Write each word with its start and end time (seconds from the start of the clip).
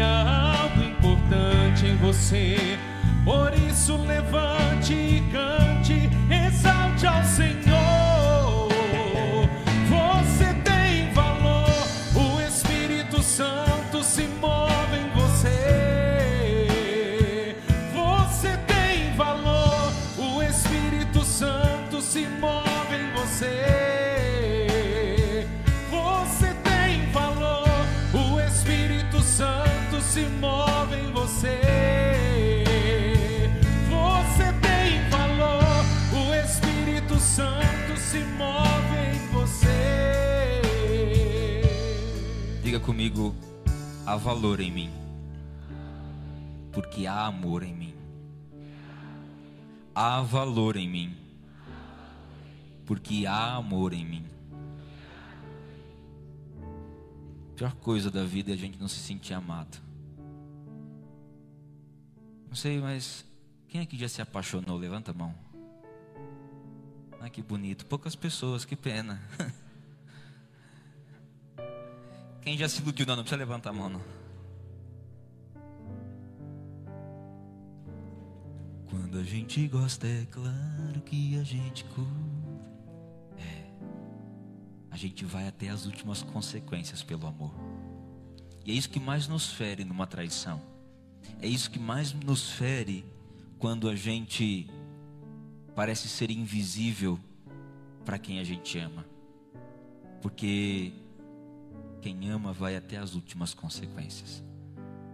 algo 0.00 0.82
importante 0.82 1.86
em 1.86 1.96
você. 1.96 2.78
Por 3.24 3.52
isso 3.54 3.96
levante 3.96 4.92
e 4.94 5.22
cante, 5.30 6.08
exalte 6.30 7.06
ao 7.06 7.24
Senhor. 7.24 7.77
Comigo, 42.88 43.36
há 44.06 44.16
valor 44.16 44.60
em 44.60 44.72
mim, 44.72 44.90
porque 46.72 47.06
há 47.06 47.26
amor 47.26 47.62
em 47.62 47.74
mim. 47.74 47.94
Há 49.94 50.22
valor 50.22 50.74
em 50.74 50.88
mim, 50.88 51.14
porque 52.86 53.26
há 53.26 53.56
amor 53.56 53.92
em 53.92 54.06
mim. 54.06 54.26
A 57.52 57.54
pior 57.56 57.74
coisa 57.74 58.10
da 58.10 58.24
vida 58.24 58.52
é 58.52 58.54
a 58.54 58.56
gente 58.56 58.80
não 58.80 58.88
se 58.88 59.00
sentir 59.00 59.34
amado. 59.34 59.76
Não 62.48 62.54
sei, 62.54 62.80
mas 62.80 63.22
quem 63.68 63.82
aqui 63.82 63.98
já 63.98 64.08
se 64.08 64.22
apaixonou? 64.22 64.78
Levanta 64.78 65.10
a 65.10 65.14
mão. 65.14 65.34
Ai, 67.20 67.28
que 67.28 67.42
bonito. 67.42 67.84
Poucas 67.84 68.16
pessoas, 68.16 68.64
que 68.64 68.74
pena. 68.74 69.20
Quem 72.48 72.56
já 72.56 72.66
se 72.66 72.80
iludiu? 72.80 73.04
Não, 73.04 73.14
não 73.14 73.22
precisa 73.22 73.38
levantar 73.38 73.68
a 73.68 73.72
mão, 73.74 73.90
não. 73.90 74.00
Quando 78.88 79.18
a 79.18 79.22
gente 79.22 79.68
gosta, 79.68 80.06
é 80.06 80.24
claro 80.30 80.98
que 81.04 81.38
a 81.38 81.42
gente 81.42 81.84
cura. 81.84 82.08
É. 83.36 83.70
A 84.90 84.96
gente 84.96 85.26
vai 85.26 85.46
até 85.46 85.68
as 85.68 85.84
últimas 85.84 86.22
consequências 86.22 87.02
pelo 87.02 87.26
amor. 87.26 87.52
E 88.64 88.70
é 88.70 88.74
isso 88.74 88.88
que 88.88 88.98
mais 88.98 89.28
nos 89.28 89.52
fere 89.52 89.84
numa 89.84 90.06
traição. 90.06 90.58
É 91.42 91.46
isso 91.46 91.70
que 91.70 91.78
mais 91.78 92.14
nos 92.14 92.52
fere 92.52 93.04
quando 93.58 93.90
a 93.90 93.94
gente 93.94 94.70
parece 95.76 96.08
ser 96.08 96.30
invisível 96.30 97.20
para 98.06 98.18
quem 98.18 98.38
a 98.38 98.44
gente 98.44 98.78
ama. 98.78 99.04
Porque 100.22 100.94
quem 102.00 102.30
ama 102.30 102.52
vai 102.52 102.76
até 102.76 102.96
as 102.96 103.14
últimas 103.14 103.54
consequências. 103.54 104.42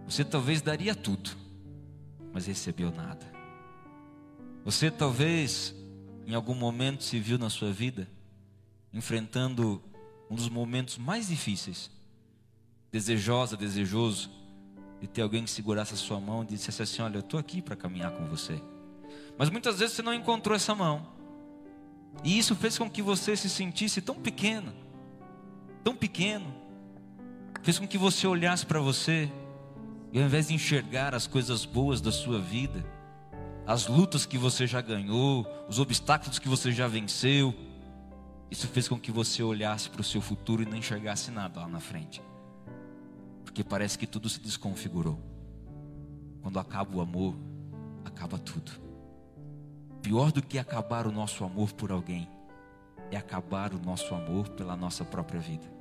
Você 0.05 0.23
talvez 0.23 0.61
daria 0.61 0.93
tudo, 0.93 1.31
mas 2.31 2.45
recebeu 2.45 2.91
nada. 2.91 3.25
Você 4.63 4.89
talvez 4.89 5.75
em 6.25 6.33
algum 6.33 6.55
momento 6.55 7.03
se 7.03 7.19
viu 7.19 7.37
na 7.37 7.49
sua 7.49 7.71
vida 7.71 8.07
enfrentando 8.93 9.81
um 10.29 10.35
dos 10.35 10.49
momentos 10.49 10.97
mais 10.97 11.27
difíceis, 11.27 11.91
desejosa, 12.91 13.57
desejoso, 13.57 14.29
de 15.01 15.07
ter 15.07 15.21
alguém 15.21 15.43
que 15.43 15.51
segurasse 15.51 15.93
a 15.93 15.97
sua 15.97 16.19
mão 16.19 16.43
e 16.43 16.47
dissesse 16.47 16.81
assim: 16.81 17.01
Olha, 17.01 17.17
eu 17.17 17.19
estou 17.19 17.39
aqui 17.39 17.61
para 17.61 17.75
caminhar 17.75 18.11
com 18.11 18.25
você. 18.25 18.61
Mas 19.37 19.49
muitas 19.49 19.79
vezes 19.79 19.95
você 19.95 20.01
não 20.01 20.13
encontrou 20.13 20.55
essa 20.55 20.73
mão, 20.73 21.05
e 22.23 22.37
isso 22.37 22.55
fez 22.55 22.77
com 22.77 22.89
que 22.89 23.01
você 23.01 23.35
se 23.35 23.49
sentisse 23.49 24.01
tão 24.01 24.15
pequeno, 24.15 24.73
tão 25.83 25.95
pequeno, 25.95 26.53
fez 27.65 27.79
com 27.79 27.87
que 27.87 27.97
você 27.97 28.27
olhasse 28.27 28.63
para 28.63 28.79
você 28.79 29.27
e 30.13 30.19
ao 30.19 30.25
invés 30.25 30.49
de 30.49 30.53
enxergar 30.53 31.15
as 31.15 31.25
coisas 31.25 31.65
boas 31.65 31.99
da 31.99 32.11
sua 32.11 32.39
vida, 32.39 32.85
as 33.65 33.87
lutas 33.87 34.23
que 34.23 34.37
você 34.37 34.67
já 34.67 34.81
ganhou, 34.81 35.47
os 35.67 35.79
obstáculos 35.79 36.37
que 36.37 36.47
você 36.47 36.71
já 36.71 36.87
venceu, 36.87 37.55
isso 38.51 38.67
fez 38.67 38.87
com 38.87 38.99
que 38.99 39.11
você 39.11 39.41
olhasse 39.41 39.89
para 39.89 40.01
o 40.01 40.03
seu 40.03 40.21
futuro 40.21 40.61
e 40.61 40.65
não 40.67 40.77
enxergasse 40.77 41.31
nada 41.31 41.61
lá 41.61 41.67
na 41.67 41.79
frente. 41.79 42.21
Porque 43.43 43.63
parece 43.63 43.97
que 43.97 44.05
tudo 44.05 44.29
se 44.29 44.39
desconfigurou. 44.39 45.19
Quando 46.43 46.59
acaba 46.59 46.95
o 46.95 47.01
amor, 47.01 47.35
acaba 48.05 48.37
tudo. 48.37 48.73
Pior 50.03 50.31
do 50.31 50.39
que 50.39 50.59
acabar 50.59 51.07
o 51.07 51.11
nosso 51.11 51.43
amor 51.43 51.73
por 51.73 51.91
alguém, 51.91 52.29
é 53.09 53.17
acabar 53.17 53.73
o 53.73 53.79
nosso 53.79 54.13
amor 54.13 54.49
pela 54.49 54.75
nossa 54.75 55.03
própria 55.03 55.39
vida. 55.39 55.74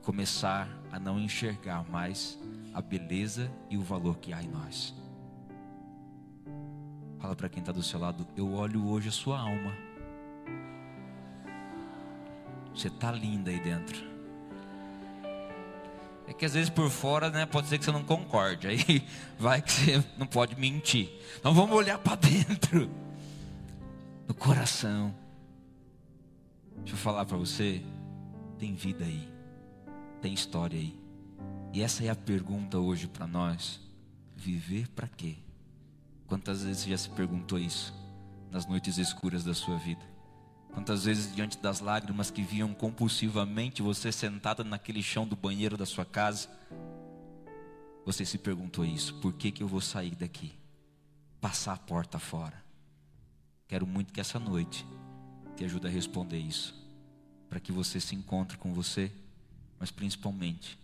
E 0.00 0.02
começar 0.02 0.66
a 0.90 0.98
não 0.98 1.20
enxergar 1.20 1.84
mais 1.90 2.38
a 2.72 2.80
beleza 2.80 3.50
e 3.68 3.76
o 3.76 3.82
valor 3.82 4.16
que 4.16 4.32
há 4.32 4.42
em 4.42 4.48
nós. 4.48 4.94
Fala 7.18 7.36
para 7.36 7.50
quem 7.50 7.60
está 7.60 7.70
do 7.70 7.82
seu 7.82 8.00
lado, 8.00 8.26
eu 8.34 8.52
olho 8.54 8.86
hoje 8.88 9.08
a 9.08 9.12
sua 9.12 9.38
alma. 9.38 9.76
Você 12.74 12.88
tá 12.88 13.12
linda 13.12 13.50
aí 13.50 13.60
dentro. 13.60 14.10
É 16.26 16.32
que 16.32 16.44
às 16.44 16.54
vezes 16.54 16.70
por 16.70 16.88
fora, 16.88 17.28
né, 17.28 17.44
pode 17.44 17.66
ser 17.66 17.78
que 17.78 17.84
você 17.84 17.92
não 17.92 18.04
concorde. 18.04 18.68
Aí 18.68 19.06
vai 19.38 19.60
que 19.60 19.70
você 19.70 20.04
não 20.16 20.26
pode 20.26 20.58
mentir. 20.58 21.10
Então 21.38 21.52
vamos 21.52 21.76
olhar 21.76 21.98
para 21.98 22.16
dentro. 22.16 22.90
No 24.26 24.32
coração. 24.32 25.14
Deixa 26.78 26.94
eu 26.94 26.98
falar 26.98 27.26
para 27.26 27.36
você, 27.36 27.82
tem 28.58 28.74
vida 28.74 29.04
aí. 29.04 29.29
Tem 30.20 30.32
história 30.34 30.78
aí. 30.78 30.98
E 31.72 31.82
essa 31.82 32.04
é 32.04 32.10
a 32.10 32.16
pergunta 32.16 32.78
hoje 32.78 33.06
para 33.06 33.26
nós. 33.26 33.80
Viver 34.36 34.88
para 34.88 35.08
quê? 35.08 35.36
Quantas 36.26 36.62
vezes 36.62 36.82
você 36.82 36.90
já 36.90 36.98
se 36.98 37.10
perguntou 37.10 37.58
isso 37.58 37.94
nas 38.50 38.66
noites 38.66 38.98
escuras 38.98 39.44
da 39.44 39.54
sua 39.54 39.76
vida? 39.78 40.00
Quantas 40.72 41.04
vezes, 41.04 41.34
diante 41.34 41.58
das 41.58 41.80
lágrimas 41.80 42.30
que 42.30 42.42
vinham 42.42 42.72
compulsivamente, 42.72 43.82
você 43.82 44.12
sentado 44.12 44.62
naquele 44.62 45.02
chão 45.02 45.26
do 45.26 45.34
banheiro 45.34 45.76
da 45.76 45.86
sua 45.86 46.04
casa, 46.04 46.48
Você 48.04 48.24
se 48.24 48.38
perguntou 48.38 48.84
isso: 48.84 49.14
por 49.20 49.32
que, 49.34 49.52
que 49.52 49.62
eu 49.62 49.68
vou 49.68 49.80
sair 49.80 50.14
daqui? 50.14 50.52
Passar 51.40 51.74
a 51.74 51.78
porta 51.78 52.18
fora. 52.18 52.62
Quero 53.68 53.86
muito 53.86 54.12
que 54.12 54.20
essa 54.20 54.38
noite 54.38 54.86
te 55.56 55.64
ajude 55.64 55.86
a 55.86 55.90
responder 55.90 56.38
isso. 56.38 56.74
Para 57.48 57.60
que 57.60 57.72
você 57.72 58.00
se 58.00 58.14
encontre 58.14 58.56
com 58.58 58.72
você, 58.72 59.12
mas 59.80 59.90
principalmente 59.90 60.78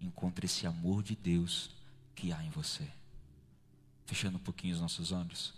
encontre 0.00 0.44
esse 0.44 0.66
amor 0.66 1.02
de 1.02 1.16
Deus 1.16 1.70
que 2.14 2.32
há 2.32 2.44
em 2.44 2.50
você. 2.50 2.86
Fechando 4.04 4.36
um 4.36 4.40
pouquinho 4.40 4.74
os 4.74 4.80
nossos 4.80 5.10
olhos. 5.10 5.54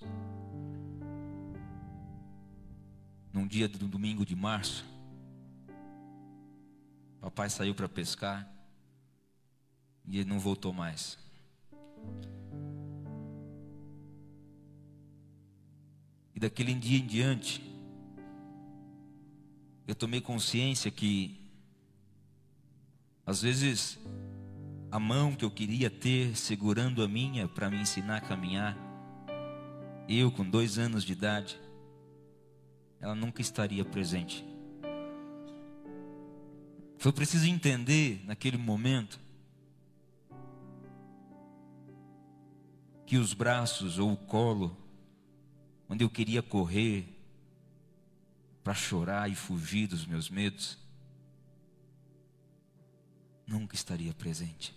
Num 3.32 3.46
dia 3.48 3.68
do 3.68 3.88
domingo 3.88 4.24
de 4.24 4.36
março, 4.36 4.84
papai 7.20 7.50
saiu 7.50 7.74
para 7.74 7.88
pescar 7.88 8.48
e 10.06 10.18
ele 10.18 10.28
não 10.28 10.38
voltou 10.38 10.72
mais. 10.72 11.18
E 16.34 16.38
daquele 16.40 16.74
dia 16.74 16.98
em 16.98 17.06
diante, 17.06 17.62
eu 19.86 19.94
tomei 19.94 20.20
consciência 20.20 20.90
que, 20.90 21.43
às 23.26 23.40
vezes, 23.42 23.98
a 24.90 24.98
mão 24.98 25.34
que 25.34 25.44
eu 25.44 25.50
queria 25.50 25.90
ter 25.90 26.36
segurando 26.36 27.02
a 27.02 27.08
minha 27.08 27.48
para 27.48 27.70
me 27.70 27.78
ensinar 27.78 28.18
a 28.18 28.20
caminhar, 28.20 28.76
eu 30.08 30.30
com 30.30 30.48
dois 30.48 30.78
anos 30.78 31.04
de 31.04 31.12
idade, 31.12 31.58
ela 33.00 33.14
nunca 33.14 33.40
estaria 33.40 33.84
presente. 33.84 34.44
Foi 36.98 37.12
preciso 37.12 37.46
entender 37.46 38.22
naquele 38.24 38.56
momento 38.56 39.18
que 43.06 43.16
os 43.16 43.34
braços 43.34 43.98
ou 43.98 44.12
o 44.12 44.16
colo, 44.16 44.76
onde 45.88 46.04
eu 46.04 46.10
queria 46.10 46.42
correr 46.42 47.06
para 48.62 48.74
chorar 48.74 49.30
e 49.30 49.34
fugir 49.34 49.86
dos 49.86 50.06
meus 50.06 50.30
medos, 50.30 50.78
nunca 53.46 53.74
estaria 53.74 54.12
presente. 54.14 54.74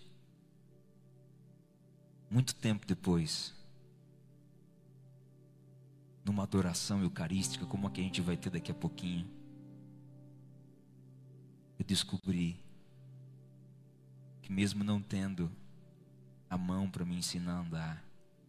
Muito 2.30 2.54
tempo 2.54 2.86
depois, 2.86 3.54
numa 6.24 6.42
adoração 6.42 7.02
eucarística 7.02 7.64
como 7.64 7.86
a 7.86 7.90
que 7.90 8.00
a 8.00 8.04
gente 8.04 8.20
vai 8.20 8.36
ter 8.36 8.50
daqui 8.50 8.70
a 8.70 8.74
pouquinho, 8.74 9.26
eu 11.78 11.84
descobri 11.84 12.60
que 14.42 14.52
mesmo 14.52 14.84
não 14.84 15.00
tendo 15.00 15.50
a 16.50 16.58
mão 16.58 16.90
para 16.90 17.04
me 17.04 17.16
ensinar 17.16 17.54
a 17.54 17.60
andar, 17.60 18.04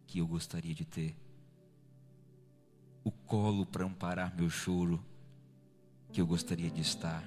que 0.08 0.20
eu 0.20 0.28
gostaria 0.28 0.74
de 0.74 0.86
ter. 0.86 1.16
O 3.04 3.12
colo 3.12 3.66
para 3.66 3.86
amparar 3.86 4.36
meu 4.36 4.50
choro 4.50 5.04
que 6.12 6.20
eu 6.20 6.28
gostaria 6.28 6.70
de 6.70 6.82
estar. 6.82 7.24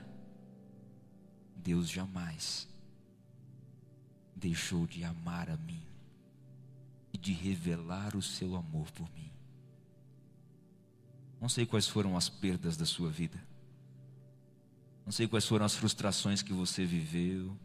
Deus 1.56 1.89
jamais 1.89 2.72
deixou 4.43 4.87
de 4.89 5.05
amar 5.05 5.49
a 5.49 5.56
mim 5.56 5.81
e 7.12 7.17
de 7.17 7.33
revelar 7.33 8.17
o 8.17 8.21
seu 8.21 8.56
amor 8.56 8.91
por 8.91 9.09
mim. 9.15 9.31
Não 11.41 11.49
sei 11.49 11.65
quais 11.65 11.87
foram 11.87 12.17
as 12.17 12.29
perdas 12.29 12.77
da 12.77 12.85
sua 12.85 13.09
vida. 13.09 13.41
Não 15.06 15.12
sei 15.12 15.29
quais 15.29 15.47
foram 15.47 15.65
as 15.65 15.75
frustrações 15.75 16.43
que 16.43 16.53
você 16.53 16.85
viveu. 16.85 17.56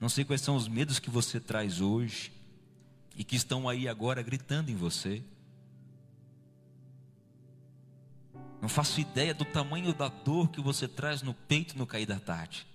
Não 0.00 0.08
sei 0.08 0.24
quais 0.24 0.40
são 0.40 0.54
os 0.54 0.68
medos 0.68 0.98
que 1.00 1.10
você 1.10 1.40
traz 1.40 1.80
hoje 1.80 2.32
e 3.16 3.24
que 3.24 3.36
estão 3.36 3.68
aí 3.68 3.88
agora 3.88 4.22
gritando 4.22 4.70
em 4.70 4.76
você. 4.76 5.22
Não 8.60 8.68
faço 8.68 9.00
ideia 9.00 9.34
do 9.34 9.44
tamanho 9.44 9.92
da 9.92 10.08
dor 10.08 10.48
que 10.48 10.60
você 10.60 10.88
traz 10.88 11.22
no 11.22 11.34
peito 11.34 11.76
no 11.76 11.86
cair 11.86 12.06
da 12.06 12.18
tarde, 12.18 12.66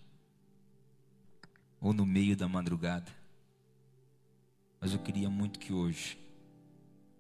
ou 1.80 1.94
no 1.94 2.06
meio 2.06 2.36
da 2.36 2.48
madrugada. 2.48 3.12
Mas 4.80 4.94
eu 4.94 5.00
queria 5.00 5.30
muito 5.30 5.60
que 5.60 5.74
hoje 5.74 6.18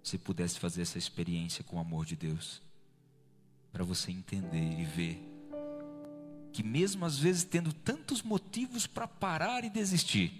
você 0.03 0.17
pudesse 0.17 0.59
fazer 0.59 0.81
essa 0.81 0.97
experiência 0.97 1.63
com 1.63 1.77
o 1.77 1.79
amor 1.79 2.05
de 2.05 2.15
Deus, 2.15 2.61
para 3.71 3.83
você 3.83 4.11
entender 4.11 4.79
e 4.79 4.85
ver 4.85 5.25
que, 6.51 6.63
mesmo 6.63 7.05
às 7.05 7.17
vezes 7.17 7.43
tendo 7.43 7.71
tantos 7.71 8.23
motivos 8.23 8.87
para 8.87 9.07
parar 9.07 9.63
e 9.63 9.69
desistir, 9.69 10.33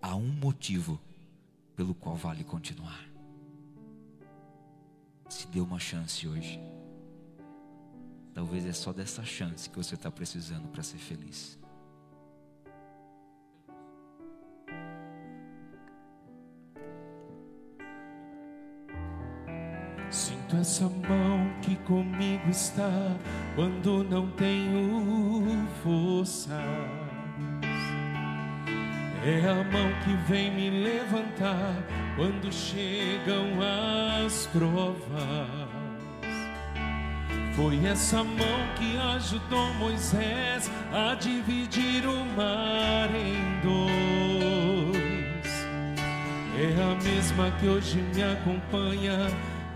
há 0.00 0.14
um 0.14 0.28
motivo 0.28 1.00
pelo 1.74 1.94
qual 1.94 2.14
vale 2.14 2.44
continuar. 2.44 3.04
Se 5.28 5.46
dê 5.48 5.60
uma 5.60 5.80
chance 5.80 6.28
hoje. 6.28 6.60
Talvez 8.32 8.64
é 8.66 8.72
só 8.72 8.92
dessa 8.92 9.24
chance 9.24 9.68
que 9.68 9.76
você 9.76 9.94
está 9.94 10.10
precisando 10.10 10.68
para 10.68 10.82
ser 10.82 10.98
feliz. 10.98 11.58
Sinto 20.54 20.60
essa 20.60 20.84
mão 20.84 21.50
que 21.62 21.74
comigo 21.76 22.48
está 22.50 23.16
quando 23.54 24.04
não 24.04 24.28
tenho 24.32 25.66
força. 25.82 26.60
É 29.24 29.48
a 29.48 29.54
mão 29.54 29.90
que 30.04 30.14
vem 30.28 30.50
me 30.50 30.70
levantar 30.70 31.74
quando 32.16 32.52
chegam 32.52 33.58
as 34.24 34.46
provas. 34.48 35.48
Foi 37.56 37.84
essa 37.86 38.22
mão 38.22 38.60
que 38.76 38.96
ajudou 38.96 39.72
Moisés 39.74 40.70
a 40.92 41.14
dividir 41.14 42.06
o 42.06 42.24
mar 42.36 43.08
em 43.14 43.60
dois. 43.62 44.94
É 46.56 46.82
a 46.82 46.94
mesma 47.02 47.50
que 47.58 47.66
hoje 47.66 48.00
me 48.14 48.22
acompanha, 48.22 49.28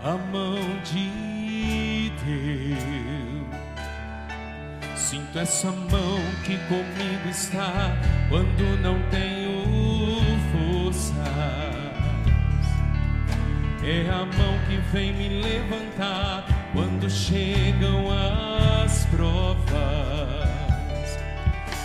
a 0.03 0.17
mão 0.31 0.59
de 0.83 2.11
Deus. 2.23 3.49
Sinto 4.95 5.39
essa 5.39 5.71
mão 5.71 6.19
que 6.45 6.57
comigo 6.67 7.29
está 7.29 7.97
quando 8.29 8.81
não 8.81 9.01
tenho 9.09 9.65
forças. 10.51 11.15
É 13.83 14.09
a 14.09 14.25
mão 14.25 14.59
que 14.67 14.77
vem 14.91 15.13
me 15.13 15.41
levantar 15.41 16.45
quando 16.73 17.09
chegam 17.09 18.07
as 18.11 19.05
provas. 19.05 19.67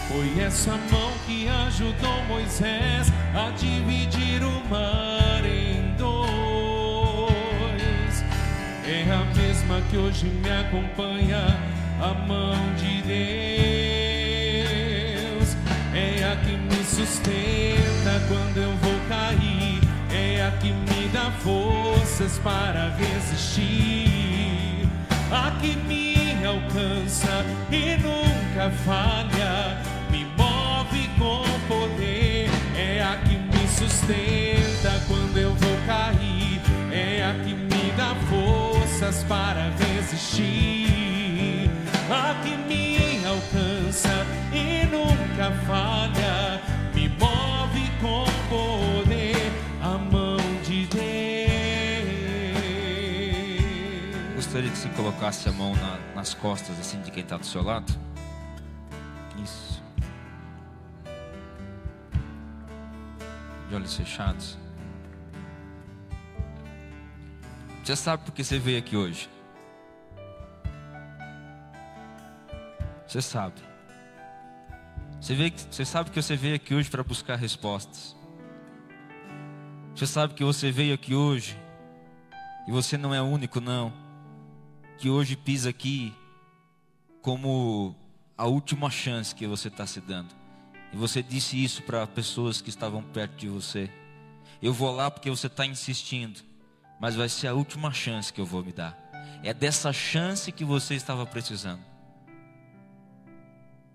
Foi 0.08 0.42
essa 0.42 0.72
mão 0.72 1.12
que 1.26 1.48
ajudou 1.48 2.24
Moisés 2.28 3.10
a 3.34 3.50
dividir 3.56 4.42
o 4.44 4.62
mar 4.68 5.44
em 5.44 5.94
dois. 5.96 6.33
É 8.86 9.02
a 9.10 9.24
mesma 9.34 9.80
que 9.90 9.96
hoje 9.96 10.26
me 10.26 10.50
acompanha 10.50 11.58
a 12.02 12.12
mão 12.26 12.54
de 12.76 13.00
Deus. 13.00 13.16
É 15.94 16.22
a 16.30 16.36
que 16.36 16.54
me 16.54 16.84
sustenta 16.84 18.20
quando 18.28 18.58
eu 18.58 18.76
vou 18.76 19.00
cair, 19.08 19.80
é 20.12 20.42
a 20.46 20.50
que 20.58 20.70
me 20.70 21.08
dá 21.08 21.30
forças 21.42 22.38
para 22.40 22.94
resistir, 22.96 24.86
a 25.32 25.50
que 25.62 25.76
me 25.76 26.44
alcança 26.44 27.42
e 27.72 27.96
nunca 27.96 28.70
falha, 28.84 29.78
me 30.10 30.26
move 30.36 31.08
com 31.18 31.42
poder, 31.68 32.50
é 32.76 33.02
a 33.02 33.16
que 33.16 33.34
me 33.36 33.66
sustenta 33.66 35.00
quando 35.08 35.33
forças 39.04 39.22
para 39.24 39.70
resistir 39.70 41.70
a 42.10 42.34
que 42.42 42.56
me 42.56 43.24
alcança 43.24 44.26
e 44.52 44.84
nunca 44.86 45.52
falha, 45.66 46.60
me 46.94 47.08
move 47.08 47.90
com 48.00 48.24
poder 48.48 49.52
a 49.82 49.98
mão 49.98 50.38
de 50.62 50.86
Deus. 50.86 51.04
Gostaria 54.36 54.70
que 54.70 54.78
você 54.78 54.88
colocasse 54.90 55.48
a 55.48 55.52
mão 55.52 55.74
na, 55.76 55.98
nas 56.14 56.34
costas 56.34 56.78
assim 56.78 57.00
de 57.00 57.10
quem 57.10 57.22
está 57.22 57.36
do 57.36 57.46
seu 57.46 57.62
lado. 57.62 57.92
Isso. 59.42 59.82
De 63.68 63.74
olhos 63.74 63.96
fechados. 63.96 64.63
Você 67.84 67.96
sabe 67.96 68.24
por 68.24 68.32
que 68.32 68.42
você 68.42 68.58
veio 68.58 68.78
aqui 68.78 68.96
hoje? 68.96 69.28
Você 73.06 73.20
sabe. 73.20 73.60
Você, 75.20 75.34
vê, 75.34 75.52
você 75.70 75.84
sabe 75.84 76.10
que 76.10 76.22
você 76.22 76.34
veio 76.34 76.56
aqui 76.56 76.74
hoje 76.74 76.88
para 76.88 77.04
buscar 77.04 77.36
respostas. 77.36 78.16
Você 79.94 80.06
sabe 80.06 80.32
que 80.32 80.42
você 80.42 80.72
veio 80.72 80.94
aqui 80.94 81.14
hoje 81.14 81.58
e 82.66 82.72
você 82.72 82.96
não 82.96 83.14
é 83.14 83.20
único, 83.20 83.60
não. 83.60 83.92
Que 84.96 85.10
hoje 85.10 85.36
pisa 85.36 85.68
aqui 85.68 86.14
como 87.20 87.94
a 88.36 88.46
última 88.46 88.88
chance 88.88 89.34
que 89.34 89.46
você 89.46 89.68
está 89.68 89.86
se 89.86 90.00
dando. 90.00 90.34
E 90.90 90.96
você 90.96 91.22
disse 91.22 91.62
isso 91.62 91.82
para 91.82 92.06
pessoas 92.06 92.62
que 92.62 92.70
estavam 92.70 93.02
perto 93.02 93.36
de 93.36 93.48
você. 93.48 93.90
Eu 94.62 94.72
vou 94.72 94.90
lá 94.90 95.10
porque 95.10 95.28
você 95.28 95.48
está 95.48 95.66
insistindo, 95.66 96.40
mas 97.00 97.14
vai 97.14 97.28
ser 97.28 97.48
a 97.48 97.54
última 97.54 97.92
chance 97.92 98.32
que 98.32 98.40
eu 98.40 98.46
vou 98.46 98.64
me 98.64 98.72
dar. 98.72 98.98
É 99.42 99.52
dessa 99.52 99.92
chance 99.92 100.50
que 100.50 100.64
você 100.64 100.94
estava 100.94 101.26
precisando 101.26 101.94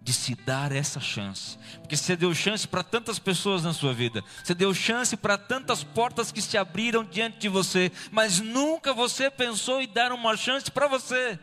de 0.02 0.14
se 0.14 0.34
dar 0.34 0.72
essa 0.72 1.00
chance. 1.00 1.58
Porque 1.82 1.96
você 1.96 2.16
deu 2.16 2.34
chance 2.34 2.68
para 2.68 2.84
tantas 2.84 3.20
pessoas 3.20 3.64
na 3.64 3.74
sua 3.74 3.94
vida, 3.94 4.24
você 4.44 4.56
deu 4.56 4.74
chance 4.74 5.16
para 5.16 5.38
tantas 5.38 5.84
portas 5.84 6.32
que 6.32 6.42
se 6.42 6.58
abriram 6.58 7.04
diante 7.04 7.38
de 7.38 7.48
você, 7.50 7.92
mas 8.12 8.40
nunca 8.40 8.94
você 8.94 9.30
pensou 9.30 9.82
em 9.82 9.88
dar 9.88 10.12
uma 10.12 10.36
chance 10.36 10.72
para 10.72 10.88
você. 10.88 11.38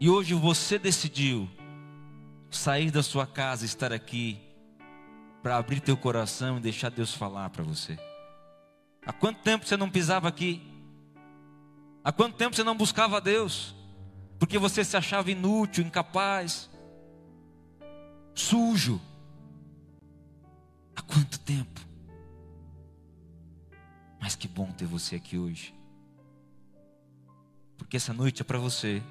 E 0.00 0.08
hoje 0.08 0.34
você 0.34 0.78
decidiu 0.78 1.48
sair 2.50 2.90
da 2.90 3.02
sua 3.02 3.26
casa, 3.26 3.64
estar 3.64 3.92
aqui 3.92 4.40
para 5.42 5.56
abrir 5.56 5.80
teu 5.80 5.96
coração 5.96 6.58
e 6.58 6.60
deixar 6.60 6.90
Deus 6.90 7.14
falar 7.14 7.50
para 7.50 7.62
você. 7.62 8.07
Há 9.08 9.12
quanto 9.12 9.40
tempo 9.40 9.66
você 9.66 9.76
não 9.76 9.90
pisava 9.90 10.28
aqui? 10.28 10.62
Há 12.04 12.12
quanto 12.12 12.36
tempo 12.36 12.54
você 12.54 12.62
não 12.62 12.76
buscava 12.76 13.20
Deus? 13.20 13.74
porque 14.38 14.56
você 14.56 14.84
se 14.84 14.96
achava 14.96 15.30
inútil, 15.30 15.84
incapaz, 15.84 16.70
sujo. 18.34 19.00
Há 20.94 21.02
quanto 21.02 21.40
tempo? 21.40 21.80
Mas 24.20 24.36
que 24.36 24.46
bom 24.46 24.70
ter 24.72 24.86
você 24.86 25.16
aqui 25.16 25.36
hoje. 25.36 25.74
Porque 27.76 27.96
essa 27.96 28.12
noite 28.12 28.42
é 28.42 28.44
para 28.44 28.58
você 28.58 29.02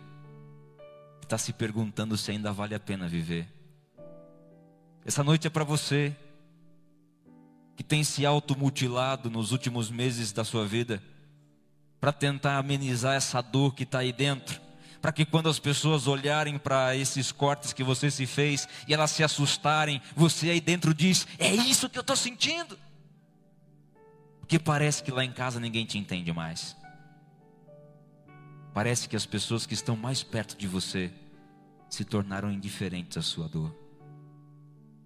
que 1.20 1.26
está 1.26 1.38
se 1.38 1.52
perguntando 1.52 2.18
se 2.18 2.32
ainda 2.32 2.54
vale 2.54 2.74
a 2.74 2.80
pena 2.80 3.08
viver. 3.08 3.48
Essa 5.06 5.24
noite 5.24 5.48
é 5.48 5.50
para 5.50 5.64
você 5.64 6.16
que 7.78 7.84
tem 7.84 8.04
se 8.04 8.26
automutilado 8.26 9.30
nos 9.30 9.54
últimos 9.54 9.90
meses 9.90 10.34
da 10.34 10.44
sua 10.44 10.66
vida 10.66 11.02
para 12.02 12.12
tentar 12.12 12.58
amenizar 12.58 13.16
essa 13.16 13.40
dor 13.42 13.74
que 13.74 13.84
está 13.84 14.00
aí 14.00 14.12
dentro 14.12 14.68
para 15.02 15.12
que 15.12 15.26
quando 15.26 15.48
as 15.48 15.60
pessoas 15.60 16.08
olharem 16.08 16.58
para 16.58 16.96
esses 16.96 17.32
cortes 17.32 17.72
que 17.72 17.84
você 17.84 18.10
se 18.10 18.26
fez 18.26 18.68
e 18.88 18.94
elas 18.94 19.12
se 19.12 19.24
assustarem, 19.24 20.02
você 20.16 20.50
aí 20.50 20.60
dentro 20.60 20.94
diz: 20.94 21.28
É 21.38 21.54
isso 21.54 21.90
que 21.90 21.98
eu 21.98 22.02
estou 22.02 22.16
sentindo. 22.16 22.78
Porque 24.40 24.58
parece 24.60 25.04
que 25.04 25.12
lá 25.12 25.24
em 25.24 25.32
casa 25.32 25.60
ninguém 25.60 25.86
te 25.86 25.98
entende 25.98 26.32
mais. 26.34 26.76
Parece 28.74 29.10
que 29.10 29.16
as 29.16 29.26
pessoas 29.26 29.66
que 29.66 29.74
estão 29.74 29.96
mais 29.96 30.24
perto 30.24 30.58
de 30.58 30.68
você 30.68 31.12
se 31.90 32.04
tornaram 32.04 32.52
indiferentes 32.52 33.18
à 33.18 33.22
sua 33.22 33.48
dor. 33.48 33.76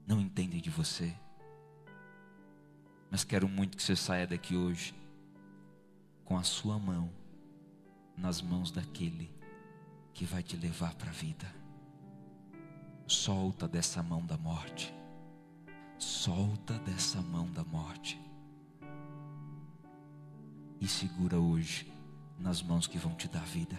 Não 0.05 0.19
entendem 0.19 0.59
de 0.59 0.69
você. 0.69 1.13
Mas 3.11 3.25
quero 3.25 3.49
muito 3.49 3.75
que 3.75 3.83
você 3.83 3.93
saia 3.93 4.25
daqui 4.25 4.55
hoje 4.55 4.95
com 6.23 6.37
a 6.37 6.43
sua 6.43 6.79
mão 6.79 7.11
nas 8.15 8.41
mãos 8.41 8.71
daquele 8.71 9.29
que 10.13 10.23
vai 10.23 10.41
te 10.41 10.55
levar 10.55 10.95
para 10.95 11.09
a 11.09 11.13
vida. 11.13 11.53
Solta 13.05 13.67
dessa 13.67 14.01
mão 14.01 14.25
da 14.25 14.37
morte. 14.37 14.93
Solta 15.97 16.79
dessa 16.79 17.21
mão 17.21 17.51
da 17.51 17.65
morte. 17.65 18.17
E 20.79 20.87
segura 20.87 21.37
hoje 21.37 21.91
nas 22.39 22.61
mãos 22.61 22.87
que 22.87 22.97
vão 22.97 23.13
te 23.13 23.27
dar 23.27 23.43
vida. 23.43 23.77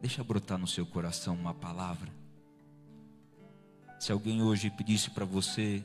Deixa 0.00 0.24
brotar 0.24 0.58
no 0.58 0.66
seu 0.66 0.84
coração 0.84 1.36
uma 1.36 1.54
palavra. 1.54 2.12
Se 4.00 4.10
alguém 4.10 4.42
hoje 4.42 4.68
pedisse 4.68 5.10
para 5.10 5.24
você, 5.24 5.82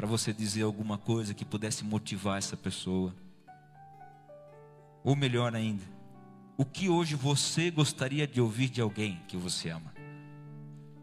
para 0.00 0.08
você 0.08 0.32
dizer 0.32 0.62
alguma 0.62 0.96
coisa 0.96 1.34
que 1.34 1.44
pudesse 1.44 1.84
motivar 1.84 2.38
essa 2.38 2.56
pessoa, 2.56 3.14
ou 5.04 5.14
melhor 5.14 5.54
ainda, 5.54 5.84
o 6.56 6.64
que 6.64 6.88
hoje 6.88 7.14
você 7.14 7.70
gostaria 7.70 8.26
de 8.26 8.40
ouvir 8.40 8.70
de 8.70 8.80
alguém 8.80 9.20
que 9.28 9.36
você 9.36 9.68
ama? 9.68 9.92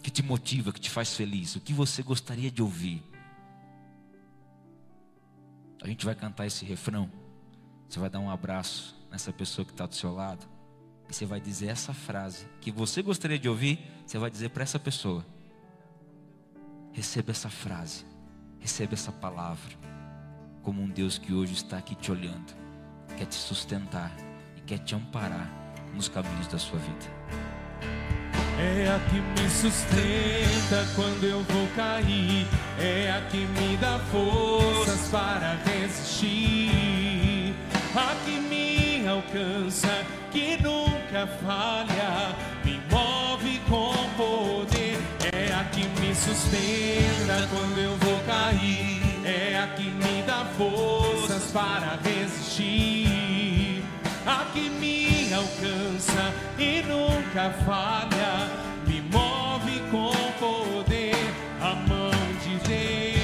Que 0.01 0.09
te 0.09 0.23
motiva, 0.23 0.73
que 0.73 0.81
te 0.81 0.89
faz 0.89 1.13
feliz? 1.13 1.55
O 1.55 1.61
que 1.61 1.73
você 1.73 2.01
gostaria 2.01 2.49
de 2.49 2.59
ouvir? 2.59 3.03
A 5.83 5.87
gente 5.87 6.03
vai 6.03 6.15
cantar 6.15 6.47
esse 6.47 6.65
refrão. 6.65 7.07
Você 7.87 7.99
vai 7.99 8.09
dar 8.09 8.19
um 8.19 8.31
abraço 8.31 8.97
nessa 9.11 9.31
pessoa 9.31 9.63
que 9.63 9.73
está 9.73 9.85
do 9.85 9.93
seu 9.93 10.11
lado. 10.11 10.43
E 11.07 11.13
você 11.13 11.23
vai 11.23 11.39
dizer 11.39 11.67
essa 11.67 11.93
frase 11.93 12.47
que 12.59 12.71
você 12.71 13.03
gostaria 13.03 13.37
de 13.37 13.47
ouvir. 13.47 13.79
Você 14.07 14.17
vai 14.17 14.31
dizer 14.31 14.49
para 14.49 14.63
essa 14.63 14.79
pessoa: 14.79 15.23
Receba 16.93 17.29
essa 17.29 17.49
frase, 17.49 18.03
receba 18.67 18.95
essa 18.95 19.13
palavra, 19.13 19.71
como 20.61 20.81
um 20.81 20.89
Deus 20.89 21.17
que 21.17 21.33
hoje 21.33 21.53
está 21.53 21.77
aqui 21.77 21.95
te 21.95 22.11
olhando, 22.11 22.53
quer 23.17 23.25
te 23.25 23.35
sustentar 23.35 24.11
quer 24.65 24.79
te 24.79 24.93
amparar 24.93 25.49
nos 25.95 26.09
caminhos 26.09 26.47
da 26.47 26.59
sua 26.59 26.77
vida. 26.77 27.05
É 28.59 28.89
a 28.93 28.99
que 29.09 29.21
me 29.21 29.49
sustenta 29.49 30.85
quando 30.93 31.23
eu 31.23 31.41
vou 31.43 31.67
cair, 31.77 32.45
é 32.77 33.09
a 33.09 33.21
que 33.29 33.45
me 33.45 33.77
dá 33.77 33.97
forças 34.11 35.07
para 35.09 35.55
resistir, 35.63 37.55
a 37.95 38.13
que 38.25 38.37
me 38.41 39.07
alcança, 39.07 40.05
que 40.29 40.61
nunca 40.61 41.25
falha, 41.41 42.35
me 42.65 42.81
move 42.91 43.61
com 43.69 43.93
poder, 44.17 44.76
sustenta 46.17 47.47
quando 47.49 47.77
eu 47.77 47.95
vou 47.97 48.19
cair, 48.25 49.01
é 49.23 49.57
a 49.57 49.67
que 49.67 49.83
me 49.83 50.23
dá 50.23 50.45
forças 50.57 51.51
para 51.51 51.99
resistir. 52.03 53.83
A 54.25 54.45
que 54.51 54.69
me 54.69 55.33
alcança 55.33 56.33
e 56.57 56.81
nunca 56.83 57.51
falha, 57.65 58.49
me 58.85 59.01
move 59.01 59.79
com 59.91 60.11
poder 60.39 61.15
a 61.61 61.75
mão 61.75 62.11
de 62.43 62.57
Deus. 62.67 63.17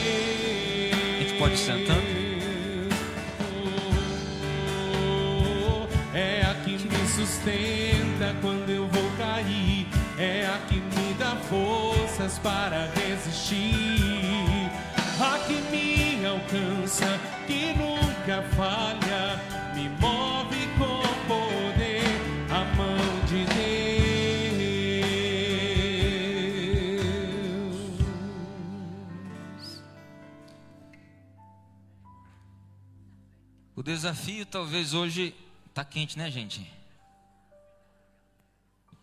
A 0.93 1.23
gente 1.23 1.39
pode 1.39 1.57
sentando. 1.57 2.23
É 6.13 6.43
a 6.43 6.53
que 6.63 6.71
me 6.71 7.07
sustenta 7.07 8.35
quando 8.41 8.69
eu 8.69 8.87
vou 8.87 9.11
cair, 9.17 9.87
é 10.17 10.45
a 10.45 10.59
que 10.67 10.75
me 10.75 11.13
dá 11.15 11.35
forças 12.23 12.39
para 12.39 12.85
resistir, 12.91 14.69
a 15.19 15.39
que 15.39 15.61
me 15.71 16.25
alcança, 16.25 17.19
que 17.47 17.73
nunca 17.73 18.41
falha, 18.55 19.73
me 19.75 19.89
move 19.99 20.63
O 33.75 33.81
desafio 33.83 34.45
talvez 34.45 34.93
hoje 34.93 35.35
está 35.67 35.83
quente, 35.83 36.17
né, 36.17 36.31
gente? 36.31 36.71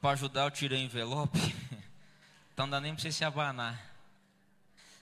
Para 0.01 0.13
ajudar 0.13 0.45
eu 0.45 0.51
tirei 0.51 0.83
envelope. 0.83 1.39
Então 2.61 2.67
não 2.67 2.73
dá 2.73 2.81
nem 2.83 2.93
para 2.93 3.01
você 3.01 3.11
se 3.11 3.25
abanar. 3.25 3.83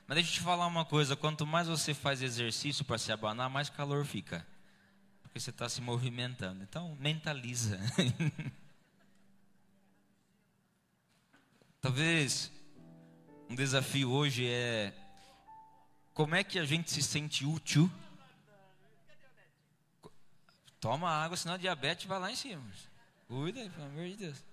Mas 0.07 0.15
deixa 0.15 0.31
eu 0.31 0.35
te 0.35 0.41
falar 0.43 0.65
uma 0.69 0.85
coisa: 0.85 1.17
quanto 1.17 1.45
mais 1.45 1.67
você 1.67 1.93
faz 1.93 2.23
exercício 2.23 2.85
para 2.85 2.99
se 2.99 3.11
abanar, 3.11 3.51
mais 3.51 3.69
calor 3.69 4.07
fica. 4.07 4.47
Porque 5.23 5.41
você 5.41 5.51
está 5.51 5.69
se 5.69 5.81
movimentando. 5.81 6.63
Então 6.63 6.97
mentaliza. 7.01 7.81
Talvez 11.81 12.53
um 13.51 13.57
desafio 13.57 14.13
hoje 14.13 14.47
é 14.47 14.95
como 16.15 16.37
é 16.37 16.45
que 16.45 16.61
a 16.61 16.65
gente 16.65 16.93
se 16.93 17.03
sente 17.03 17.45
útil 17.45 17.91
Toma 20.79 21.11
água, 21.11 21.37
senão 21.37 21.57
a 21.57 21.59
diabetes 21.59 22.07
vai 22.07 22.21
lá 22.21 22.31
em 22.31 22.37
cima. 22.37 22.63
Cuida, 23.27 23.69
pelo 23.71 23.87
amor 23.87 24.07
de 24.07 24.15
Deus. 24.15 24.48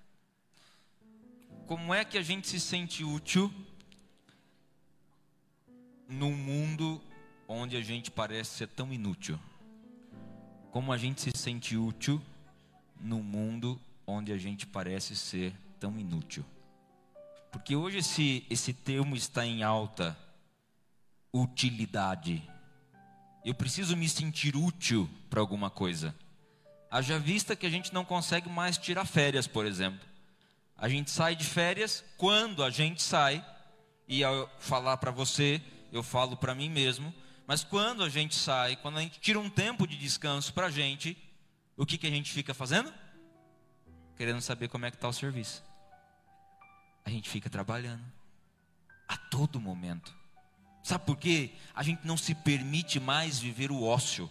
Como 1.67 1.95
é 1.95 2.05
que 2.05 2.15
a 2.15 2.21
gente 2.21 2.47
se 2.47 2.59
sente 2.59 3.03
útil 3.03 3.51
num 6.07 6.31
mundo 6.31 7.01
onde 7.47 7.75
a 7.75 7.81
gente 7.81 8.11
parece 8.11 8.51
ser 8.51 8.67
tão 8.67 8.93
inútil? 8.93 9.39
Como 10.71 10.93
a 10.93 10.97
gente 10.97 11.21
se 11.21 11.31
sente 11.35 11.75
útil 11.75 12.21
num 13.01 13.23
mundo 13.23 13.81
onde 14.05 14.31
a 14.31 14.37
gente 14.37 14.67
parece 14.67 15.15
ser 15.15 15.55
tão 15.79 15.97
inútil. 15.97 16.45
Porque 17.51 17.75
hoje 17.75 17.97
esse, 17.97 18.45
esse 18.47 18.71
termo 18.71 19.15
está 19.15 19.43
em 19.43 19.63
alta 19.63 20.15
utilidade. 21.33 22.47
Eu 23.43 23.55
preciso 23.55 23.97
me 23.97 24.07
sentir 24.07 24.55
útil 24.55 25.09
para 25.31 25.39
alguma 25.39 25.71
coisa. 25.71 26.13
Haja 26.91 27.17
vista 27.17 27.55
que 27.55 27.65
a 27.65 27.71
gente 27.71 27.91
não 27.91 28.05
consegue 28.05 28.49
mais 28.49 28.77
tirar 28.77 29.05
férias, 29.05 29.47
por 29.47 29.65
exemplo. 29.65 30.14
A 30.77 30.89
gente 30.89 31.09
sai 31.09 31.35
de 31.35 31.45
férias 31.45 32.03
quando 32.17 32.63
a 32.63 32.69
gente 32.69 33.01
sai, 33.01 33.43
e 34.07 34.23
ao 34.23 34.49
falar 34.59 34.97
para 34.97 35.11
você, 35.11 35.61
eu 35.91 36.03
falo 36.03 36.35
para 36.37 36.53
mim 36.53 36.69
mesmo, 36.69 37.13
mas 37.47 37.63
quando 37.63 38.03
a 38.03 38.09
gente 38.09 38.35
sai, 38.35 38.75
quando 38.75 38.97
a 38.97 39.01
gente 39.01 39.19
tira 39.19 39.39
um 39.39 39.49
tempo 39.49 39.87
de 39.87 39.97
descanso 39.97 40.53
para 40.53 40.67
a 40.67 40.71
gente, 40.71 41.17
o 41.77 41.85
que, 41.85 41.97
que 41.97 42.07
a 42.07 42.09
gente 42.09 42.31
fica 42.31 42.53
fazendo? 42.53 42.93
Querendo 44.17 44.41
saber 44.41 44.67
como 44.67 44.85
é 44.85 44.91
que 44.91 44.97
está 44.97 45.07
o 45.07 45.13
serviço. 45.13 45.63
A 47.03 47.09
gente 47.09 47.29
fica 47.29 47.49
trabalhando 47.49 48.03
a 49.07 49.15
todo 49.15 49.61
momento. 49.61 50.13
Sabe 50.83 51.05
por 51.05 51.17
quê? 51.17 51.51
A 51.73 51.83
gente 51.83 52.05
não 52.05 52.17
se 52.17 52.33
permite 52.33 52.99
mais 52.99 53.39
viver 53.39 53.71
o 53.71 53.83
ócio. 53.83 54.29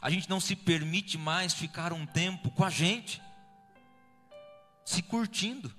A 0.00 0.10
gente 0.10 0.28
não 0.28 0.40
se 0.40 0.56
permite 0.56 1.16
mais 1.16 1.54
ficar 1.54 1.92
um 1.92 2.04
tempo 2.04 2.50
com 2.50 2.64
a 2.64 2.70
gente, 2.70 3.22
se 4.84 5.00
curtindo. 5.02 5.72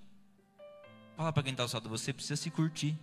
Fala 1.15 1.31
para 1.31 1.43
quem 1.43 1.51
está 1.51 1.63
ao 1.63 1.69
lado, 1.71 1.89
você 1.89 2.11
precisa 2.11 2.35
se 2.35 2.49
curtir. 2.49 2.97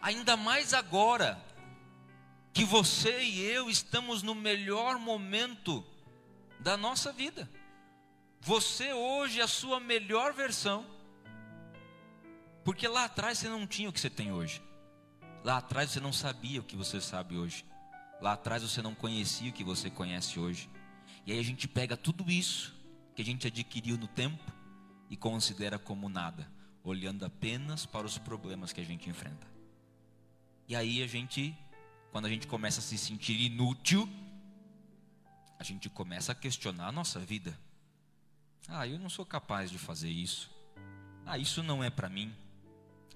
Ainda 0.00 0.36
mais 0.36 0.72
agora 0.72 1.38
que 2.54 2.64
você 2.64 3.22
e 3.22 3.40
eu 3.42 3.68
estamos 3.68 4.22
no 4.22 4.34
melhor 4.34 4.98
momento 4.98 5.84
da 6.58 6.76
nossa 6.76 7.12
vida. 7.12 7.50
Você 8.40 8.92
hoje 8.92 9.40
é 9.40 9.42
a 9.42 9.48
sua 9.48 9.78
melhor 9.78 10.32
versão. 10.32 10.86
Porque 12.64 12.88
lá 12.88 13.04
atrás 13.04 13.38
você 13.38 13.48
não 13.48 13.66
tinha 13.66 13.88
o 13.90 13.92
que 13.92 14.00
você 14.00 14.08
tem 14.08 14.32
hoje. 14.32 14.62
Lá 15.44 15.58
atrás 15.58 15.90
você 15.90 16.00
não 16.00 16.12
sabia 16.12 16.60
o 16.60 16.64
que 16.64 16.76
você 16.76 17.00
sabe 17.00 17.36
hoje. 17.36 17.64
Lá 18.20 18.32
atrás 18.32 18.62
você 18.62 18.80
não 18.80 18.94
conhecia 18.94 19.50
o 19.50 19.52
que 19.52 19.62
você 19.62 19.90
conhece 19.90 20.38
hoje. 20.40 20.70
E 21.26 21.32
aí 21.32 21.38
a 21.38 21.44
gente 21.44 21.68
pega 21.68 21.96
tudo 21.96 22.30
isso 22.30 22.75
que 23.16 23.22
a 23.22 23.24
gente 23.24 23.46
adquiriu 23.46 23.96
no 23.96 24.06
tempo 24.06 24.44
e 25.08 25.16
considera 25.16 25.78
como 25.78 26.06
nada, 26.06 26.46
olhando 26.84 27.24
apenas 27.24 27.86
para 27.86 28.06
os 28.06 28.18
problemas 28.18 28.74
que 28.74 28.80
a 28.80 28.84
gente 28.84 29.08
enfrenta. 29.08 29.46
E 30.68 30.76
aí 30.76 31.02
a 31.02 31.06
gente, 31.06 31.56
quando 32.12 32.26
a 32.26 32.28
gente 32.28 32.46
começa 32.46 32.80
a 32.80 32.82
se 32.82 32.98
sentir 32.98 33.40
inútil, 33.40 34.06
a 35.58 35.64
gente 35.64 35.88
começa 35.88 36.32
a 36.32 36.34
questionar 36.34 36.88
a 36.88 36.92
nossa 36.92 37.18
vida. 37.18 37.58
Ah, 38.68 38.86
eu 38.86 38.98
não 38.98 39.08
sou 39.08 39.24
capaz 39.24 39.70
de 39.70 39.78
fazer 39.78 40.10
isso. 40.10 40.50
Ah, 41.24 41.38
isso 41.38 41.62
não 41.62 41.82
é 41.82 41.88
para 41.88 42.10
mim. 42.10 42.34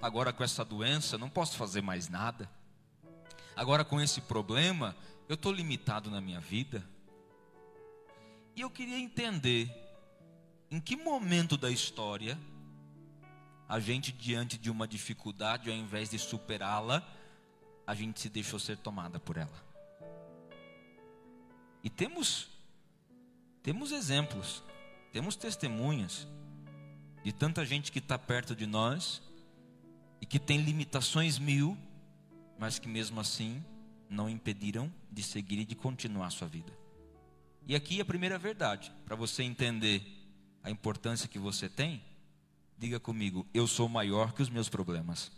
Agora 0.01 0.33
com 0.33 0.43
essa 0.43 0.65
doença, 0.65 1.19
não 1.19 1.29
posso 1.29 1.59
fazer 1.59 1.83
mais 1.83 2.09
nada. 2.09 2.51
Agora 3.55 3.85
com 3.85 4.01
esse 4.01 4.23
problema, 4.23 4.97
eu 5.29 5.35
estou 5.35 5.53
limitado 5.53 6.11
na 6.11 6.23
minha 6.23 6.41
vida. 6.41 6.83
E 8.57 8.63
eu 8.63 8.71
queria 8.71 8.99
entender 8.99 9.90
em 10.71 10.81
que 10.81 10.97
momento 10.97 11.57
da 11.57 11.71
história 11.71 12.39
a 13.69 13.79
gente, 13.79 14.11
diante 14.11 14.59
de 14.59 14.71
uma 14.71 14.87
dificuldade, 14.87 15.71
ao 15.71 15.77
invés 15.77 16.11
de 16.11 16.19
superá-la, 16.19 17.07
a 17.87 17.95
gente 17.95 18.21
se 18.21 18.29
deixou 18.29 18.59
ser 18.59 18.77
tomada 18.77 19.21
por 19.21 19.37
ela. 19.37 19.65
E 21.83 21.89
temos 21.89 22.49
temos 23.63 23.93
exemplos, 23.93 24.63
temos 25.13 25.37
testemunhas 25.37 26.27
de 27.23 27.31
tanta 27.31 27.65
gente 27.65 27.93
que 27.93 27.99
está 27.99 28.19
perto 28.19 28.57
de 28.57 28.67
nós 28.67 29.23
e 30.21 30.27
que 30.27 30.39
tem 30.39 30.63
limitações 30.63 31.39
mil, 31.39 31.77
mas 32.59 32.79
que 32.79 32.89
mesmo 32.89 33.21
assim 33.21 33.63
não 34.09 34.31
impediram 34.31 34.93
de 35.13 35.23
seguir 35.23 35.59
e 35.59 35.65
de 35.65 35.75
continuar 35.75 36.27
a 36.27 36.31
sua 36.31 36.49
vida. 36.49 36.73
E 37.67 37.77
aqui 37.77 38.01
a 38.01 38.05
primeira 38.05 38.39
verdade, 38.39 38.91
para 39.05 39.15
você 39.15 39.43
entender 39.43 40.20
a 40.63 40.71
importância 40.71 41.29
que 41.29 41.39
você 41.39 41.69
tem, 41.69 42.03
diga 42.79 42.99
comigo: 42.99 43.47
eu 43.53 43.67
sou 43.67 43.89
maior 43.89 44.33
que 44.33 44.43
os 44.43 44.49
meus 44.49 44.69
problemas. 44.69 45.31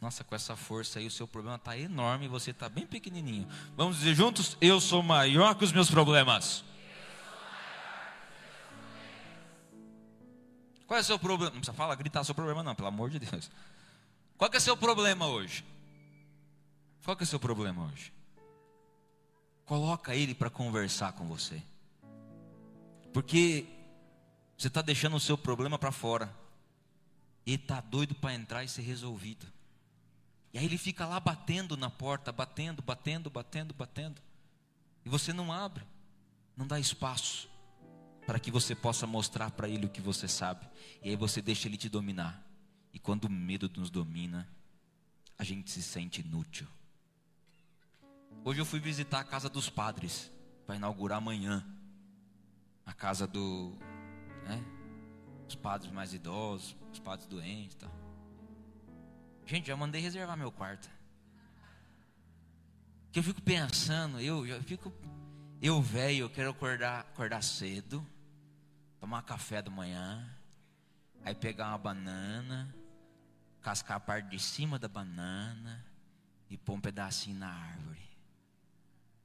Nossa, 0.00 0.22
com 0.22 0.34
essa 0.34 0.54
força 0.54 0.98
aí, 0.98 1.06
o 1.06 1.10
seu 1.10 1.26
problema 1.26 1.56
está 1.56 1.78
enorme 1.78 2.26
e 2.26 2.28
você 2.28 2.50
está 2.50 2.68
bem 2.68 2.86
pequenininho. 2.86 3.48
Vamos 3.76 3.98
dizer 3.98 4.14
juntos: 4.14 4.56
Eu 4.60 4.80
sou 4.80 5.02
maior 5.02 5.54
que 5.54 5.64
os 5.64 5.72
meus 5.72 5.90
problemas. 5.90 6.62
Qual 10.86 10.98
é 10.98 11.00
o 11.00 11.04
seu 11.04 11.18
problema? 11.18 11.52
Não 11.52 11.60
precisa 11.60 11.76
falar, 11.76 11.94
gritar 11.94 12.22
seu 12.22 12.34
problema, 12.34 12.62
não, 12.62 12.74
pelo 12.74 12.88
amor 12.88 13.08
de 13.08 13.18
Deus. 13.18 13.50
Qual 14.36 14.50
é 14.52 14.56
o 14.56 14.60
seu 14.60 14.76
problema 14.76 15.26
hoje? 15.26 15.64
Qual 17.02 17.16
é 17.18 17.22
o 17.22 17.26
seu 17.26 17.40
problema 17.40 17.84
hoje? 17.86 18.12
Coloca 19.64 20.14
ele 20.14 20.34
para 20.34 20.50
conversar 20.50 21.12
com 21.12 21.26
você. 21.26 21.62
Porque 23.14 23.64
você 24.58 24.66
está 24.66 24.82
deixando 24.82 25.14
o 25.14 25.20
seu 25.20 25.38
problema 25.38 25.78
para 25.78 25.92
fora. 25.92 26.34
E 27.46 27.54
está 27.54 27.80
doido 27.80 28.12
para 28.12 28.34
entrar 28.34 28.64
e 28.64 28.68
ser 28.68 28.82
resolvido. 28.82 29.46
E 30.52 30.58
aí 30.58 30.64
ele 30.64 30.76
fica 30.76 31.06
lá 31.06 31.20
batendo 31.20 31.76
na 31.76 31.88
porta, 31.88 32.32
batendo, 32.32 32.82
batendo, 32.82 33.30
batendo, 33.30 33.72
batendo. 33.72 34.20
E 35.04 35.08
você 35.08 35.32
não 35.32 35.52
abre, 35.52 35.84
não 36.56 36.66
dá 36.66 36.80
espaço 36.80 37.48
para 38.26 38.40
que 38.40 38.50
você 38.50 38.74
possa 38.74 39.06
mostrar 39.06 39.50
para 39.52 39.68
ele 39.68 39.86
o 39.86 39.90
que 39.90 40.00
você 40.00 40.26
sabe. 40.26 40.66
E 41.00 41.10
aí 41.10 41.16
você 41.16 41.40
deixa 41.40 41.68
ele 41.68 41.76
te 41.76 41.88
dominar. 41.88 42.42
E 42.92 42.98
quando 42.98 43.26
o 43.26 43.30
medo 43.30 43.70
nos 43.76 43.90
domina, 43.90 44.48
a 45.38 45.44
gente 45.44 45.70
se 45.70 45.82
sente 45.82 46.20
inútil. 46.20 46.66
Hoje 48.44 48.60
eu 48.60 48.64
fui 48.64 48.80
visitar 48.80 49.20
a 49.20 49.24
casa 49.24 49.48
dos 49.48 49.70
padres 49.70 50.32
para 50.66 50.74
inaugurar 50.76 51.18
amanhã 51.18 51.64
a 52.86 52.92
casa 52.92 53.26
do, 53.26 53.76
né, 54.46 54.62
os 55.48 55.54
padres 55.54 55.90
mais 55.92 56.12
idosos, 56.14 56.76
os 56.92 56.98
padres 56.98 57.26
doentes, 57.26 57.76
tal. 57.76 57.90
Gente, 59.46 59.66
já 59.66 59.76
mandei 59.76 60.00
reservar 60.00 60.36
meu 60.36 60.50
quarto. 60.50 60.90
Que 63.12 63.18
eu 63.18 63.22
fico 63.22 63.40
pensando, 63.42 64.20
eu 64.20 64.46
já 64.46 64.60
fico, 64.62 64.92
eu 65.62 65.80
velho, 65.80 66.20
eu 66.20 66.30
quero 66.30 66.50
acordar, 66.50 67.00
acordar 67.00 67.42
cedo, 67.42 68.04
tomar 68.98 69.22
café 69.22 69.62
da 69.62 69.70
manhã, 69.70 70.28
aí 71.24 71.34
pegar 71.34 71.68
uma 71.68 71.78
banana, 71.78 72.74
cascar 73.60 73.98
a 73.98 74.00
parte 74.00 74.30
de 74.30 74.38
cima 74.38 74.78
da 74.78 74.88
banana 74.88 75.84
e 76.50 76.56
pôr 76.56 76.74
um 76.74 76.80
pedacinho 76.80 77.38
na 77.38 77.48
árvore. 77.48 78.02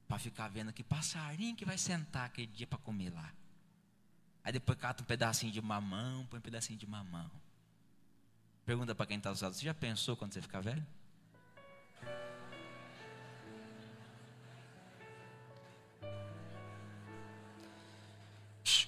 Para 0.06 0.18
ficar 0.18 0.48
vendo 0.48 0.72
que 0.72 0.82
passarinho 0.82 1.56
que 1.56 1.64
vai 1.64 1.78
sentar 1.78 2.26
aquele 2.26 2.46
dia 2.46 2.66
para 2.66 2.78
comer 2.78 3.10
lá. 3.10 3.32
Aí 4.50 4.52
depois 4.52 4.76
cata 4.76 5.00
um 5.00 5.06
pedacinho 5.06 5.52
de 5.52 5.62
mamão, 5.62 6.26
põe 6.26 6.40
um 6.40 6.42
pedacinho 6.42 6.76
de 6.76 6.84
mamão. 6.84 7.30
Pergunta 8.66 8.96
para 8.96 9.06
quem 9.06 9.16
está 9.16 9.30
usado: 9.30 9.54
você 9.54 9.64
já 9.64 9.72
pensou 9.72 10.16
quando 10.16 10.32
você 10.32 10.42
ficar 10.42 10.60
velho? 10.60 10.84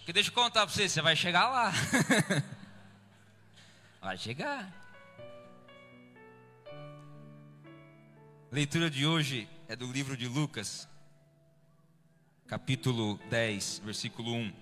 Que 0.05 0.13
deixa 0.13 0.31
eu 0.31 0.35
contar 0.35 0.67
para 0.67 0.75
você, 0.75 0.89
você 0.89 1.01
vai 1.01 1.15
chegar 1.15 1.49
lá. 1.49 1.73
vai 4.03 4.19
chegar. 4.19 4.69
leitura 8.51 8.91
de 8.91 9.07
hoje 9.07 9.49
é 9.69 9.77
do 9.77 9.87
livro 9.93 10.17
de 10.17 10.27
Lucas, 10.27 10.89
capítulo 12.49 13.17
10, 13.31 13.79
versículo 13.85 14.35
1. 14.35 14.62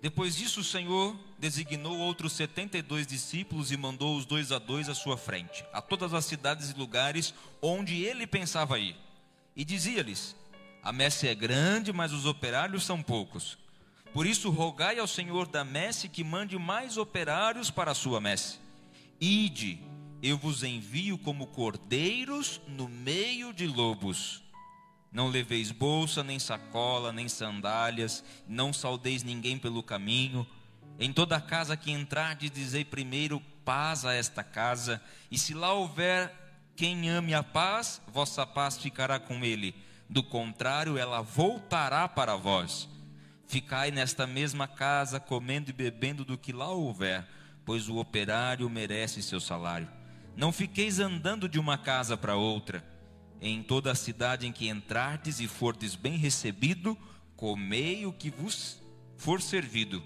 Depois 0.00 0.36
disso, 0.36 0.60
o 0.60 0.64
Senhor 0.64 1.14
designou 1.38 1.98
outros 1.98 2.32
setenta 2.32 2.78
e 2.78 2.82
dois 2.82 3.06
discípulos 3.06 3.70
e 3.70 3.76
mandou 3.76 4.16
os 4.16 4.24
dois 4.24 4.50
a 4.50 4.58
dois 4.58 4.88
à 4.88 4.94
sua 4.94 5.18
frente, 5.18 5.64
a 5.72 5.82
todas 5.82 6.14
as 6.14 6.24
cidades 6.24 6.70
e 6.70 6.74
lugares 6.74 7.34
onde 7.60 8.02
ele 8.02 8.26
pensava 8.26 8.78
ir. 8.78 8.96
E 9.54 9.62
dizia-lhes: 9.62 10.34
A 10.82 10.90
messe 10.90 11.28
é 11.28 11.34
grande, 11.34 11.92
mas 11.92 12.12
os 12.12 12.24
operários 12.24 12.84
são 12.84 13.02
poucos. 13.02 13.58
Por 14.12 14.26
isso, 14.26 14.50
rogai 14.50 14.98
ao 14.98 15.06
Senhor 15.06 15.46
da 15.46 15.64
messe 15.64 16.08
que 16.08 16.24
mande 16.24 16.58
mais 16.58 16.96
operários 16.96 17.70
para 17.70 17.90
a 17.90 17.94
sua 17.94 18.20
messe. 18.20 18.58
Ide, 19.20 19.78
eu 20.22 20.38
vos 20.38 20.64
envio 20.64 21.18
como 21.18 21.46
cordeiros 21.46 22.60
no 22.66 22.88
meio 22.88 23.52
de 23.52 23.66
lobos. 23.66 24.42
Não 25.12 25.28
leveis 25.28 25.72
bolsa, 25.72 26.22
nem 26.22 26.38
sacola, 26.38 27.12
nem 27.12 27.28
sandálias, 27.28 28.22
não 28.46 28.72
saudeis 28.72 29.22
ninguém 29.22 29.58
pelo 29.58 29.82
caminho. 29.82 30.46
Em 30.98 31.12
toda 31.12 31.40
casa 31.40 31.76
que 31.76 31.90
entrardes, 31.90 32.50
dizei 32.50 32.84
primeiro 32.84 33.40
paz 33.64 34.04
a 34.04 34.14
esta 34.14 34.44
casa, 34.44 35.02
e 35.30 35.38
se 35.38 35.54
lá 35.54 35.72
houver 35.72 36.32
quem 36.76 37.10
ame 37.10 37.34
a 37.34 37.42
paz, 37.42 38.00
vossa 38.08 38.46
paz 38.46 38.78
ficará 38.78 39.18
com 39.18 39.44
ele. 39.44 39.74
do 40.08 40.24
contrário, 40.24 40.98
ela 40.98 41.22
voltará 41.22 42.08
para 42.08 42.34
vós. 42.34 42.88
Ficai 43.46 43.92
nesta 43.92 44.26
mesma 44.26 44.66
casa, 44.66 45.20
comendo 45.20 45.70
e 45.70 45.72
bebendo 45.72 46.24
do 46.24 46.36
que 46.36 46.52
lá 46.52 46.68
houver, 46.68 47.26
pois 47.64 47.88
o 47.88 47.96
operário 47.96 48.68
merece 48.68 49.22
seu 49.22 49.40
salário. 49.40 49.88
Não 50.36 50.50
fiqueis 50.50 50.98
andando 50.98 51.48
de 51.48 51.60
uma 51.60 51.78
casa 51.78 52.16
para 52.16 52.34
outra. 52.34 52.84
Em 53.40 53.62
toda 53.62 53.90
a 53.90 53.94
cidade 53.94 54.46
em 54.46 54.52
que 54.52 54.68
entrardes 54.68 55.40
e 55.40 55.48
fordes 55.48 55.94
bem 55.94 56.16
recebido, 56.18 56.96
comei 57.36 58.04
o 58.04 58.12
que 58.12 58.30
vos 58.30 58.82
for 59.16 59.40
servido. 59.40 60.02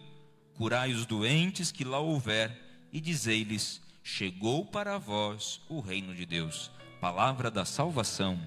Curai 0.55 0.93
os 0.93 1.05
doentes 1.05 1.73
que 1.73 1.83
lá 1.83 1.99
houver, 1.99 2.57
e 2.93 3.01
dizei-lhes: 3.01 3.83
Chegou 4.05 4.65
para 4.65 4.99
vós 4.99 5.61
o 5.69 5.81
reino 5.81 6.15
de 6.15 6.25
Deus. 6.25 6.71
Palavra 7.01 7.51
da 7.51 7.65
salvação. 7.65 8.41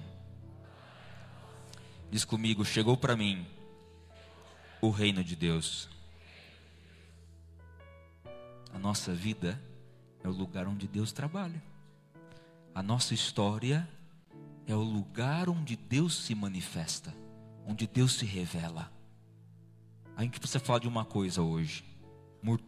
Diz 2.10 2.24
comigo: 2.24 2.64
Chegou 2.64 2.96
para 2.96 3.14
mim 3.14 3.46
o 4.80 4.88
reino 4.88 5.22
de 5.22 5.36
Deus. 5.36 5.90
A 8.72 8.78
nossa 8.78 9.12
vida 9.12 9.60
é 10.24 10.28
o 10.28 10.32
lugar 10.32 10.66
onde 10.66 10.88
Deus 10.88 11.12
trabalha. 11.12 11.62
A 12.74 12.82
nossa 12.82 13.12
história 13.12 13.86
é 14.68 14.74
o 14.74 14.82
lugar 14.82 15.48
onde 15.48 15.74
Deus 15.74 16.14
se 16.14 16.34
manifesta, 16.34 17.14
onde 17.66 17.86
Deus 17.86 18.12
se 18.12 18.26
revela. 18.26 18.92
A 20.14 20.22
gente 20.22 20.38
precisa 20.38 20.60
falar 20.60 20.78
de 20.80 20.86
uma 20.86 21.06
coisa 21.06 21.40
hoje, 21.40 21.84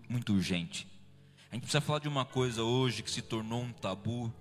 muito 0.09 0.33
urgente. 0.33 0.89
A 1.51 1.55
gente 1.55 1.63
precisa 1.63 1.81
falar 1.81 1.99
de 1.99 2.09
uma 2.09 2.25
coisa 2.25 2.63
hoje 2.63 3.03
que 3.03 3.11
se 3.11 3.21
tornou 3.21 3.63
um 3.63 3.73
tabu 3.73 4.33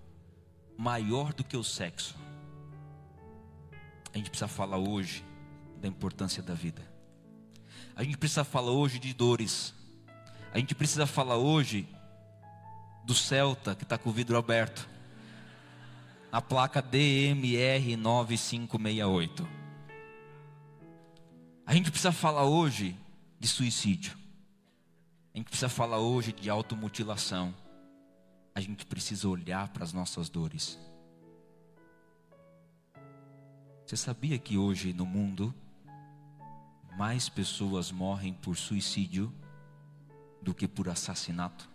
maior 0.78 1.34
do 1.34 1.44
que 1.44 1.58
o 1.58 1.64
sexo. 1.64 2.16
A 4.14 4.18
gente 4.18 4.30
precisa 4.30 4.48
falar 4.48 4.78
hoje 4.78 5.26
da 5.82 5.88
importância 5.88 6.42
da 6.42 6.54
vida. 6.54 6.82
A 7.94 8.04
gente 8.04 8.18
precisa 8.18 8.46
falar 8.46 8.72
hoje 8.72 9.00
de 9.00 9.14
dores. 9.14 9.74
A 10.54 10.60
gente 10.60 10.74
precisa 10.74 11.06
falar 11.06 11.36
hoje 11.36 11.88
do 13.04 13.14
Celta 13.14 13.76
que 13.76 13.84
está 13.84 13.98
com 13.98 14.10
o 14.10 14.14
vidro 14.14 14.38
aberto. 14.38 14.88
A 16.32 16.40
placa 16.40 16.80
DMR 16.80 17.96
9568. 17.98 19.50
A 21.66 21.74
gente 21.74 21.90
precisa 21.90 22.12
falar 22.12 22.44
hoje 22.44 22.96
de 23.40 23.48
suicídio. 23.48 24.16
A 25.34 25.38
gente 25.40 25.48
precisa 25.48 25.70
falar 25.70 25.98
hoje 25.98 26.32
de 26.32 26.48
automutilação. 26.48 27.52
A 28.54 28.62
gente 28.62 28.86
precisa 28.86 29.28
olhar 29.28 29.70
para 29.70 29.84
as 29.84 29.92
nossas 29.92 30.30
dores. 30.30 30.78
Você 33.84 33.98
sabia 33.98 34.38
que 34.38 34.56
hoje 34.56 34.94
no 34.94 35.08
mundo 35.08 35.52
mais 36.96 37.28
pessoas 37.28 37.92
morrem 37.92 38.36
por 38.36 38.56
suicídio 38.56 39.34
do 40.44 40.54
que 40.54 40.68
por 40.68 40.90
assassinato? 40.90 41.68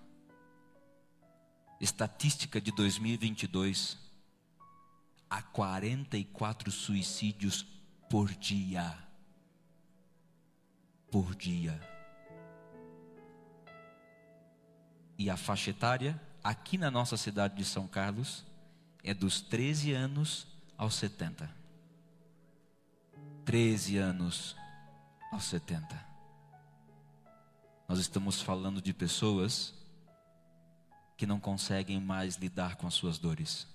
Estatística 1.80 2.60
de 2.60 2.70
2022: 2.70 4.03
há 5.35 5.42
44 5.42 6.70
suicídios 6.70 7.66
por 8.09 8.33
dia. 8.35 8.97
Por 11.11 11.35
dia. 11.35 11.81
E 15.18 15.29
a 15.29 15.37
faixa 15.37 15.70
etária, 15.70 16.20
aqui 16.42 16.79
na 16.79 16.88
nossa 16.88 17.16
cidade 17.16 17.57
de 17.57 17.64
São 17.64 17.88
Carlos, 17.88 18.44
é 19.03 19.12
dos 19.12 19.40
13 19.40 19.92
anos 19.92 20.47
aos 20.79 20.94
70. 20.94 21.51
13 23.44 23.99
anos 23.99 24.55
aos 25.33 25.42
70. 25.47 26.14
Nós 27.88 27.99
estamos 27.99 28.40
falando 28.40 28.81
de 28.81 28.94
pessoas 28.94 29.75
que 31.16 31.27
não 31.27 31.40
conseguem 31.40 32.01
mais 32.01 32.37
lidar 32.37 32.77
com 32.77 32.87
as 32.87 32.94
suas 32.94 33.18
dores. 33.18 33.73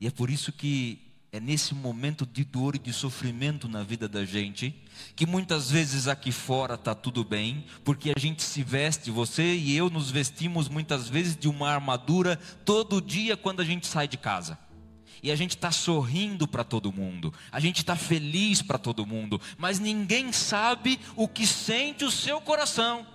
E 0.00 0.06
é 0.06 0.10
por 0.10 0.30
isso 0.30 0.50
que 0.50 1.10
é 1.32 1.38
nesse 1.38 1.74
momento 1.74 2.26
de 2.26 2.44
dor 2.44 2.74
e 2.74 2.78
de 2.78 2.92
sofrimento 2.92 3.68
na 3.68 3.84
vida 3.84 4.08
da 4.08 4.24
gente, 4.24 4.74
que 5.14 5.26
muitas 5.26 5.70
vezes 5.70 6.08
aqui 6.08 6.32
fora 6.32 6.74
está 6.74 6.94
tudo 6.94 7.22
bem, 7.22 7.64
porque 7.84 8.12
a 8.16 8.18
gente 8.18 8.42
se 8.42 8.64
veste, 8.64 9.10
você 9.10 9.54
e 9.54 9.76
eu 9.76 9.88
nos 9.88 10.10
vestimos 10.10 10.68
muitas 10.68 11.08
vezes 11.08 11.36
de 11.36 11.48
uma 11.48 11.70
armadura 11.70 12.36
todo 12.64 13.00
dia 13.00 13.36
quando 13.36 13.60
a 13.60 13.64
gente 13.64 13.86
sai 13.86 14.08
de 14.08 14.16
casa. 14.16 14.58
E 15.22 15.30
a 15.30 15.36
gente 15.36 15.54
está 15.54 15.70
sorrindo 15.70 16.48
para 16.48 16.64
todo 16.64 16.90
mundo, 16.90 17.32
a 17.52 17.60
gente 17.60 17.78
está 17.78 17.94
feliz 17.94 18.62
para 18.62 18.78
todo 18.78 19.06
mundo, 19.06 19.40
mas 19.58 19.78
ninguém 19.78 20.32
sabe 20.32 20.98
o 21.14 21.28
que 21.28 21.46
sente 21.46 22.04
o 22.04 22.10
seu 22.10 22.40
coração, 22.40 23.06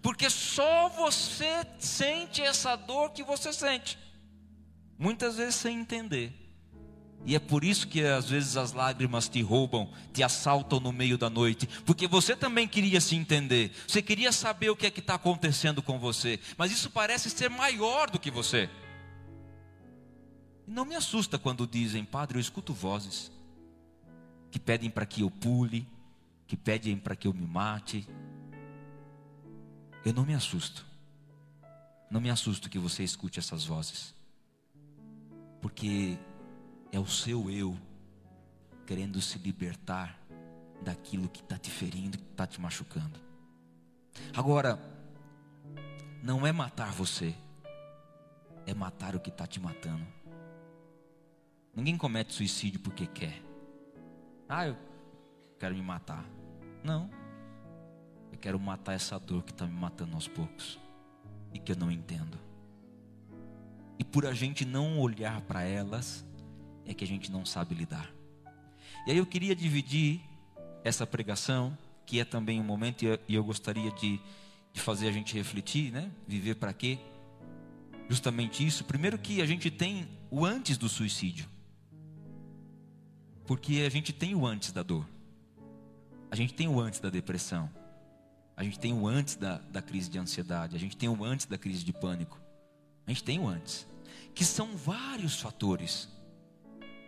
porque 0.00 0.30
só 0.30 0.88
você 0.90 1.66
sente 1.78 2.40
essa 2.40 2.76
dor 2.76 3.10
que 3.10 3.24
você 3.24 3.52
sente, 3.52 3.98
muitas 5.00 5.36
vezes 5.36 5.54
sem 5.54 5.80
entender. 5.80 6.36
E 7.24 7.34
é 7.34 7.38
por 7.38 7.64
isso 7.64 7.88
que 7.88 8.02
às 8.04 8.28
vezes 8.28 8.56
as 8.56 8.72
lágrimas 8.72 9.28
te 9.28 9.42
roubam, 9.42 9.90
te 10.12 10.22
assaltam 10.22 10.78
no 10.78 10.92
meio 10.92 11.18
da 11.18 11.28
noite, 11.28 11.66
porque 11.84 12.06
você 12.06 12.36
também 12.36 12.68
queria 12.68 13.00
se 13.00 13.16
entender, 13.16 13.72
você 13.86 14.00
queria 14.00 14.30
saber 14.30 14.70
o 14.70 14.76
que 14.76 14.86
é 14.86 14.90
que 14.90 15.00
está 15.00 15.14
acontecendo 15.14 15.82
com 15.82 15.98
você, 15.98 16.38
mas 16.56 16.70
isso 16.70 16.90
parece 16.90 17.28
ser 17.30 17.50
maior 17.50 18.10
do 18.10 18.18
que 18.18 18.30
você. 18.30 18.70
E 20.66 20.70
não 20.70 20.84
me 20.84 20.94
assusta 20.94 21.38
quando 21.38 21.66
dizem, 21.66 22.04
Padre, 22.04 22.36
eu 22.38 22.40
escuto 22.40 22.72
vozes 22.72 23.30
que 24.50 24.58
pedem 24.58 24.90
para 24.90 25.06
que 25.06 25.22
eu 25.22 25.30
pule, 25.30 25.86
que 26.46 26.56
pedem 26.56 26.96
para 26.96 27.16
que 27.16 27.26
eu 27.28 27.32
me 27.32 27.46
mate. 27.46 28.06
Eu 30.04 30.12
não 30.12 30.24
me 30.24 30.34
assusto. 30.34 30.84
Não 32.10 32.20
me 32.20 32.30
assusto 32.30 32.68
que 32.68 32.78
você 32.78 33.04
escute 33.04 33.38
essas 33.38 33.64
vozes. 33.64 34.19
Porque 35.60 36.18
é 36.92 36.98
o 36.98 37.06
seu 37.06 37.50
eu 37.50 37.76
querendo 38.86 39.20
se 39.20 39.38
libertar 39.38 40.18
daquilo 40.82 41.28
que 41.28 41.40
está 41.40 41.58
te 41.58 41.70
ferindo, 41.70 42.18
que 42.18 42.24
está 42.24 42.46
te 42.46 42.60
machucando. 42.60 43.20
Agora, 44.34 44.78
não 46.22 46.46
é 46.46 46.52
matar 46.52 46.90
você, 46.92 47.34
é 48.66 48.74
matar 48.74 49.14
o 49.14 49.20
que 49.20 49.30
está 49.30 49.46
te 49.46 49.60
matando. 49.60 50.06
Ninguém 51.74 51.96
comete 51.96 52.34
suicídio 52.34 52.80
porque 52.80 53.06
quer. 53.06 53.40
Ah, 54.48 54.66
eu 54.66 54.76
quero 55.58 55.74
me 55.74 55.82
matar. 55.82 56.24
Não. 56.82 57.08
Eu 58.32 58.38
quero 58.38 58.58
matar 58.58 58.94
essa 58.94 59.18
dor 59.18 59.42
que 59.44 59.52
está 59.52 59.66
me 59.66 59.74
matando 59.74 60.14
aos 60.14 60.26
poucos 60.26 60.80
e 61.54 61.58
que 61.58 61.72
eu 61.72 61.76
não 61.76 61.90
entendo. 61.90 62.38
E 64.00 64.04
por 64.04 64.24
a 64.24 64.32
gente 64.32 64.64
não 64.64 64.98
olhar 64.98 65.42
para 65.42 65.62
elas, 65.62 66.24
é 66.86 66.94
que 66.94 67.04
a 67.04 67.06
gente 67.06 67.30
não 67.30 67.44
sabe 67.44 67.74
lidar. 67.74 68.10
E 69.06 69.10
aí 69.10 69.18
eu 69.18 69.26
queria 69.26 69.54
dividir 69.54 70.22
essa 70.82 71.06
pregação, 71.06 71.76
que 72.06 72.18
é 72.18 72.24
também 72.24 72.58
um 72.58 72.64
momento, 72.64 73.04
e 73.28 73.34
eu 73.34 73.44
gostaria 73.44 73.90
de, 73.90 74.18
de 74.72 74.80
fazer 74.80 75.06
a 75.06 75.12
gente 75.12 75.34
refletir, 75.34 75.92
né? 75.92 76.10
Viver 76.26 76.54
para 76.54 76.72
quê? 76.72 76.98
Justamente 78.08 78.66
isso. 78.66 78.84
Primeiro 78.84 79.18
que 79.18 79.42
a 79.42 79.46
gente 79.46 79.70
tem 79.70 80.08
o 80.30 80.46
antes 80.46 80.78
do 80.78 80.88
suicídio. 80.88 81.46
Porque 83.44 83.82
a 83.86 83.90
gente 83.90 84.14
tem 84.14 84.34
o 84.34 84.46
antes 84.46 84.72
da 84.72 84.82
dor. 84.82 85.06
A 86.30 86.36
gente 86.36 86.54
tem 86.54 86.66
o 86.66 86.80
antes 86.80 87.00
da 87.00 87.10
depressão. 87.10 87.68
A 88.56 88.64
gente 88.64 88.78
tem 88.78 88.94
o 88.94 89.06
antes 89.06 89.36
da, 89.36 89.58
da 89.58 89.82
crise 89.82 90.08
de 90.08 90.18
ansiedade. 90.18 90.74
A 90.74 90.78
gente 90.78 90.96
tem 90.96 91.08
o 91.10 91.22
antes 91.22 91.44
da 91.44 91.58
crise 91.58 91.84
de 91.84 91.92
pânico. 91.92 92.40
A 93.06 93.10
gente 93.10 93.22
tem 93.22 93.38
o 93.38 93.46
antes. 93.46 93.89
Que 94.34 94.44
são 94.44 94.76
vários 94.76 95.40
fatores. 95.40 96.08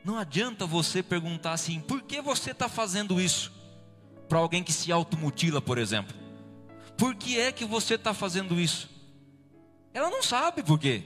Não 0.05 0.17
adianta 0.17 0.67
você 0.67 1.03
perguntar 1.03 1.53
assim: 1.53 1.81
por 1.81 2.03
que 2.03 2.21
você 2.21 2.51
está 2.51 2.69
fazendo 2.69 3.21
isso? 3.21 3.53
Para 4.29 4.39
alguém 4.39 4.63
que 4.63 4.73
se 4.73 4.91
automutila, 4.91 5.61
por 5.61 5.79
exemplo. 5.79 6.17
Por 6.97 7.15
que 7.15 7.39
é 7.39 7.53
que 7.53 7.65
você 7.65 7.95
está 7.95 8.13
fazendo 8.13 8.61
isso? 8.61 8.89
Ela 9.95 10.11
não 10.11 10.23
sabe 10.23 10.63
por 10.63 10.79
quê. 10.79 11.05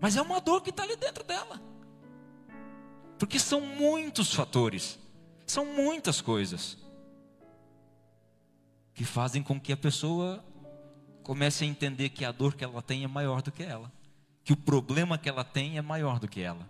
Mas 0.00 0.16
é 0.16 0.22
uma 0.22 0.40
dor 0.40 0.62
que 0.62 0.70
está 0.70 0.82
ali 0.82 0.96
dentro 0.96 1.24
dela. 1.24 1.60
Porque 3.18 3.38
são 3.38 3.60
muitos 3.60 4.34
fatores, 4.34 4.98
são 5.46 5.64
muitas 5.64 6.20
coisas 6.20 6.76
que 8.92 9.04
fazem 9.04 9.42
com 9.42 9.60
que 9.60 9.72
a 9.72 9.76
pessoa 9.76 10.44
comece 11.22 11.64
a 11.64 11.66
entender 11.66 12.10
que 12.10 12.24
a 12.24 12.32
dor 12.32 12.54
que 12.54 12.62
ela 12.62 12.82
tem 12.82 13.02
é 13.02 13.08
maior 13.08 13.42
do 13.42 13.50
que 13.50 13.62
ela, 13.62 13.90
que 14.44 14.52
o 14.52 14.56
problema 14.56 15.16
que 15.16 15.28
ela 15.28 15.42
tem 15.42 15.78
é 15.78 15.82
maior 15.82 16.20
do 16.20 16.28
que 16.28 16.40
ela. 16.40 16.68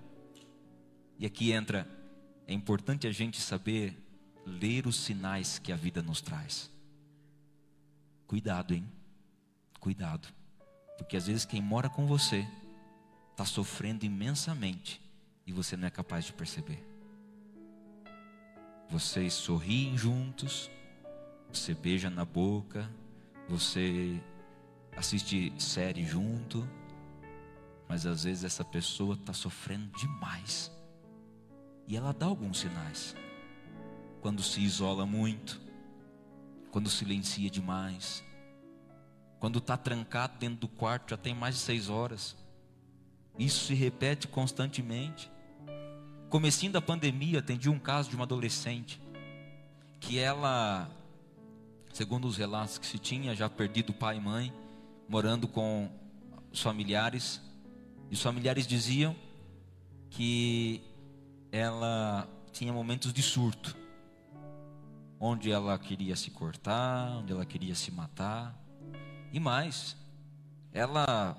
E 1.19 1.27
aqui 1.27 1.53
entra, 1.53 1.89
é 2.47 2.55
importante 2.55 3.07
a 3.07 3.13
gente 3.13 3.41
saber 3.41 4.01
ler 4.47 4.87
os 4.87 4.97
sinais 4.97 5.59
que 5.59 5.73
a 5.73 5.77
vida 5.77 6.01
nos 6.03 6.21
traz. 6.21 6.71
Cuidado, 8.27 8.75
hein? 8.75 8.87
Cuidado. 9.81 10.29
Porque 10.97 11.17
às 11.17 11.27
vezes 11.27 11.45
quem 11.45 11.61
mora 11.61 11.89
com 11.89 12.07
você 12.07 12.47
está 13.33 13.45
sofrendo 13.45 14.07
imensamente 14.07 15.01
e 15.47 15.53
você 15.53 15.77
não 15.77 15.89
é 15.89 15.91
capaz 15.91 16.25
de 16.25 16.33
perceber. 16.33 16.83
vocês 18.89 19.33
sorriem 19.33 19.97
juntos, 19.99 20.71
você 21.53 21.75
beija 21.75 22.09
na 22.09 22.25
boca, 22.25 22.89
você 23.49 24.21
assiste 24.97 25.53
série 25.59 26.05
junto, 26.05 26.69
mas 27.95 28.07
às 28.07 28.25
vezes 28.25 28.43
essa 28.43 28.65
pessoa 28.65 29.15
está 29.15 29.33
sofrendo 29.33 29.89
demais. 29.97 30.69
E 31.87 31.97
ela 31.97 32.13
dá 32.13 32.27
alguns 32.27 32.59
sinais. 32.59 33.15
Quando 34.21 34.43
se 34.43 34.61
isola 34.61 35.07
muito, 35.07 35.61
quando 36.73 36.91
silencia 36.91 37.49
demais, 37.49 38.25
quando 39.39 39.61
está 39.61 39.77
trancado 39.77 40.41
dentro 40.41 40.57
do 40.63 40.67
quarto 40.67 41.11
já 41.11 41.17
tem 41.17 41.37
mais 41.37 41.55
de 41.55 41.61
seis 41.61 41.89
horas. 41.89 42.37
Isso 43.39 43.67
se 43.67 43.75
repete 43.75 44.27
constantemente. 44.27 45.31
Comecinho 46.29 46.73
da 46.73 46.83
pandemia, 46.83 47.39
atendi 47.39 47.71
um 47.71 47.79
caso 47.79 48.11
de 48.11 48.17
uma 48.17 48.25
adolescente 48.25 49.01
que 50.01 50.19
ela, 50.19 50.91
segundo 51.93 52.27
os 52.27 52.37
relatos 52.37 52.77
que 52.77 52.89
se 52.89 52.99
tinha, 52.99 53.37
já 53.37 53.49
perdido 53.49 53.93
pai 53.93 54.17
e 54.17 54.21
mãe, 54.21 54.53
morando 55.09 55.47
com 55.47 55.89
os 56.51 56.61
familiares, 56.61 57.41
e 58.15 58.17
os 58.17 58.23
familiares 58.23 58.65
diziam 58.65 59.17
que 60.09 60.81
ela 61.51 62.29
tinha 62.53 62.73
momentos 62.73 63.13
de 63.13 63.21
surto, 63.21 63.77
onde 65.19 65.51
ela 65.51 65.77
queria 65.81 66.15
se 66.15 66.31
cortar, 66.31 67.11
onde 67.17 67.33
ela 67.33 67.45
queria 67.45 67.75
se 67.75 67.91
matar, 67.91 68.57
e 69.33 69.41
mais, 69.41 69.97
ela 70.73 71.37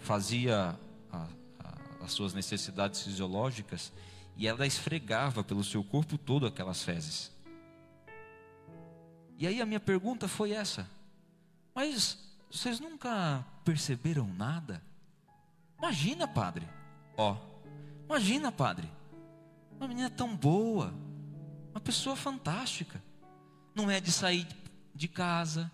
fazia 0.00 0.76
a, 1.12 1.28
a, 1.60 2.04
as 2.04 2.10
suas 2.10 2.34
necessidades 2.34 3.02
fisiológicas 3.04 3.92
e 4.36 4.48
ela 4.48 4.66
esfregava 4.66 5.44
pelo 5.44 5.62
seu 5.62 5.84
corpo 5.84 6.18
todo 6.18 6.44
aquelas 6.44 6.82
fezes. 6.82 7.30
E 9.38 9.46
aí 9.46 9.62
a 9.62 9.66
minha 9.66 9.78
pergunta 9.78 10.26
foi 10.26 10.50
essa: 10.50 10.90
mas 11.72 12.18
vocês 12.50 12.80
nunca 12.80 13.46
perceberam 13.64 14.26
nada? 14.26 14.82
Imagina, 15.78 16.26
padre. 16.26 16.68
Ó, 17.16 17.36
imagina, 18.04 18.50
padre. 18.50 18.90
Uma 19.72 19.88
menina 19.88 20.10
tão 20.10 20.34
boa, 20.34 20.92
uma 21.70 21.80
pessoa 21.80 22.16
fantástica. 22.16 23.02
Não 23.74 23.90
é 23.90 24.00
de 24.00 24.10
sair 24.10 24.46
de 24.94 25.06
casa, 25.06 25.70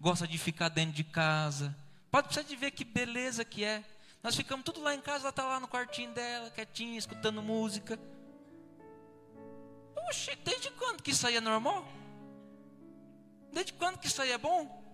gosta 0.00 0.26
de 0.26 0.36
ficar 0.36 0.68
dentro 0.68 0.92
de 0.92 1.04
casa. 1.04 1.74
Pode 2.10 2.28
precisar 2.28 2.46
de 2.46 2.56
ver 2.56 2.70
que 2.70 2.84
beleza 2.84 3.44
que 3.44 3.64
é. 3.64 3.84
Nós 4.22 4.36
ficamos 4.36 4.64
tudo 4.64 4.82
lá 4.82 4.94
em 4.94 5.00
casa, 5.00 5.24
ela 5.24 5.30
está 5.30 5.44
lá 5.44 5.60
no 5.60 5.68
quartinho 5.68 6.12
dela, 6.12 6.50
quietinha, 6.50 6.98
escutando 6.98 7.42
música. 7.42 7.98
Oxe, 10.08 10.36
desde 10.44 10.70
quando 10.72 11.02
que 11.02 11.10
isso 11.10 11.26
aí 11.26 11.36
é 11.36 11.40
normal? 11.40 11.86
Desde 13.52 13.72
quando 13.72 13.98
que 13.98 14.06
isso 14.06 14.20
aí 14.20 14.30
é 14.30 14.38
bom? 14.38 14.84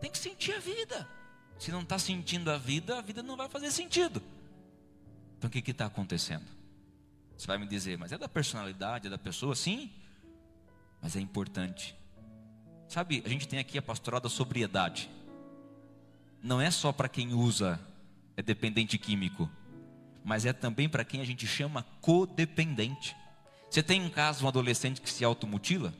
Tem 0.00 0.10
que 0.10 0.18
sentir 0.18 0.54
a 0.54 0.58
vida. 0.58 1.19
Se 1.60 1.70
não 1.70 1.82
está 1.82 1.98
sentindo 1.98 2.50
a 2.50 2.56
vida, 2.56 2.98
a 2.98 3.02
vida 3.02 3.22
não 3.22 3.36
vai 3.36 3.46
fazer 3.46 3.70
sentido. 3.70 4.22
Então 5.36 5.46
o 5.46 5.50
que 5.50 5.70
está 5.70 5.84
acontecendo? 5.84 6.46
Você 7.36 7.46
vai 7.46 7.58
me 7.58 7.66
dizer, 7.66 7.98
mas 7.98 8.12
é 8.12 8.18
da 8.18 8.30
personalidade, 8.30 9.08
é 9.08 9.10
da 9.10 9.18
pessoa? 9.18 9.54
Sim, 9.54 9.90
mas 11.02 11.16
é 11.16 11.20
importante. 11.20 11.94
Sabe, 12.88 13.22
a 13.26 13.28
gente 13.28 13.46
tem 13.46 13.58
aqui 13.58 13.76
a 13.76 13.82
pastoral 13.82 14.20
da 14.20 14.30
sobriedade. 14.30 15.10
Não 16.42 16.62
é 16.62 16.70
só 16.70 16.92
para 16.92 17.10
quem 17.10 17.34
usa, 17.34 17.78
é 18.38 18.42
dependente 18.42 18.96
químico, 18.96 19.46
mas 20.24 20.46
é 20.46 20.54
também 20.54 20.88
para 20.88 21.04
quem 21.04 21.20
a 21.20 21.26
gente 21.26 21.46
chama 21.46 21.82
codependente. 22.00 23.14
Você 23.68 23.82
tem 23.82 24.02
em 24.02 24.08
casa 24.08 24.42
um 24.42 24.48
adolescente 24.48 25.02
que 25.02 25.10
se 25.10 25.26
automutila? 25.26 25.92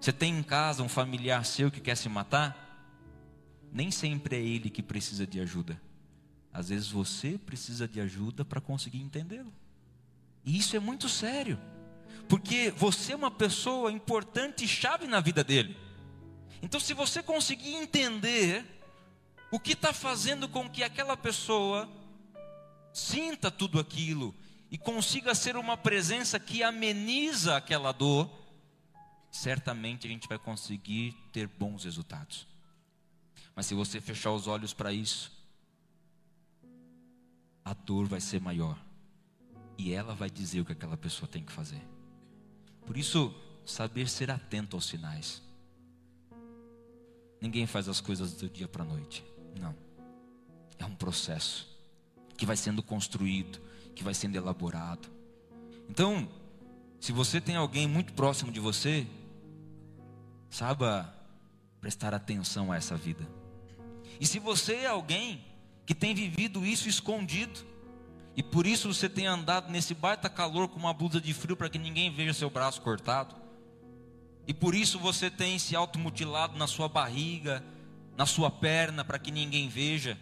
Você 0.00 0.12
tem 0.12 0.36
em 0.36 0.42
casa 0.42 0.82
um 0.82 0.88
familiar 0.88 1.44
seu 1.44 1.70
que 1.70 1.80
quer 1.80 1.96
se 1.96 2.08
matar? 2.08 2.65
Nem 3.76 3.90
sempre 3.90 4.36
é 4.36 4.40
ele 4.40 4.70
que 4.70 4.82
precisa 4.82 5.26
de 5.26 5.38
ajuda. 5.38 5.78
Às 6.50 6.70
vezes 6.70 6.88
você 6.88 7.36
precisa 7.36 7.86
de 7.86 8.00
ajuda 8.00 8.42
para 8.42 8.58
conseguir 8.58 9.02
entendê-lo. 9.02 9.52
E 10.42 10.56
isso 10.56 10.74
é 10.74 10.80
muito 10.80 11.10
sério, 11.10 11.60
porque 12.26 12.70
você 12.70 13.12
é 13.12 13.16
uma 13.16 13.30
pessoa 13.30 13.92
importante 13.92 14.64
e 14.64 14.68
chave 14.68 15.06
na 15.06 15.20
vida 15.20 15.44
dele. 15.44 15.76
Então, 16.62 16.80
se 16.80 16.94
você 16.94 17.22
conseguir 17.22 17.74
entender 17.74 18.64
o 19.52 19.60
que 19.60 19.72
está 19.72 19.92
fazendo 19.92 20.48
com 20.48 20.70
que 20.70 20.82
aquela 20.82 21.14
pessoa 21.14 21.86
sinta 22.94 23.50
tudo 23.50 23.78
aquilo 23.78 24.34
e 24.70 24.78
consiga 24.78 25.34
ser 25.34 25.54
uma 25.54 25.76
presença 25.76 26.40
que 26.40 26.62
ameniza 26.62 27.58
aquela 27.58 27.92
dor, 27.92 28.30
certamente 29.30 30.06
a 30.06 30.10
gente 30.10 30.26
vai 30.26 30.38
conseguir 30.38 31.14
ter 31.30 31.46
bons 31.46 31.84
resultados. 31.84 32.55
Mas 33.56 33.64
se 33.64 33.74
você 33.74 34.02
fechar 34.02 34.32
os 34.32 34.46
olhos 34.46 34.74
para 34.74 34.92
isso, 34.92 35.32
a 37.64 37.72
dor 37.72 38.06
vai 38.06 38.20
ser 38.20 38.38
maior. 38.38 38.78
E 39.78 39.92
ela 39.92 40.14
vai 40.14 40.28
dizer 40.28 40.60
o 40.60 40.64
que 40.64 40.72
aquela 40.72 40.96
pessoa 40.96 41.26
tem 41.26 41.42
que 41.42 41.50
fazer. 41.50 41.82
Por 42.84 42.98
isso, 42.98 43.34
saber 43.64 44.08
ser 44.08 44.30
atento 44.30 44.76
aos 44.76 44.84
sinais. 44.84 45.42
Ninguém 47.40 47.66
faz 47.66 47.88
as 47.88 48.00
coisas 48.00 48.34
do 48.34 48.48
dia 48.48 48.68
para 48.68 48.82
a 48.82 48.86
noite. 48.86 49.24
Não. 49.58 49.74
É 50.78 50.84
um 50.84 50.94
processo 50.94 51.66
que 52.36 52.44
vai 52.44 52.56
sendo 52.56 52.82
construído, 52.82 53.58
que 53.94 54.04
vai 54.04 54.12
sendo 54.12 54.36
elaborado. 54.36 55.08
Então, 55.88 56.28
se 57.00 57.10
você 57.10 57.40
tem 57.40 57.56
alguém 57.56 57.88
muito 57.88 58.12
próximo 58.12 58.52
de 58.52 58.60
você, 58.60 59.06
saiba 60.50 61.12
prestar 61.80 62.12
atenção 62.12 62.70
a 62.70 62.76
essa 62.76 62.96
vida. 62.96 63.26
E 64.20 64.26
se 64.26 64.38
você 64.38 64.74
é 64.74 64.86
alguém 64.86 65.44
que 65.84 65.94
tem 65.94 66.14
vivido 66.14 66.64
isso 66.64 66.88
escondido, 66.88 67.60
e 68.36 68.42
por 68.42 68.66
isso 68.66 68.92
você 68.92 69.08
tem 69.08 69.26
andado 69.26 69.70
nesse 69.70 69.94
baita 69.94 70.28
calor 70.28 70.68
com 70.68 70.78
uma 70.78 70.92
blusa 70.92 71.20
de 71.20 71.32
frio 71.32 71.56
para 71.56 71.68
que 71.68 71.78
ninguém 71.78 72.12
veja 72.12 72.34
seu 72.34 72.50
braço 72.50 72.82
cortado, 72.82 73.34
e 74.46 74.54
por 74.54 74.74
isso 74.74 74.98
você 74.98 75.30
tem 75.30 75.58
se 75.58 75.74
automutilado 75.74 76.58
na 76.58 76.66
sua 76.66 76.88
barriga, 76.88 77.64
na 78.16 78.26
sua 78.26 78.50
perna, 78.50 79.04
para 79.04 79.18
que 79.18 79.30
ninguém 79.30 79.68
veja, 79.68 80.18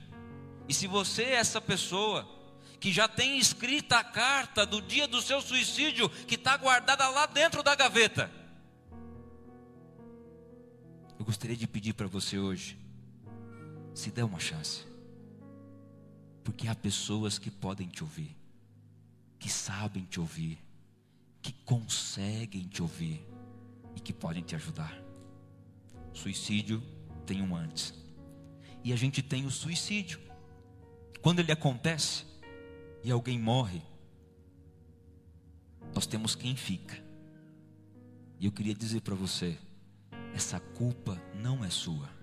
e 0.69 0.75
se 0.75 0.87
você 0.87 1.25
é 1.25 1.35
essa 1.35 1.61
pessoa 1.61 2.29
que 2.81 2.93
já 2.93 3.09
tem 3.09 3.39
escrita 3.39 3.99
a 3.99 4.05
carta 4.05 4.67
do 4.67 4.81
dia 4.81 5.07
do 5.09 5.23
seu 5.23 5.41
suicídio, 5.41 6.09
que 6.09 6.35
está 6.35 6.57
guardada 6.57 7.09
lá 7.09 7.27
dentro 7.27 7.63
da 7.63 7.75
gaveta, 7.75 8.31
eu 11.19 11.25
gostaria 11.25 11.57
de 11.57 11.67
pedir 11.67 11.95
para 11.95 12.07
você 12.07 12.39
hoje, 12.39 12.79
se 13.95 14.11
dê 14.11 14.23
uma 14.23 14.41
chance. 14.41 14.85
Porque 16.43 16.69
há 16.69 16.75
pessoas 16.75 17.39
que 17.39 17.51
podem 17.51 17.89
te 17.89 18.03
ouvir, 18.03 18.37
que 19.39 19.49
sabem 19.49 20.05
te 20.05 20.21
ouvir, 20.21 20.59
que 21.41 21.53
conseguem 21.65 22.67
te 22.67 22.83
ouvir 22.83 23.25
e 23.97 24.01
que 24.01 24.13
podem 24.13 24.43
te 24.43 24.55
ajudar. 24.57 25.01
Suicídio 26.13 26.83
tem 27.25 27.41
um 27.41 27.57
antes. 27.57 27.95
E 28.83 28.93
a 28.93 28.97
gente 28.97 29.23
tem 29.23 29.47
o 29.47 29.51
suicídio. 29.51 30.21
Quando 31.23 31.39
ele 31.39 31.53
acontece 31.53 32.27
e 33.03 33.11
alguém 33.11 33.39
morre, 33.39 33.81
nós 35.95 36.07
temos 36.07 36.35
quem 36.35 36.55
fica. 36.55 37.03
E 38.39 38.45
eu 38.45 38.53
queria 38.53 38.75
dizer 38.75 39.01
para 39.01 39.15
você: 39.15 39.57
essa 40.35 40.61
culpa 40.61 41.19
não 41.35 41.65
é 41.65 41.71
sua 41.71 42.14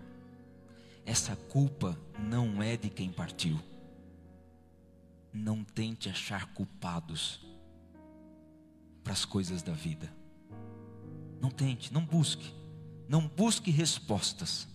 essa 1.06 1.36
culpa 1.36 1.98
não 2.20 2.62
é 2.62 2.78
de 2.78 2.90
quem 2.90 3.12
partiu. 3.12 3.60
Não 5.34 5.64
tente 5.64 6.10
achar 6.10 6.54
culpados 6.54 7.40
para 9.04 9.14
as 9.14 9.26
coisas 9.26 9.62
da 9.62 9.74
vida. 9.74 10.12
Não 11.40 11.50
tente, 11.50 11.94
não 11.94 12.06
busque. 12.06 12.54
Não 13.08 13.28
busque 13.28 13.72
respostas. 13.72 14.68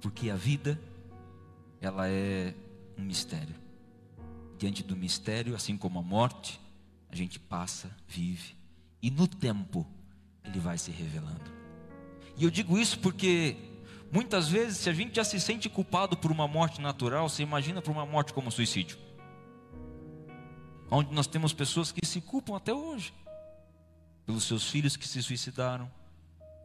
Porque 0.00 0.30
a 0.30 0.36
vida, 0.36 0.80
ela 1.80 2.08
é 2.08 2.54
um 2.98 3.02
mistério. 3.02 3.54
Diante 4.58 4.82
do 4.82 4.96
mistério, 4.96 5.54
assim 5.54 5.76
como 5.76 5.98
a 5.98 6.02
morte, 6.02 6.60
a 7.08 7.16
gente 7.16 7.38
passa, 7.38 7.90
vive. 8.06 8.54
E 9.02 9.10
no 9.10 9.26
tempo, 9.26 9.86
ele 10.44 10.58
vai 10.58 10.76
se 10.76 10.90
revelando. 10.90 11.50
E 12.36 12.44
eu 12.44 12.50
digo 12.50 12.78
isso 12.78 12.98
porque 12.98 13.69
Muitas 14.12 14.48
vezes, 14.48 14.78
se 14.78 14.90
a 14.90 14.92
gente 14.92 15.14
já 15.14 15.24
se 15.24 15.38
sente 15.38 15.68
culpado 15.68 16.16
por 16.16 16.32
uma 16.32 16.48
morte 16.48 16.80
natural, 16.80 17.28
você 17.28 17.42
imagina 17.42 17.80
por 17.80 17.92
uma 17.92 18.04
morte 18.04 18.34
como 18.34 18.50
suicídio. 18.50 18.98
Onde 20.90 21.14
nós 21.14 21.28
temos 21.28 21.52
pessoas 21.52 21.92
que 21.92 22.04
se 22.04 22.20
culpam 22.20 22.56
até 22.56 22.74
hoje 22.74 23.14
pelos 24.26 24.44
seus 24.44 24.68
filhos 24.68 24.96
que 24.96 25.06
se 25.06 25.22
suicidaram, 25.22 25.90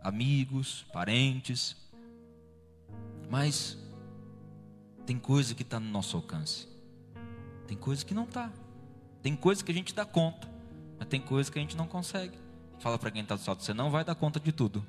amigos, 0.02 0.86
parentes. 0.92 1.76
Mas 3.30 3.78
tem 5.06 5.20
coisa 5.20 5.54
que 5.54 5.62
está 5.62 5.80
no 5.80 5.90
nosso 5.90 6.18
alcance, 6.18 6.68
tem 7.68 7.78
coisa 7.78 8.04
que 8.04 8.14
não 8.14 8.24
está, 8.24 8.52
tem 9.22 9.36
coisa 9.36 9.64
que 9.64 9.72
a 9.72 9.76
gente 9.76 9.94
dá 9.94 10.06
conta, 10.06 10.48
Mas 10.98 11.08
tem 11.08 11.20
coisas 11.22 11.50
que 11.50 11.60
a 11.60 11.62
gente 11.62 11.78
não 11.78 11.88
consegue. 11.88 12.38
Fala 12.80 12.98
para 12.98 13.12
quem 13.12 13.22
está 13.22 13.36
do 13.36 13.42
salto, 13.42 13.64
você 13.64 13.74
não 13.74 13.92
vai 13.92 14.04
dar 14.04 14.16
conta 14.16 14.40
de 14.40 14.52
tudo. 14.52 14.86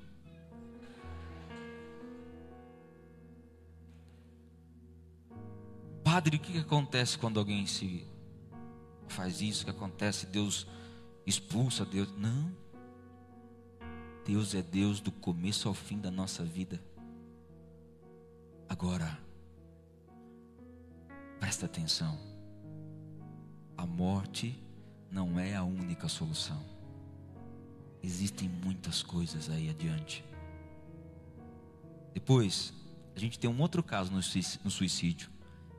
Padre, 6.17 6.39
o 6.39 6.41
que, 6.41 6.57
acontece 6.57 7.19
quando 7.19 7.39
alguém 7.39 7.67
se 7.67 8.07
faz 9.07 9.43
isso? 9.43 9.61
O 9.61 9.65
que 9.67 9.71
acontece? 9.71 10.25
Deus 10.25 10.67
expulsa 11.27 11.85
Deus? 11.85 12.09
Não. 12.17 12.51
Deus 14.25 14.55
é 14.55 14.63
Deus 14.63 14.99
do 14.99 15.13
começo 15.13 15.69
ao 15.69 15.75
fim 15.75 15.99
da 15.99 16.11
nossa 16.11 16.43
vida. 16.43 16.83
Agora, 18.67 19.19
presta 21.39 21.67
atenção. 21.67 22.19
A 23.77 23.85
morte 23.85 24.59
não 25.11 25.39
é 25.39 25.55
a 25.55 25.65
única 25.65 26.09
solução. 26.09 26.65
Existem 28.03 28.49
muitas 28.49 29.03
coisas 29.03 29.51
aí 29.51 29.69
adiante. 29.69 30.25
Depois, 32.15 32.73
a 33.15 33.19
gente 33.19 33.39
tem 33.39 33.51
um 33.51 33.61
outro 33.61 33.83
caso 33.83 34.11
no 34.11 34.23
suicídio. 34.71 35.36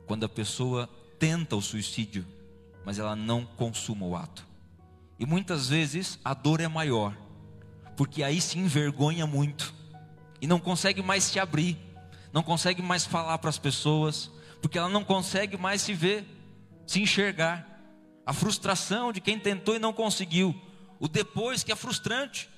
Quando 0.08 0.24
a 0.24 0.28
pessoa 0.28 0.88
tenta 1.18 1.54
o 1.54 1.60
suicídio, 1.60 2.26
mas 2.84 2.98
ela 2.98 3.14
não 3.14 3.44
consuma 3.44 4.06
o 4.06 4.16
ato. 4.16 4.46
E 5.18 5.26
muitas 5.26 5.68
vezes 5.68 6.18
a 6.24 6.32
dor 6.32 6.62
é 6.62 6.66
maior, 6.66 7.14
porque 7.94 8.22
aí 8.22 8.40
se 8.40 8.58
envergonha 8.58 9.26
muito 9.26 9.74
e 10.40 10.46
não 10.46 10.58
consegue 10.58 11.02
mais 11.02 11.24
se 11.24 11.38
abrir, 11.38 11.76
não 12.32 12.42
consegue 12.42 12.80
mais 12.80 13.04
falar 13.04 13.36
para 13.36 13.50
as 13.50 13.58
pessoas, 13.58 14.30
porque 14.62 14.78
ela 14.78 14.88
não 14.88 15.04
consegue 15.04 15.58
mais 15.58 15.82
se 15.82 15.92
ver, 15.92 16.24
se 16.86 17.02
enxergar. 17.02 17.66
A 18.24 18.32
frustração 18.32 19.12
de 19.12 19.20
quem 19.20 19.38
tentou 19.38 19.76
e 19.76 19.78
não 19.78 19.92
conseguiu, 19.92 20.58
o 20.98 21.06
depois 21.06 21.62
que 21.62 21.70
é 21.70 21.76
frustrante. 21.76 22.48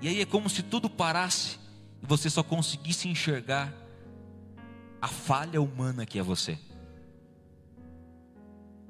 E 0.00 0.08
aí 0.08 0.22
é 0.22 0.26
como 0.26 0.48
se 0.48 0.62
tudo 0.62 0.88
parasse 0.88 1.58
e 2.02 2.06
você 2.06 2.30
só 2.30 2.42
conseguisse 2.42 3.08
enxergar 3.08 3.82
a 5.02 5.08
falha 5.08 5.60
humana 5.60 6.06
que 6.06 6.16
é 6.16 6.22
você. 6.22 6.56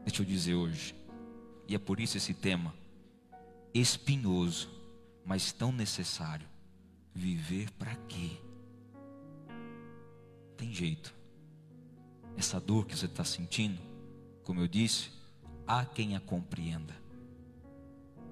Deixa 0.04 0.20
eu 0.20 0.26
dizer 0.26 0.54
hoje, 0.54 0.94
e 1.66 1.74
é 1.74 1.78
por 1.78 1.98
isso 1.98 2.18
esse 2.18 2.34
tema 2.34 2.74
espinhoso, 3.72 4.68
mas 5.24 5.52
tão 5.52 5.72
necessário. 5.72 6.46
Viver 7.14 7.70
para 7.72 7.94
quê? 7.94 8.30
Tem 10.56 10.72
jeito. 10.72 11.14
Essa 12.36 12.60
dor 12.60 12.86
que 12.86 12.96
você 12.96 13.06
está 13.06 13.24
sentindo, 13.24 13.80
como 14.44 14.60
eu 14.60 14.68
disse, 14.68 15.10
há 15.66 15.84
quem 15.84 16.14
a 16.14 16.20
compreenda, 16.20 16.94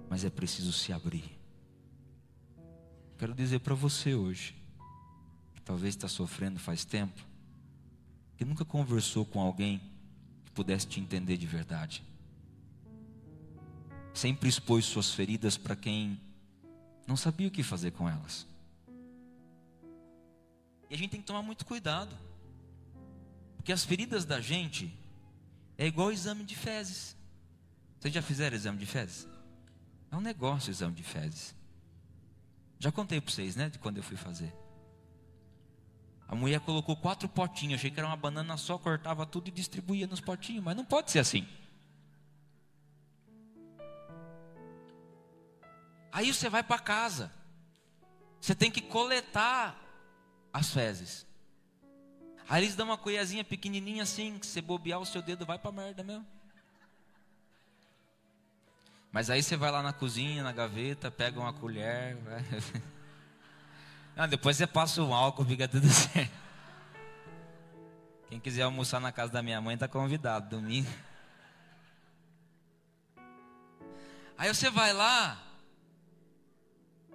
mas 0.08 0.22
é 0.22 0.28
preciso 0.28 0.72
se 0.72 0.92
abrir. 0.92 1.38
Quero 3.16 3.34
dizer 3.34 3.60
para 3.60 3.74
você 3.74 4.14
hoje, 4.14 4.54
que 5.54 5.62
talvez 5.62 5.94
está 5.94 6.08
sofrendo 6.08 6.58
faz 6.58 6.84
tempo, 6.84 7.29
que 8.40 8.44
nunca 8.46 8.64
conversou 8.64 9.26
com 9.26 9.38
alguém 9.38 9.78
que 10.46 10.50
pudesse 10.52 10.86
te 10.86 10.98
entender 10.98 11.36
de 11.36 11.46
verdade 11.46 12.02
sempre 14.14 14.48
expôs 14.48 14.86
suas 14.86 15.12
feridas 15.12 15.56
para 15.56 15.76
quem 15.76 16.20
não 17.06 17.16
sabia 17.16 17.48
o 17.48 17.50
que 17.50 17.62
fazer 17.62 17.90
com 17.90 18.08
elas. 18.08 18.46
E 20.88 20.94
a 20.94 20.96
gente 20.98 21.10
tem 21.10 21.20
que 21.20 21.26
tomar 21.26 21.42
muito 21.42 21.64
cuidado, 21.64 22.16
porque 23.56 23.72
as 23.72 23.84
feridas 23.84 24.24
da 24.24 24.40
gente 24.40 24.92
é 25.78 25.86
igual 25.86 26.08
o 26.08 26.12
exame 26.12 26.44
de 26.44 26.56
fezes. 26.56 27.16
Vocês 27.98 28.12
já 28.12 28.22
fizeram 28.22 28.56
exame 28.56 28.78
de 28.78 28.86
fezes? 28.86 29.28
É 30.10 30.16
um 30.16 30.20
negócio 30.20 30.68
o 30.68 30.72
exame 30.72 30.94
de 30.94 31.02
fezes. 31.02 31.54
Já 32.78 32.90
contei 32.90 33.20
para 33.20 33.30
vocês, 33.30 33.54
né, 33.54 33.68
de 33.68 33.78
quando 33.78 33.98
eu 33.98 34.02
fui 34.02 34.16
fazer. 34.16 34.52
A 36.30 36.34
mulher 36.36 36.60
colocou 36.60 36.94
quatro 36.96 37.28
potinhos, 37.28 37.80
achei 37.80 37.90
que 37.90 37.98
era 37.98 38.06
uma 38.06 38.16
banana 38.16 38.56
só, 38.56 38.78
cortava 38.78 39.26
tudo 39.26 39.48
e 39.48 39.50
distribuía 39.50 40.06
nos 40.06 40.20
potinhos, 40.20 40.62
mas 40.62 40.76
não 40.76 40.84
pode 40.84 41.10
ser 41.10 41.18
assim. 41.18 41.44
Aí 46.12 46.32
você 46.32 46.48
vai 46.48 46.62
para 46.62 46.78
casa. 46.78 47.32
Você 48.40 48.54
tem 48.54 48.70
que 48.70 48.80
coletar 48.80 49.76
as 50.52 50.72
fezes. 50.72 51.26
Aí 52.48 52.62
eles 52.62 52.76
dão 52.76 52.86
uma 52.86 52.96
colherzinha 52.96 53.42
pequenininha 53.42 54.04
assim, 54.04 54.38
que 54.38 54.46
você 54.46 54.62
bobear 54.62 55.00
o 55.00 55.06
seu 55.06 55.20
dedo 55.22 55.44
vai 55.44 55.58
para 55.58 55.72
merda 55.72 56.04
mesmo. 56.04 56.24
Mas 59.10 59.30
aí 59.30 59.42
você 59.42 59.56
vai 59.56 59.72
lá 59.72 59.82
na 59.82 59.92
cozinha, 59.92 60.44
na 60.44 60.52
gaveta, 60.52 61.10
pega 61.10 61.40
uma 61.40 61.52
colher. 61.52 62.14
Vai... 62.18 62.44
Não, 64.16 64.28
depois 64.28 64.56
você 64.56 64.66
passa 64.66 65.02
um 65.02 65.14
álcool, 65.14 65.44
fica 65.44 65.66
tudo 65.66 65.86
certo. 65.90 66.38
Quem 68.28 68.38
quiser 68.38 68.62
almoçar 68.62 69.00
na 69.00 69.10
casa 69.10 69.32
da 69.32 69.42
minha 69.42 69.60
mãe 69.60 69.74
está 69.74 69.88
convidado, 69.88 70.50
domingo. 70.50 70.88
Aí 74.38 74.48
você 74.52 74.70
vai 74.70 74.92
lá, 74.92 75.38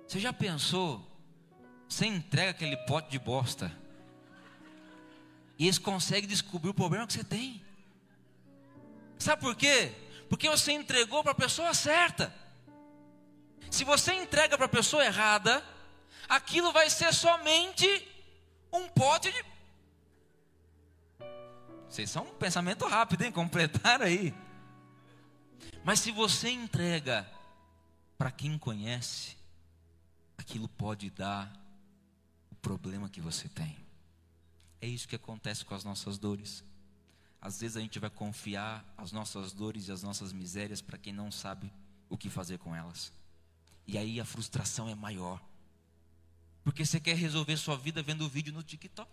você 0.06 0.20
já 0.20 0.32
pensou? 0.32 1.06
Você 1.88 2.06
entrega 2.06 2.52
aquele 2.52 2.78
pote 2.78 3.10
de 3.10 3.18
bosta 3.18 3.72
e 5.58 5.66
eles 5.66 5.80
conseguem 5.80 6.28
descobrir 6.28 6.70
o 6.70 6.74
problema 6.74 7.08
que 7.08 7.14
você 7.14 7.24
tem. 7.24 7.64
Sabe 9.18 9.42
por 9.42 9.56
quê? 9.56 9.92
Porque 10.30 10.50
você 10.50 10.74
entregou 10.74 11.24
para 11.24 11.32
a 11.32 11.36
pessoa 11.36 11.74
certa. 11.74 12.34
Se 13.72 13.84
você 13.84 14.14
entrega 14.14 14.58
para 14.58 14.66
a 14.66 14.70
pessoa 14.70 15.06
errada, 15.06 15.64
aquilo 16.28 16.72
vai 16.72 16.90
ser 16.90 17.14
somente 17.14 17.86
um 18.72 18.88
pote 18.90 19.32
de. 19.32 19.46
Vocês 21.90 22.10
são 22.10 22.24
um 22.24 22.36
pensamento 22.36 22.86
rápido, 22.86 23.24
hein? 23.24 23.32
Completaram 23.32 24.06
aí. 24.06 24.34
Mas 25.84 26.00
se 26.00 26.12
você 26.12 26.50
entrega 26.50 27.30
para 28.18 28.32
quem 28.32 28.58
conhece, 28.58 29.38
aquilo 30.38 30.68
pode 30.68 31.10
dar 31.10 31.52
o 32.52 32.56
problema 32.56 33.10
que 33.10 33.22
você 33.22 33.48
tem. 33.48 33.78
É 34.82 34.88
isso 34.88 35.08
que 35.08 35.16
acontece 35.16 35.64
com 35.64 35.74
as 35.74 35.84
nossas 35.84 36.18
dores. 36.18 36.64
Às 37.42 37.62
vezes 37.62 37.78
a 37.78 37.80
gente 37.82 38.00
vai 38.00 38.10
confiar 38.10 38.84
as 38.98 39.12
nossas 39.12 39.54
dores 39.54 39.88
e 39.88 39.92
as 39.92 40.02
nossas 40.02 40.34
misérias 40.34 40.82
para 40.82 40.98
quem 40.98 41.14
não 41.14 41.32
sabe 41.32 41.72
o 42.10 42.18
que 42.18 42.30
fazer 42.30 42.58
com 42.58 42.76
elas. 42.76 43.12
E 43.88 43.98
aí 43.98 44.20
a 44.20 44.26
frustração 44.26 44.90
é 44.90 44.96
maior. 44.96 45.42
Porque 46.66 46.84
você 46.84 47.00
quer 47.00 47.16
resolver 47.16 47.56
sua 47.58 47.78
vida 47.78 48.02
vendo 48.02 48.26
o 48.26 48.28
vídeo 48.28 48.52
no 48.52 48.64
TikTok. 48.64 49.10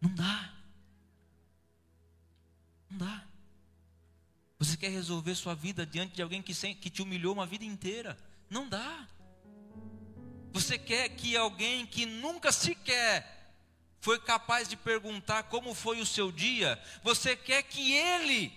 Não 0.00 0.12
dá. 0.12 0.52
Não 2.90 2.98
dá. 2.98 3.26
Você 4.58 4.76
quer 4.76 4.90
resolver 4.90 5.36
sua 5.36 5.54
vida 5.54 5.86
diante 5.86 6.16
de 6.16 6.20
alguém 6.20 6.42
que, 6.42 6.52
que 6.74 6.90
te 6.90 7.00
humilhou 7.00 7.32
uma 7.32 7.46
vida 7.46 7.64
inteira. 7.64 8.18
Não 8.50 8.68
dá. 8.68 9.08
Você 10.52 10.76
quer 10.76 11.10
que 11.10 11.36
alguém 11.36 11.86
que 11.86 12.04
nunca 12.06 12.50
sequer 12.50 13.54
foi 14.00 14.18
capaz 14.18 14.68
de 14.68 14.76
perguntar 14.76 15.44
como 15.44 15.74
foi 15.74 16.00
o 16.00 16.06
seu 16.06 16.32
dia, 16.32 16.76
você 17.04 17.36
quer 17.36 17.62
que 17.62 17.92
ele 17.92 18.52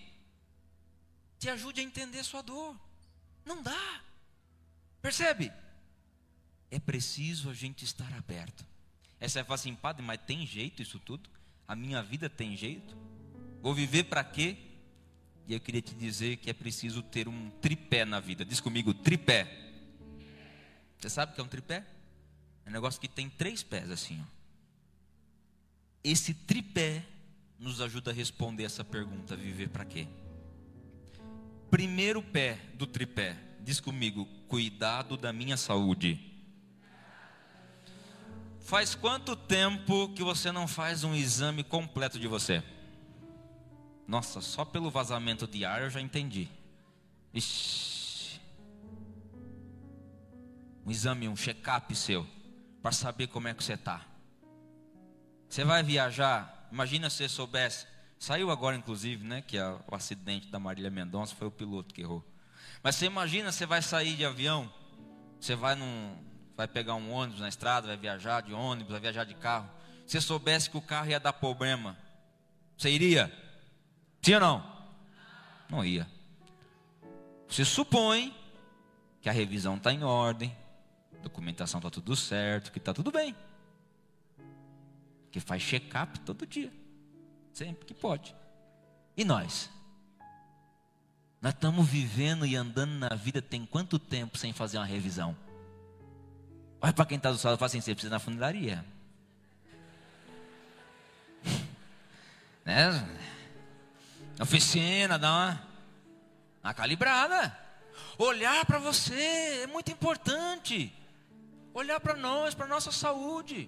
te 1.38 1.48
ajude 1.52 1.82
a 1.82 1.84
entender 1.84 2.24
sua 2.24 2.42
dor. 2.42 2.76
Não 3.46 3.62
dá. 3.62 4.02
Percebe? 5.04 5.54
É 6.76 6.80
preciso 6.80 7.50
a 7.50 7.54
gente 7.54 7.86
estar 7.86 8.12
aberto. 8.12 8.66
Essa 9.18 9.40
é 9.40 9.44
falar 9.46 9.56
assim, 9.56 9.74
padre, 9.74 10.04
mas 10.04 10.20
tem 10.28 10.46
jeito 10.46 10.82
isso 10.82 11.00
tudo? 11.00 11.30
A 11.66 11.74
minha 11.74 12.04
vida 12.04 12.30
tem 12.30 12.58
jeito? 12.58 12.98
Vou 13.62 13.74
viver 13.74 14.04
para 14.04 14.26
quê? 14.26 14.58
E 15.48 15.54
eu 15.54 15.60
queria 15.62 15.82
te 15.82 15.96
dizer 15.96 16.36
que 16.36 16.50
é 16.50 16.54
preciso 16.54 17.02
ter 17.02 17.30
um 17.30 17.50
tripé 17.62 18.04
na 18.04 18.20
vida. 18.20 18.44
Diz 18.44 18.60
comigo, 18.60 18.94
tripé. 18.94 19.72
Você 21.00 21.10
sabe 21.10 21.32
o 21.32 21.36
que 21.36 21.40
é 21.40 21.44
um 21.46 21.48
tripé? 21.48 21.88
É 22.66 22.70
um 22.70 22.74
negócio 22.74 23.00
que 23.00 23.08
tem 23.08 23.30
três 23.30 23.64
pés 23.64 23.90
assim. 23.90 24.22
Ó. 24.22 24.26
Esse 26.04 26.34
tripé 26.34 27.06
nos 27.58 27.80
ajuda 27.80 28.12
a 28.12 28.14
responder 28.14 28.66
essa 28.66 28.84
pergunta: 28.84 29.34
viver 29.38 29.70
para 29.70 29.86
quê? 29.86 30.10
Primeiro 31.72 32.22
pé 32.22 32.60
do 32.74 32.86
tripé, 32.86 33.38
diz 33.62 33.80
comigo: 33.80 34.26
cuidado 34.50 35.16
da 35.16 35.32
minha 35.32 35.56
saúde. 35.56 36.35
Faz 38.66 38.96
quanto 38.96 39.36
tempo 39.36 40.10
que 40.10 40.24
você 40.24 40.52
não 40.52 40.68
faz 40.68 41.04
um 41.04 41.14
exame 41.14 41.64
completo 41.64 42.20
de 42.20 42.28
você? 42.28 42.64
Nossa, 44.08 44.42
só 44.42 44.66
pelo 44.66 44.92
vazamento 44.92 45.48
de 45.48 45.64
ar 45.64 45.84
eu 45.84 45.90
já 45.90 46.02
entendi. 46.02 46.50
Ixi 47.34 48.42
um 50.86 50.92
exame, 50.92 51.28
um 51.28 51.36
check-up 51.36 51.96
seu, 51.96 52.28
para 52.82 52.92
saber 52.92 53.28
como 53.28 53.48
é 53.48 53.54
que 53.54 53.64
você 53.64 53.74
está. 53.74 54.06
Você 55.50 55.64
vai 55.64 55.82
viajar, 55.82 56.68
imagina 56.72 57.10
se 57.10 57.18
você 57.18 57.30
soubesse 57.30 57.88
Saiu 58.18 58.50
agora, 58.50 58.76
inclusive, 58.76 59.24
né, 59.24 59.42
que 59.42 59.58
o 59.60 59.94
acidente 59.94 60.48
da 60.48 60.58
Marília 60.58 60.90
Mendonça 60.90 61.36
foi 61.36 61.48
o 61.48 61.52
piloto 61.52 61.94
que 61.94 62.02
errou. 62.02 62.26
Mas 62.82 62.96
você 62.96 63.06
imagina, 63.06 63.52
você 63.52 63.66
vai 63.66 63.82
sair 63.82 64.16
de 64.16 64.26
avião, 64.26 64.72
você 65.40 65.56
vai 65.56 65.76
num, 65.76 66.18
vai 66.56 66.68
pegar 66.68 66.96
um 66.96 67.12
ônibus 67.12 67.42
na 67.42 67.50
estrada, 67.50 67.88
vai 67.88 67.98
viajar 67.98 68.42
de 68.42 68.54
ônibus, 68.54 68.92
vai 68.92 69.02
viajar 69.02 69.24
de 69.24 69.34
carro. 69.36 69.70
Se 70.06 70.22
soubesse 70.22 70.70
que 70.70 70.78
o 70.78 70.82
carro 70.82 71.10
ia 71.10 71.20
dar 71.20 71.34
problema, 71.34 71.98
você 72.78 72.90
iria? 72.90 73.32
Sim 74.22 74.36
ou 74.36 74.40
não? 74.40 74.76
Não 75.70 75.86
ia. 75.86 76.08
Você 77.48 77.66
supõe 77.66 78.36
que 79.22 79.30
a 79.30 79.32
revisão 79.32 79.76
está 79.76 79.92
em 79.92 80.04
ordem, 80.04 80.56
documentação 81.22 81.80
está 81.80 81.90
tudo 81.90 82.16
certo, 82.16 82.72
que 82.72 82.78
está 82.78 82.94
tudo 82.94 83.12
bem. 83.12 83.36
Que 85.32 85.40
faz 85.40 85.62
check-up 85.64 86.20
todo 86.20 86.46
dia. 86.46 86.72
Sempre 87.52 87.86
que 87.86 87.94
pode. 87.94 88.36
E 89.18 89.26
nós? 89.26 89.70
Nós 91.42 91.54
estamos 91.54 91.88
vivendo 91.88 92.46
e 92.46 92.56
andando 92.56 92.94
na 92.94 93.10
vida 93.10 93.42
tem 93.42 93.66
quanto 93.66 93.98
tempo 93.98 94.38
sem 94.38 94.54
fazer 94.54 94.78
uma 94.78 94.86
revisão? 94.86 95.36
Olha 96.86 96.94
para 96.94 97.06
quem 97.08 97.18
está 97.18 97.32
do 97.32 97.36
lado 97.44 97.56
e 97.56 97.58
fala 97.58 97.66
assim: 97.66 97.82
você 97.82 97.96
precisa 97.96 98.12
ir 98.12 98.16
na 98.16 98.20
funilaria. 98.20 98.86
né? 102.64 102.92
Oficina, 104.40 105.18
dá 105.18 105.32
uma, 105.32 105.68
uma 106.64 106.74
calibrada. 106.76 107.58
Olhar 108.20 108.64
para 108.68 108.78
você 108.78 109.64
é 109.64 109.68
muito 109.68 109.92
importante. 109.92 110.94
Olhar 111.74 112.00
para 112.00 112.16
nós, 112.16 112.54
para 112.54 112.68
nossa 112.68 112.92
saúde. 112.92 113.68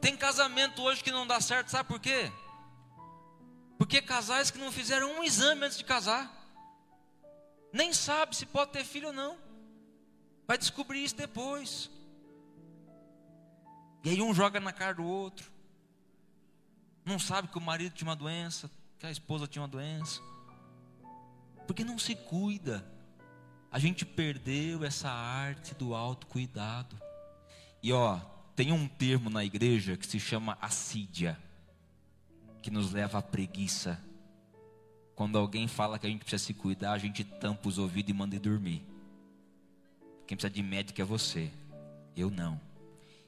Tem 0.00 0.16
casamento 0.16 0.80
hoje 0.82 1.02
que 1.02 1.10
não 1.10 1.26
dá 1.26 1.40
certo, 1.40 1.68
sabe 1.68 1.88
por 1.88 1.98
quê? 1.98 2.30
Porque 3.76 4.00
casais 4.00 4.52
que 4.52 4.58
não 4.58 4.70
fizeram 4.70 5.18
um 5.18 5.24
exame 5.24 5.64
antes 5.64 5.78
de 5.78 5.84
casar. 5.84 6.32
Nem 7.72 7.92
sabe 7.92 8.36
se 8.36 8.46
pode 8.46 8.70
ter 8.70 8.84
filho 8.84 9.08
ou 9.08 9.12
não. 9.12 9.47
Vai 10.48 10.56
descobrir 10.56 11.04
isso 11.04 11.14
depois. 11.14 11.90
E 14.02 14.08
aí 14.08 14.22
um 14.22 14.32
joga 14.32 14.58
na 14.58 14.72
cara 14.72 14.94
do 14.94 15.04
outro. 15.04 15.52
Não 17.04 17.18
sabe 17.18 17.48
que 17.48 17.58
o 17.58 17.60
marido 17.60 17.92
tinha 17.92 18.08
uma 18.08 18.16
doença, 18.16 18.70
que 18.98 19.04
a 19.04 19.10
esposa 19.10 19.46
tinha 19.46 19.60
uma 19.60 19.68
doença. 19.68 20.22
Porque 21.66 21.84
não 21.84 21.98
se 21.98 22.16
cuida. 22.16 22.82
A 23.70 23.78
gente 23.78 24.06
perdeu 24.06 24.82
essa 24.82 25.10
arte 25.10 25.74
do 25.74 25.94
autocuidado. 25.94 26.96
E 27.82 27.92
ó, 27.92 28.18
tem 28.56 28.72
um 28.72 28.88
termo 28.88 29.28
na 29.28 29.44
igreja 29.44 29.98
que 29.98 30.06
se 30.06 30.18
chama 30.18 30.56
assídia 30.62 31.38
que 32.62 32.70
nos 32.70 32.90
leva 32.90 33.18
à 33.18 33.22
preguiça. 33.22 34.02
Quando 35.14 35.36
alguém 35.36 35.68
fala 35.68 35.98
que 35.98 36.06
a 36.06 36.10
gente 36.10 36.20
precisa 36.20 36.42
se 36.42 36.54
cuidar, 36.54 36.92
a 36.92 36.98
gente 36.98 37.22
tampa 37.22 37.68
os 37.68 37.76
ouvidos 37.76 38.10
e 38.10 38.14
manda 38.14 38.34
ir 38.34 38.38
dormir. 38.38 38.97
Quem 40.28 40.36
precisa 40.36 40.54
de 40.54 40.62
médico 40.62 41.00
é 41.00 41.04
você, 41.04 41.50
eu 42.16 42.30
não. 42.30 42.60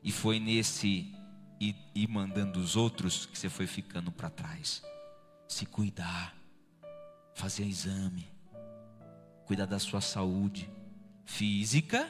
E 0.02 0.12
foi 0.12 0.38
nesse 0.38 1.12
ir 1.58 2.08
mandando 2.08 2.60
os 2.60 2.76
outros 2.76 3.26
que 3.26 3.36
você 3.36 3.48
foi 3.48 3.66
ficando 3.66 4.12
para 4.12 4.30
trás. 4.30 4.82
Se 5.48 5.66
cuidar, 5.66 6.32
fazer 7.34 7.64
exame, 7.64 8.28
cuidar 9.44 9.66
da 9.66 9.80
sua 9.80 10.00
saúde 10.00 10.70
física 11.24 12.08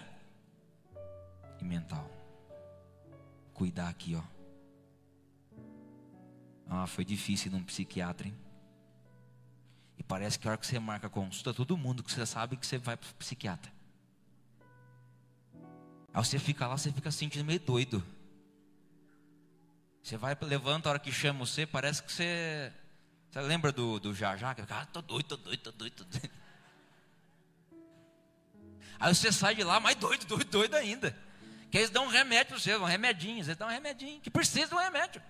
e 1.58 1.64
mental. 1.64 2.10
Cuidar 3.54 3.88
aqui, 3.88 4.14
ó 4.14 4.40
ah, 6.70 6.86
foi 6.86 7.04
difícil 7.04 7.50
ir 7.50 7.54
num 7.56 7.64
psiquiatra, 7.64 8.28
hein? 8.28 8.34
E 9.98 10.04
parece 10.04 10.38
que 10.38 10.46
a 10.46 10.52
hora 10.52 10.58
que 10.58 10.64
você 10.64 10.78
marca 10.78 11.08
a 11.08 11.10
consulta, 11.10 11.52
todo 11.52 11.76
mundo 11.76 12.00
que 12.00 12.12
você 12.12 12.24
sabe 12.24 12.56
que 12.56 12.64
você 12.64 12.78
vai 12.78 12.96
para 12.96 13.08
psiquiatra. 13.18 13.72
Aí 16.12 16.24
você 16.24 16.38
fica 16.38 16.66
lá, 16.66 16.76
você 16.76 16.92
fica 16.92 17.10
sentindo 17.10 17.44
meio 17.44 17.60
doido. 17.60 18.04
Você 20.02 20.16
vai, 20.16 20.36
levanta 20.40 20.88
a 20.88 20.90
hora 20.90 20.98
que 20.98 21.12
chama 21.12 21.40
você, 21.40 21.66
parece 21.66 22.02
que 22.02 22.12
você. 22.12 22.72
Você 23.30 23.40
lembra 23.42 23.70
do, 23.70 24.00
do 24.00 24.14
Jajá? 24.14 24.54
Que 24.54 24.62
ah, 24.68 24.86
tô 24.92 25.00
doido, 25.00 25.24
tô 25.24 25.36
doido, 25.36 25.60
tô 25.60 25.70
doido, 25.72 25.94
tô 25.94 26.04
doido. 26.04 26.30
Aí 28.98 29.14
você 29.14 29.30
sai 29.30 29.54
de 29.54 29.62
lá 29.62 29.78
mais 29.78 29.96
doido, 29.96 30.26
doido, 30.26 30.44
doido 30.50 30.74
ainda. 30.74 31.16
Que 31.70 31.78
eles 31.78 31.90
dão 31.90 32.06
um 32.06 32.08
remédio 32.08 32.46
para 32.48 32.58
você, 32.58 32.76
um 32.76 32.84
remedinho, 32.84 33.38
eles 33.38 33.56
dão 33.56 33.68
um 33.68 33.70
remedinho, 33.70 34.20
que 34.20 34.30
precisa 34.30 34.66
de 34.66 34.74
um 34.74 34.78
remédio. 34.78 35.22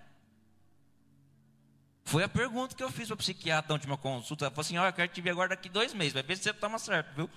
Foi 2.02 2.24
a 2.24 2.28
pergunta 2.28 2.74
que 2.74 2.82
eu 2.82 2.90
fiz 2.90 3.06
para 3.06 3.14
o 3.14 3.18
psiquiatra 3.18 3.68
na 3.68 3.74
última 3.74 3.96
consulta. 3.98 4.46
Ela 4.46 4.50
falou 4.50 4.62
assim: 4.62 4.78
Olha, 4.78 4.88
eu 4.88 4.92
quero 4.92 5.12
te 5.12 5.20
ver 5.20 5.30
agora 5.30 5.50
daqui 5.50 5.68
dois 5.68 5.92
meses, 5.92 6.14
vai 6.14 6.22
ver 6.22 6.36
se 6.36 6.44
você 6.44 6.52
toma 6.54 6.78
certo, 6.78 7.14
viu? 7.14 7.30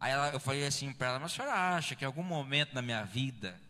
Aí 0.00 0.12
ela, 0.12 0.30
eu 0.30 0.40
falei 0.40 0.66
assim 0.66 0.92
para 0.92 1.08
ela: 1.08 1.18
Mas 1.18 1.32
a 1.32 1.34
senhora 1.36 1.76
acha 1.76 1.96
que 1.96 2.04
em 2.04 2.06
algum 2.06 2.22
momento 2.22 2.74
na 2.74 2.82
minha 2.82 3.04
vida 3.04 3.60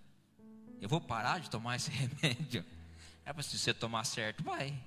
eu 0.81 0.89
vou 0.89 1.01
parar 1.01 1.41
de 1.41 1.51
tomar 1.51 1.77
esse 1.77 1.91
remédio? 1.93 2.65
É 3.25 3.33
para 3.33 3.43
se 3.43 3.59
você 3.59 3.75
tomar 3.75 4.05
certo, 4.05 4.43
vai. 4.43 4.79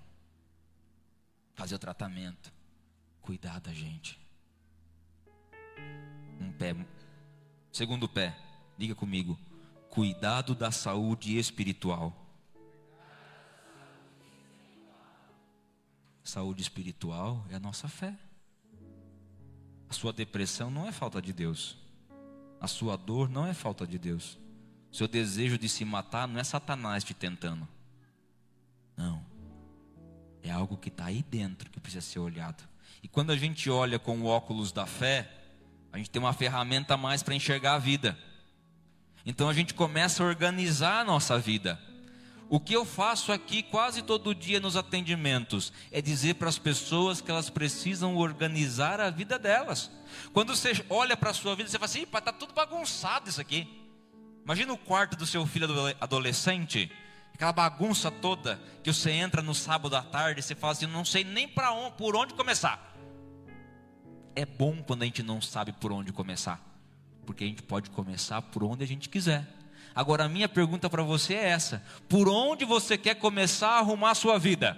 Fazer 1.53 1.75
o 1.75 1.79
tratamento. 1.79 2.51
Cuidar 3.21 3.59
da 3.59 3.73
gente. 3.73 4.19
Um 6.39 6.51
pé. 6.51 6.75
Segundo 7.71 8.09
pé. 8.09 8.35
Diga 8.77 8.95
comigo. 8.95 9.37
Cuidado 9.89 10.55
da 10.55 10.71
saúde 10.71 11.37
espiritual. 11.37 12.15
Saúde 16.23 16.61
espiritual 16.61 17.45
é 17.49 17.55
a 17.55 17.59
nossa 17.59 17.87
fé. 17.87 18.17
A 19.91 19.93
sua 19.93 20.13
depressão 20.13 20.71
não 20.71 20.87
é 20.87 20.91
falta 20.93 21.21
de 21.21 21.33
Deus. 21.33 21.75
A 22.61 22.67
sua 22.67 22.95
dor 22.95 23.29
não 23.29 23.45
é 23.45 23.53
falta 23.53 23.85
de 23.85 23.99
Deus. 23.99 24.39
O 24.89 24.95
seu 24.95 25.05
desejo 25.05 25.57
de 25.57 25.67
se 25.67 25.83
matar 25.83 26.29
não 26.29 26.39
é 26.39 26.45
Satanás 26.45 27.03
te 27.03 27.13
tentando. 27.13 27.67
Não. 28.95 29.21
É 30.41 30.49
algo 30.49 30.77
que 30.77 30.87
está 30.87 31.07
aí 31.07 31.21
dentro 31.29 31.69
que 31.69 31.77
precisa 31.77 31.99
ser 31.99 32.19
olhado. 32.19 32.63
E 33.03 33.07
quando 33.09 33.31
a 33.31 33.35
gente 33.35 33.69
olha 33.69 33.99
com 33.99 34.21
o 34.21 34.27
óculos 34.27 34.71
da 34.71 34.85
fé, 34.85 35.29
a 35.91 35.97
gente 35.97 36.09
tem 36.09 36.21
uma 36.21 36.31
ferramenta 36.31 36.93
a 36.93 36.97
mais 36.97 37.21
para 37.21 37.35
enxergar 37.35 37.73
a 37.73 37.79
vida. 37.79 38.17
Então 39.25 39.49
a 39.49 39.53
gente 39.53 39.73
começa 39.73 40.23
a 40.23 40.25
organizar 40.25 41.01
a 41.01 41.03
nossa 41.03 41.37
vida. 41.37 41.77
O 42.51 42.59
que 42.59 42.73
eu 42.73 42.83
faço 42.83 43.31
aqui 43.31 43.63
quase 43.63 44.01
todo 44.01 44.35
dia 44.35 44.59
nos 44.59 44.75
atendimentos 44.75 45.71
é 45.89 46.01
dizer 46.01 46.33
para 46.33 46.49
as 46.49 46.57
pessoas 46.57 47.21
que 47.21 47.31
elas 47.31 47.49
precisam 47.49 48.17
organizar 48.17 48.99
a 48.99 49.09
vida 49.09 49.39
delas. 49.39 49.89
Quando 50.33 50.53
você 50.53 50.73
olha 50.89 51.15
para 51.15 51.29
a 51.29 51.33
sua 51.33 51.55
vida, 51.55 51.69
você 51.69 51.79
fala 51.79 51.85
assim: 51.85 52.01
está 52.03 52.33
tudo 52.33 52.53
bagunçado 52.53 53.29
isso 53.29 53.39
aqui. 53.39 53.65
Imagina 54.43 54.73
o 54.73 54.77
quarto 54.77 55.15
do 55.15 55.25
seu 55.25 55.47
filho 55.47 55.65
adolescente, 56.01 56.91
aquela 57.33 57.53
bagunça 57.53 58.11
toda 58.11 58.59
que 58.83 58.91
você 58.91 59.11
entra 59.11 59.41
no 59.41 59.55
sábado 59.55 59.95
à 59.95 60.01
tarde 60.01 60.41
e 60.41 60.43
você 60.43 60.53
fala 60.53 60.73
assim: 60.73 60.87
não 60.87 61.05
sei 61.05 61.23
nem 61.23 61.47
para 61.47 61.71
onde, 61.71 61.95
por 61.95 62.17
onde 62.17 62.33
começar. 62.33 62.97
É 64.35 64.45
bom 64.45 64.83
quando 64.83 65.03
a 65.03 65.05
gente 65.05 65.23
não 65.23 65.39
sabe 65.39 65.71
por 65.71 65.93
onde 65.93 66.11
começar, 66.11 66.61
porque 67.25 67.45
a 67.45 67.47
gente 67.47 67.63
pode 67.63 67.89
começar 67.91 68.41
por 68.41 68.61
onde 68.65 68.83
a 68.83 68.87
gente 68.87 69.07
quiser. 69.07 69.60
Agora, 69.93 70.25
a 70.25 70.29
minha 70.29 70.47
pergunta 70.47 70.89
para 70.89 71.03
você 71.03 71.33
é 71.33 71.49
essa: 71.49 71.83
por 72.07 72.29
onde 72.29 72.65
você 72.65 72.97
quer 72.97 73.15
começar 73.15 73.69
a 73.69 73.79
arrumar 73.79 74.11
a 74.11 74.15
sua 74.15 74.37
vida? 74.39 74.77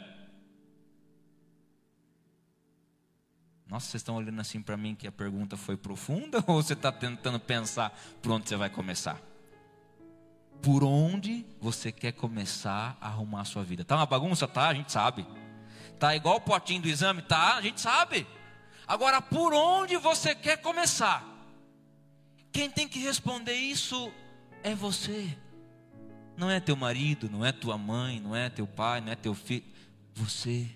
Nossa, 3.68 3.88
vocês 3.88 4.02
estão 4.02 4.18
olhando 4.18 4.40
assim 4.40 4.62
para 4.62 4.78
mim 4.78 4.94
que 4.94 5.08
a 5.08 5.12
pergunta 5.12 5.58
foi 5.58 5.76
profunda 5.76 6.44
ou 6.46 6.62
você 6.62 6.74
está 6.74 6.92
tentando 6.92 7.40
pensar 7.40 7.92
por 8.22 8.32
onde 8.32 8.48
você 8.48 8.56
vai 8.56 8.70
começar? 8.70 9.20
Por 10.62 10.84
onde 10.84 11.46
você 11.60 11.92
quer 11.92 12.12
começar 12.12 12.96
a 13.02 13.08
arrumar 13.08 13.42
a 13.42 13.46
sua 13.46 13.64
vida? 13.64 13.84
Tá 13.84 13.96
uma 13.96 14.06
bagunça? 14.06 14.48
Tá, 14.48 14.68
a 14.68 14.74
gente 14.74 14.92
sabe. 14.92 15.26
Tá 16.00 16.16
igual 16.16 16.36
o 16.36 16.42
potinho 16.42 16.84
do 16.84 16.88
exame? 16.88 17.22
Tá, 17.24 17.56
a 17.56 17.62
gente 17.62 17.82
sabe. 17.82 18.28
Agora, 18.88 19.22
por 19.22 19.54
onde 19.54 19.98
você 19.98 20.36
quer 20.36 20.58
começar? 20.58 21.24
Quem 22.52 22.70
tem 22.70 22.88
que 22.88 23.00
responder 23.00 23.56
isso 23.56 24.12
é 24.64 24.74
você. 24.74 25.38
Não 26.36 26.50
é 26.50 26.60
teu 26.60 26.76
marido, 26.76 27.30
não 27.30 27.46
é 27.46 27.52
tua 27.52 27.78
mãe, 27.78 28.20
não 28.20 28.36
é 28.36 28.50
teu 28.50 28.66
pai, 28.66 29.02
não 29.02 29.12
é 29.12 29.16
teu 29.16 29.36
filho. 29.36 29.66
Você. 30.16 30.68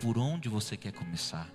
Por 0.00 0.18
onde 0.18 0.48
você 0.48 0.76
quer 0.76 0.92
começar? 0.92 1.48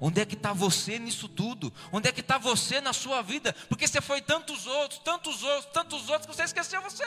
Onde 0.00 0.20
é 0.20 0.26
que 0.26 0.34
está 0.34 0.52
você 0.52 0.98
nisso 0.98 1.28
tudo? 1.28 1.72
Onde 1.90 2.08
é 2.08 2.12
que 2.12 2.20
está 2.20 2.36
você 2.36 2.80
na 2.80 2.92
sua 2.92 3.22
vida? 3.22 3.54
Porque 3.68 3.86
você 3.86 4.00
foi 4.00 4.20
tantos 4.20 4.66
outros, 4.66 5.00
tantos 5.00 5.42
outros, 5.42 5.72
tantos 5.72 6.08
outros 6.08 6.26
que 6.26 6.36
você 6.36 6.42
esqueceu 6.44 6.82
você. 6.82 7.04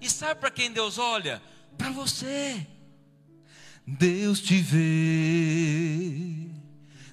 E 0.00 0.10
sabe 0.10 0.40
para 0.40 0.50
quem 0.50 0.70
Deus 0.70 0.98
olha? 0.98 1.42
Para 1.78 1.90
você. 1.90 2.66
Deus 3.86 4.40
te 4.40 4.58
vê 4.58 6.51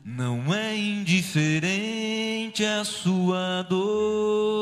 não 0.09 0.53
é 0.53 0.75
indiferente 0.75 2.65
a 2.65 2.83
sua 2.83 3.61
dor. 3.69 4.59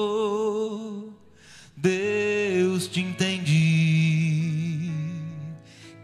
Deus 1.75 2.87
te 2.87 2.99
entende, 2.99 3.53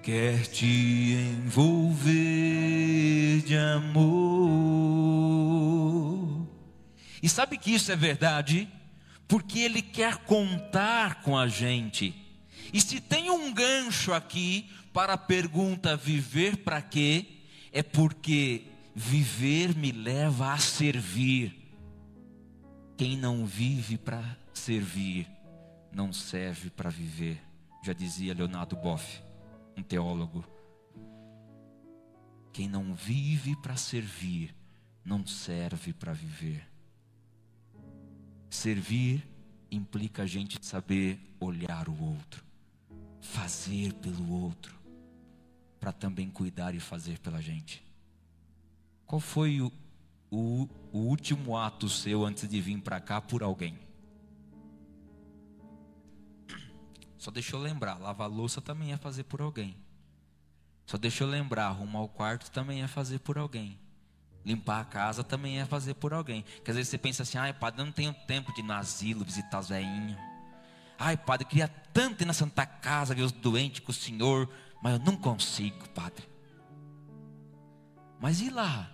quer 0.02 0.48
te 0.48 0.66
envolver 1.46 2.04
de 3.46 3.58
amor. 3.58 4.24
E 7.22 7.28
sabe 7.28 7.58
que 7.58 7.74
isso 7.74 7.91
é 7.91 7.98
verdade? 7.98 8.70
Porque 9.28 9.60
Ele 9.60 9.82
quer 9.82 10.20
contar 10.20 11.22
com 11.22 11.38
a 11.38 11.50
gente. 11.50 12.16
E 12.72 12.80
se 12.80 13.02
tem 13.02 13.30
um 13.30 13.54
gancho 13.54 14.14
aqui 14.14 14.70
para 14.94 15.14
a 15.14 15.18
pergunta: 15.18 15.98
viver 15.98 16.58
para 16.58 16.82
quê? 16.82 17.26
É 17.74 17.84
porque 17.84 18.72
viver 18.96 19.76
me 19.76 19.91
leva 19.91 20.54
a 20.54 20.58
servir. 20.58 21.54
Quem 22.98 23.18
não 23.18 23.46
vive 23.46 23.98
para 23.98 24.38
servir, 24.54 25.28
não 25.91 26.14
serve 26.14 26.70
para 26.70 26.89
viver, 26.89 27.41
já 27.84 27.91
dizia 27.91 28.34
Leonardo 28.34 28.76
Boff 28.76 29.22
um 29.76 29.84
teólogo. 29.84 30.46
Quem 32.52 32.68
não 32.68 32.94
vive 32.94 33.56
para 33.56 33.76
servir, 33.76 34.56
não 35.04 35.26
serve 35.26 35.91
para 35.91 36.14
viver. 36.14 36.68
Servir 38.50 39.28
implica 39.72 40.24
a 40.24 40.28
gente 40.28 40.64
saber 40.64 41.36
olhar 41.39 41.89
o 41.89 42.04
outro, 42.04 42.44
fazer 43.20 43.94
pelo 43.96 44.32
outro, 44.32 44.80
para 45.80 45.91
também 45.91 46.30
cuidar 46.30 46.76
e 46.76 46.80
fazer 46.80 47.18
pela 47.20 47.41
gente. 47.41 47.84
Qual 49.06 49.20
foi 49.20 49.62
o, 49.62 49.72
o, 50.32 50.68
o 50.91 50.99
último 50.99 51.58
ato 51.58 51.89
seu 51.89 52.26
antes 52.26 52.47
de 52.47 52.62
vir 52.62 52.82
para 52.82 52.99
cá 52.99 53.22
por 53.22 53.43
alguém? 53.43 53.80
Só 57.18 57.32
deixa 57.32 57.56
eu 57.56 57.60
lembrar, 57.60 57.97
lavar 57.99 58.30
louça 58.30 58.62
também 58.62 58.91
é 58.91 58.97
fazer 58.97 59.24
por 59.24 59.41
alguém. 59.41 59.78
Só 60.86 60.97
deixa 60.97 61.24
eu 61.24 61.28
lembrar, 61.28 61.68
arrumar 61.68 62.01
o 62.01 62.10
quarto 62.10 62.51
também 62.51 62.84
é 62.84 62.88
fazer 62.88 63.20
por 63.20 63.38
alguém. 63.38 63.80
Limpar 64.45 64.82
a 64.82 64.86
casa 64.86 65.24
também 65.24 65.60
é 65.60 65.66
fazer 65.66 65.93
por 65.93 66.14
alguém. 66.14 66.41
Porque 66.41 66.72
às 66.72 66.76
vezes 66.76 66.89
você 66.89 66.97
pensa 66.97 67.24
assim, 67.24 67.38
ai 67.38 67.54
padre, 67.54 67.82
eu 67.82 67.86
não 67.86 67.93
tenho 67.93 68.14
tempo 68.28 68.54
de 68.54 68.60
ir 68.60 68.64
no 68.64 68.74
asilo, 68.74 69.24
visitar 69.24 69.60
os 69.60 69.70
velhinhos. 69.70 70.18
Ai 70.99 71.16
padre, 71.16 71.45
eu 71.45 71.49
queria 71.49 71.68
tanto 71.68 72.24
ir 72.24 72.26
na 72.26 72.34
Santa 72.34 72.66
Casa, 72.66 73.16
ver 73.16 73.22
os 73.22 73.32
doentes 73.32 73.80
com 73.80 73.91
o 73.91 73.95
Senhor, 73.95 74.49
mas 74.82 74.93
eu 74.93 74.99
não 74.99 75.16
consigo, 75.16 75.88
padre. 75.89 76.28
Mas 78.20 78.41
e 78.41 78.49
lá, 78.49 78.91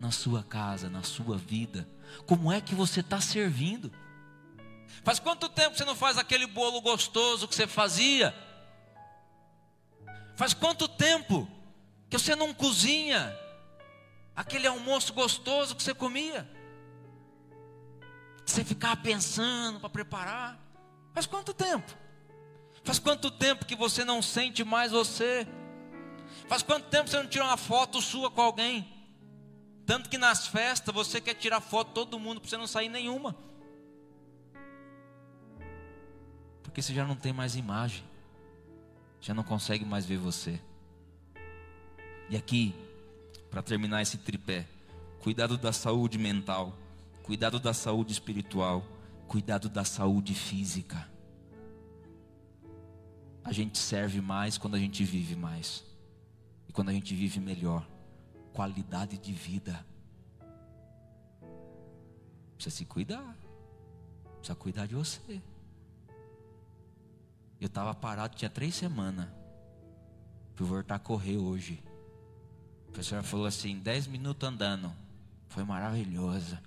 na 0.00 0.10
sua 0.10 0.42
casa, 0.42 0.88
na 0.88 1.02
sua 1.02 1.36
vida, 1.36 1.88
como 2.26 2.52
é 2.52 2.60
que 2.60 2.74
você 2.74 3.00
está 3.00 3.20
servindo? 3.20 3.92
Faz 5.04 5.18
quanto 5.18 5.48
tempo 5.48 5.76
você 5.76 5.84
não 5.84 5.94
faz 5.94 6.18
aquele 6.18 6.46
bolo 6.46 6.80
gostoso 6.80 7.48
que 7.48 7.54
você 7.54 7.66
fazia? 7.66 8.34
Faz 10.36 10.54
quanto 10.54 10.88
tempo 10.88 11.48
que 12.08 12.18
você 12.18 12.34
não 12.34 12.54
cozinha 12.54 13.36
aquele 14.34 14.66
almoço 14.66 15.12
gostoso 15.12 15.74
que 15.74 15.82
você 15.82 15.94
comia? 15.94 16.48
Você 18.46 18.64
ficava 18.64 18.96
pensando 18.96 19.80
para 19.80 19.90
preparar. 19.90 20.58
Faz 21.12 21.26
quanto 21.26 21.52
tempo? 21.52 21.92
Faz 22.82 22.98
quanto 22.98 23.30
tempo 23.30 23.66
que 23.66 23.76
você 23.76 24.04
não 24.04 24.22
sente 24.22 24.64
mais 24.64 24.92
você? 24.92 25.46
Faz 26.46 26.62
quanto 26.62 26.88
tempo 26.88 27.10
você 27.10 27.18
não 27.18 27.28
tira 27.28 27.44
uma 27.44 27.56
foto 27.56 28.00
sua 28.00 28.30
com 28.30 28.40
alguém? 28.40 28.97
Tanto 29.88 30.10
que 30.10 30.18
nas 30.18 30.46
festas 30.46 30.94
você 30.94 31.18
quer 31.18 31.32
tirar 31.32 31.62
foto 31.62 31.92
todo 31.92 32.20
mundo 32.20 32.42
para 32.42 32.50
você 32.50 32.58
não 32.58 32.66
sair 32.66 32.90
nenhuma. 32.90 33.34
Porque 36.62 36.82
você 36.82 36.92
já 36.92 37.06
não 37.06 37.16
tem 37.16 37.32
mais 37.32 37.56
imagem, 37.56 38.04
já 39.18 39.32
não 39.32 39.42
consegue 39.42 39.86
mais 39.86 40.04
ver 40.04 40.18
você. 40.18 40.60
E 42.28 42.36
aqui, 42.36 42.74
para 43.50 43.62
terminar 43.62 44.02
esse 44.02 44.18
tripé, 44.18 44.66
cuidado 45.20 45.56
da 45.56 45.72
saúde 45.72 46.18
mental, 46.18 46.76
cuidado 47.22 47.58
da 47.58 47.72
saúde 47.72 48.12
espiritual, 48.12 48.84
cuidado 49.26 49.70
da 49.70 49.86
saúde 49.86 50.34
física. 50.34 51.08
A 53.42 53.52
gente 53.52 53.78
serve 53.78 54.20
mais 54.20 54.58
quando 54.58 54.74
a 54.74 54.78
gente 54.78 55.02
vive 55.02 55.34
mais. 55.34 55.82
E 56.68 56.74
quando 56.74 56.90
a 56.90 56.92
gente 56.92 57.14
vive 57.14 57.40
melhor. 57.40 57.86
Qualidade 58.58 59.16
de 59.16 59.32
vida. 59.32 59.86
Precisa 62.56 62.74
se 62.74 62.84
cuidar. 62.84 63.36
Precisa 64.38 64.56
cuidar 64.56 64.86
de 64.86 64.96
você. 64.96 65.40
Eu 67.60 67.68
estava 67.68 67.94
parado, 67.94 68.34
tinha 68.34 68.50
três 68.50 68.74
semanas. 68.74 69.28
Fui 70.56 70.66
voltar 70.66 70.96
a 70.96 70.98
correr 70.98 71.36
hoje. 71.36 71.80
O 72.88 72.90
professor 72.90 73.22
falou 73.22 73.46
assim: 73.46 73.78
dez 73.78 74.08
minutos 74.08 74.48
andando. 74.48 74.92
Foi 75.46 75.62
maravilhoso. 75.62 76.58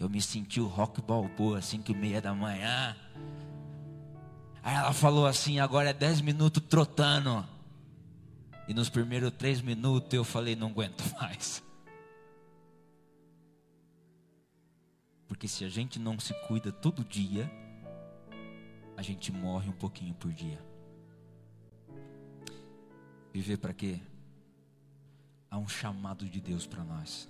Eu 0.00 0.08
me 0.08 0.22
senti 0.22 0.62
o 0.62 0.66
rock 0.66 1.02
balboa, 1.02 1.60
cinco 1.60 1.92
e 1.92 1.94
meia 1.94 2.22
da 2.22 2.32
manhã. 2.32 2.96
Aí 4.62 4.74
ela 4.74 4.94
falou 4.94 5.26
assim: 5.26 5.60
agora 5.60 5.90
é 5.90 5.92
dez 5.92 6.22
minutos 6.22 6.62
trotando. 6.66 7.46
E 8.68 8.74
nos 8.74 8.90
primeiros 8.90 9.32
três 9.32 9.62
minutos 9.62 10.12
eu 10.12 10.22
falei: 10.22 10.54
não 10.54 10.68
aguento 10.68 11.02
mais. 11.18 11.64
Porque 15.26 15.48
se 15.48 15.64
a 15.64 15.68
gente 15.68 15.98
não 15.98 16.20
se 16.20 16.34
cuida 16.46 16.70
todo 16.70 17.02
dia, 17.02 17.50
a 18.96 19.02
gente 19.02 19.32
morre 19.32 19.70
um 19.70 19.72
pouquinho 19.72 20.14
por 20.14 20.30
dia. 20.32 20.62
Viver 23.32 23.56
para 23.56 23.72
quê? 23.72 24.00
Há 25.50 25.56
um 25.56 25.68
chamado 25.68 26.26
de 26.26 26.40
Deus 26.40 26.66
para 26.66 26.84
nós, 26.84 27.28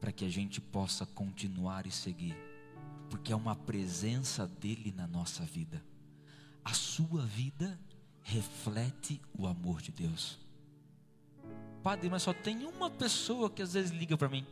para 0.00 0.12
que 0.12 0.24
a 0.24 0.28
gente 0.28 0.60
possa 0.60 1.06
continuar 1.06 1.86
e 1.86 1.90
seguir, 1.90 2.36
porque 3.08 3.32
é 3.32 3.36
uma 3.36 3.56
presença 3.56 4.46
dele 4.46 4.92
na 4.92 5.06
nossa 5.06 5.42
vida. 5.44 5.82
A 6.62 6.74
sua 6.74 7.24
vida 7.24 7.78
reflete 8.24 9.20
o 9.38 9.46
amor 9.46 9.80
de 9.80 9.92
Deus. 9.92 10.38
Padre, 11.82 12.08
mas 12.08 12.22
só 12.22 12.32
tem 12.32 12.64
uma 12.64 12.90
pessoa 12.90 13.50
que 13.50 13.60
às 13.60 13.74
vezes 13.74 13.92
liga 13.92 14.16
para 14.16 14.28
mim. 14.28 14.44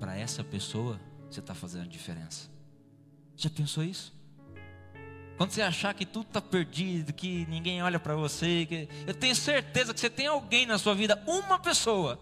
Para 0.00 0.16
essa 0.16 0.42
pessoa, 0.42 1.00
você 1.30 1.38
está 1.38 1.54
fazendo 1.54 1.88
diferença. 1.88 2.50
Já 3.36 3.48
pensou 3.48 3.84
isso? 3.84 4.12
Quando 5.36 5.52
você 5.52 5.62
achar 5.62 5.94
que 5.94 6.04
tudo 6.04 6.26
está 6.26 6.40
perdido, 6.40 7.12
que 7.12 7.46
ninguém 7.46 7.82
olha 7.82 8.00
para 8.00 8.16
você, 8.16 8.66
que... 8.66 8.88
eu 9.06 9.14
tenho 9.14 9.36
certeza 9.36 9.94
que 9.94 10.00
você 10.00 10.10
tem 10.10 10.26
alguém 10.26 10.66
na 10.66 10.78
sua 10.78 10.94
vida, 10.94 11.22
uma 11.26 11.58
pessoa, 11.58 12.18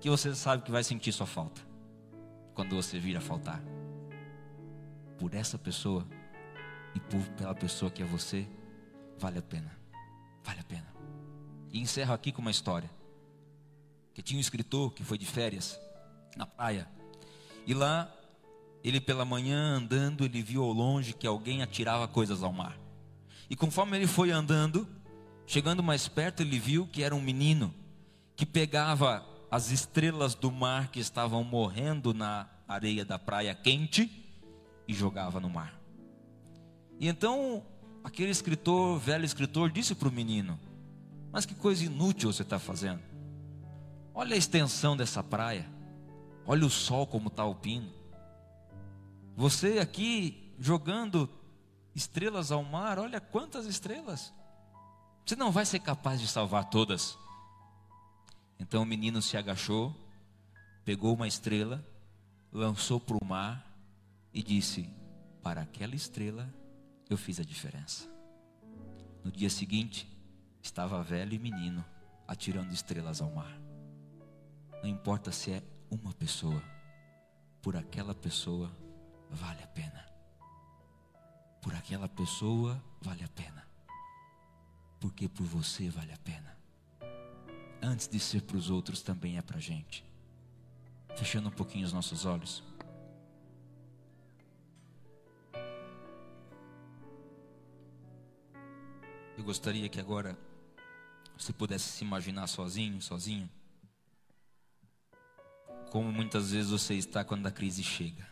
que 0.00 0.08
você 0.08 0.34
sabe 0.34 0.62
que 0.62 0.70
vai 0.70 0.82
sentir 0.82 1.12
sua 1.12 1.26
falta, 1.26 1.60
quando 2.54 2.74
você 2.74 2.98
vir 2.98 3.16
a 3.16 3.20
faltar. 3.20 3.60
Por 5.18 5.34
essa 5.34 5.58
pessoa 5.58 6.06
e 6.94 7.00
por 7.00 7.20
pela 7.36 7.54
pessoa 7.54 7.90
que 7.90 8.02
é 8.02 8.06
você, 8.06 8.46
vale 9.20 9.38
a 9.38 9.42
pena, 9.42 9.70
vale 10.42 10.60
a 10.60 10.64
pena. 10.64 10.86
E 11.70 11.78
encerro 11.78 12.12
aqui 12.12 12.32
com 12.32 12.40
uma 12.40 12.50
história. 12.50 12.90
Que 14.14 14.22
tinha 14.22 14.38
um 14.38 14.40
escritor 14.40 14.92
que 14.92 15.04
foi 15.04 15.16
de 15.16 15.26
férias 15.26 15.78
na 16.36 16.46
praia, 16.46 16.88
e 17.66 17.74
lá 17.74 18.12
ele 18.82 19.00
pela 19.00 19.24
manhã 19.24 19.76
andando, 19.76 20.24
ele 20.24 20.42
viu 20.42 20.62
ao 20.62 20.72
longe 20.72 21.12
que 21.12 21.26
alguém 21.26 21.62
atirava 21.62 22.08
coisas 22.08 22.42
ao 22.42 22.52
mar. 22.52 22.78
E 23.48 23.54
conforme 23.54 23.96
ele 23.96 24.06
foi 24.06 24.30
andando, 24.30 24.88
chegando 25.46 25.82
mais 25.82 26.08
perto, 26.08 26.40
ele 26.40 26.58
viu 26.58 26.86
que 26.86 27.02
era 27.02 27.14
um 27.14 27.20
menino 27.20 27.74
que 28.34 28.46
pegava 28.46 29.26
as 29.50 29.70
estrelas 29.70 30.34
do 30.34 30.50
mar 30.50 30.88
que 30.88 31.00
estavam 31.00 31.44
morrendo 31.44 32.14
na 32.14 32.48
areia 32.66 33.04
da 33.04 33.18
praia 33.18 33.54
quente 33.54 34.10
e 34.88 34.94
jogava 34.94 35.40
no 35.40 35.50
mar. 35.50 35.78
E 36.98 37.06
então 37.08 37.62
aquele 38.02 38.30
escritor, 38.30 38.98
velho 38.98 39.24
escritor, 39.24 39.70
disse 39.70 39.94
para 39.94 40.08
o 40.08 40.12
menino: 40.12 40.58
Mas 41.32 41.46
que 41.46 41.54
coisa 41.54 41.84
inútil 41.84 42.32
você 42.32 42.42
está 42.42 42.58
fazendo. 42.58 43.00
Olha 44.14 44.34
a 44.34 44.38
extensão 44.38 44.96
dessa 44.96 45.22
praia. 45.22 45.68
Olha 46.46 46.66
o 46.66 46.70
sol 46.70 47.06
como 47.06 47.28
está 47.28 47.44
o 47.44 47.54
pino. 47.54 47.92
Você 49.36 49.78
aqui 49.78 50.52
jogando 50.58 51.28
estrelas 51.94 52.50
ao 52.50 52.62
mar, 52.62 52.98
olha 52.98 53.20
quantas 53.20 53.66
estrelas. 53.66 54.32
Você 55.24 55.36
não 55.36 55.50
vai 55.50 55.64
ser 55.64 55.80
capaz 55.80 56.20
de 56.20 56.26
salvar 56.26 56.68
todas. 56.70 57.16
Então 58.58 58.82
o 58.82 58.86
menino 58.86 59.22
se 59.22 59.36
agachou, 59.36 59.94
pegou 60.84 61.14
uma 61.14 61.28
estrela, 61.28 61.86
lançou 62.52 62.98
para 63.00 63.16
o 63.16 63.24
mar 63.24 63.64
e 64.34 64.42
disse: 64.42 64.88
Para 65.42 65.62
aquela 65.62 65.94
estrela 65.94 66.52
eu 67.10 67.18
fiz 67.18 67.40
a 67.40 67.44
diferença. 67.44 68.08
No 69.24 69.30
dia 69.30 69.50
seguinte, 69.50 70.08
estava 70.62 71.02
velho 71.02 71.34
e 71.34 71.38
menino 71.38 71.84
atirando 72.26 72.72
estrelas 72.72 73.20
ao 73.20 73.30
mar. 73.30 73.60
Não 74.82 74.88
importa 74.88 75.32
se 75.32 75.50
é 75.50 75.62
uma 75.90 76.12
pessoa, 76.14 76.62
por 77.60 77.76
aquela 77.76 78.14
pessoa 78.14 78.70
vale 79.28 79.62
a 79.62 79.66
pena. 79.66 80.06
Por 81.60 81.74
aquela 81.74 82.08
pessoa, 82.08 82.82
vale 83.02 83.24
a 83.24 83.28
pena. 83.28 83.68
porque 85.00 85.28
por 85.28 85.46
você 85.46 85.88
vale 85.88 86.12
a 86.12 86.18
pena. 86.18 86.56
Antes 87.82 88.06
de 88.06 88.20
ser 88.20 88.42
para 88.42 88.58
os 88.58 88.68
outros, 88.68 89.00
também 89.00 89.38
é 89.38 89.42
para 89.42 89.56
a 89.56 89.60
gente. 89.60 90.04
Fechando 91.16 91.48
um 91.48 91.52
pouquinho 91.52 91.86
os 91.86 91.92
nossos 91.92 92.26
olhos. 92.26 92.62
Eu 99.40 99.44
gostaria 99.44 99.88
que 99.88 99.98
agora 99.98 100.36
você 101.34 101.50
pudesse 101.50 101.88
se 101.88 102.04
imaginar 102.04 102.46
sozinho, 102.46 103.00
sozinho. 103.00 103.48
Como 105.90 106.12
muitas 106.12 106.50
vezes 106.50 106.70
você 106.70 106.92
está 106.92 107.24
quando 107.24 107.46
a 107.46 107.50
crise 107.50 107.82
chega. 107.82 108.28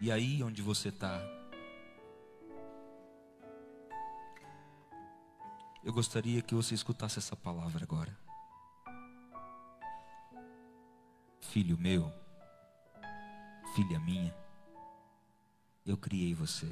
E 0.00 0.12
aí 0.12 0.44
onde 0.44 0.62
você 0.62 0.90
está, 0.90 1.20
eu 5.82 5.92
gostaria 5.92 6.40
que 6.40 6.54
você 6.54 6.72
escutasse 6.72 7.18
essa 7.18 7.34
palavra 7.34 7.82
agora. 7.82 8.16
Filho 11.40 11.76
meu, 11.76 12.12
filha 13.74 13.98
minha, 13.98 14.32
eu 15.90 15.96
criei 15.96 16.34
você. 16.34 16.68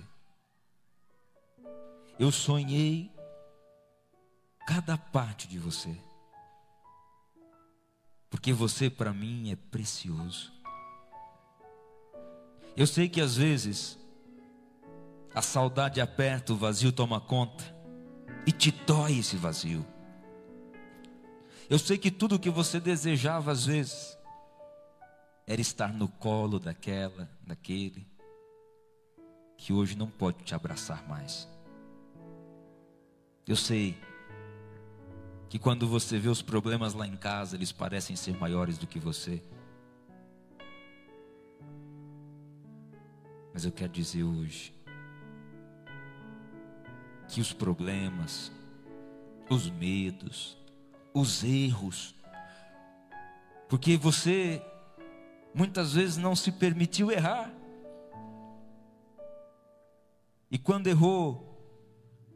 Eu 2.18 2.30
sonhei 2.30 3.10
cada 4.66 4.98
parte 4.98 5.48
de 5.48 5.58
você. 5.58 5.96
Porque 8.28 8.52
você 8.52 8.90
para 8.90 9.12
mim 9.12 9.50
é 9.50 9.56
precioso. 9.56 10.52
Eu 12.76 12.86
sei 12.86 13.08
que 13.08 13.20
às 13.20 13.36
vezes 13.36 13.98
a 15.34 15.40
saudade 15.40 16.00
aperta, 16.00 16.52
o 16.52 16.56
vazio 16.56 16.92
toma 16.92 17.20
conta 17.20 17.64
e 18.46 18.52
te 18.52 18.70
dói 18.70 19.18
esse 19.18 19.36
vazio. 19.36 19.84
Eu 21.70 21.78
sei 21.78 21.96
que 21.96 22.10
tudo 22.10 22.36
o 22.36 22.38
que 22.38 22.50
você 22.50 22.78
desejava 22.78 23.50
às 23.50 23.64
vezes 23.64 24.16
era 25.46 25.60
estar 25.60 25.92
no 25.92 26.08
colo 26.08 26.58
daquela, 26.58 27.30
daquele 27.46 28.15
que 29.56 29.72
hoje 29.72 29.96
não 29.96 30.08
pode 30.08 30.44
te 30.44 30.54
abraçar 30.54 31.06
mais. 31.08 31.48
Eu 33.46 33.56
sei 33.56 33.96
que 35.48 35.58
quando 35.58 35.86
você 35.86 36.18
vê 36.18 36.28
os 36.28 36.42
problemas 36.42 36.94
lá 36.94 37.06
em 37.06 37.16
casa, 37.16 37.56
eles 37.56 37.72
parecem 37.72 38.16
ser 38.16 38.36
maiores 38.36 38.78
do 38.78 38.86
que 38.86 38.98
você. 38.98 39.42
Mas 43.52 43.64
eu 43.64 43.72
quero 43.72 43.92
dizer 43.92 44.22
hoje 44.22 44.74
que 47.28 47.40
os 47.40 47.52
problemas, 47.52 48.52
os 49.48 49.70
medos, 49.70 50.58
os 51.14 51.42
erros, 51.42 52.14
porque 53.68 53.96
você 53.96 54.62
muitas 55.54 55.94
vezes 55.94 56.16
não 56.16 56.36
se 56.36 56.52
permitiu 56.52 57.10
errar. 57.10 57.50
E 60.50 60.58
quando 60.58 60.86
errou, 60.86 61.46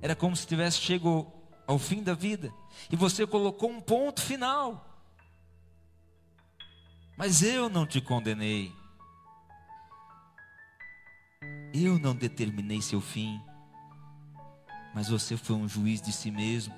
era 0.00 0.16
como 0.16 0.34
se 0.34 0.46
tivesse 0.46 0.78
chego 0.78 1.32
ao 1.66 1.78
fim 1.78 2.02
da 2.02 2.14
vida. 2.14 2.52
E 2.90 2.96
você 2.96 3.26
colocou 3.26 3.70
um 3.70 3.80
ponto 3.80 4.20
final. 4.20 4.86
Mas 7.16 7.42
eu 7.42 7.68
não 7.68 7.86
te 7.86 8.00
condenei. 8.00 8.72
Eu 11.72 11.98
não 11.98 12.16
determinei 12.16 12.82
seu 12.82 13.00
fim, 13.00 13.40
mas 14.92 15.08
você 15.08 15.36
foi 15.36 15.54
um 15.54 15.68
juiz 15.68 16.02
de 16.02 16.12
si 16.12 16.30
mesmo 16.30 16.74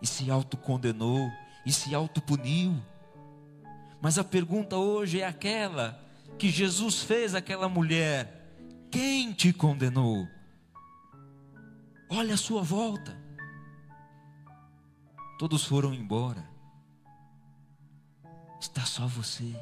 e 0.00 0.06
se 0.06 0.30
autocondenou 0.30 1.30
e 1.66 1.72
se 1.72 1.94
autopuniu. 1.94 2.80
Mas 4.00 4.18
a 4.18 4.24
pergunta 4.24 4.76
hoje 4.76 5.20
é 5.20 5.26
aquela 5.26 6.02
que 6.38 6.48
Jesus 6.48 7.02
fez 7.02 7.34
àquela 7.34 7.68
mulher: 7.68 8.39
quem 8.90 9.32
te 9.32 9.52
condenou? 9.52 10.28
Olha 12.08 12.34
a 12.34 12.38
sua 12.38 12.62
volta. 12.62 13.16
Todos 15.38 15.64
foram 15.64 15.94
embora. 15.94 16.48
Está 18.60 18.84
só 18.84 19.06
você. 19.06 19.54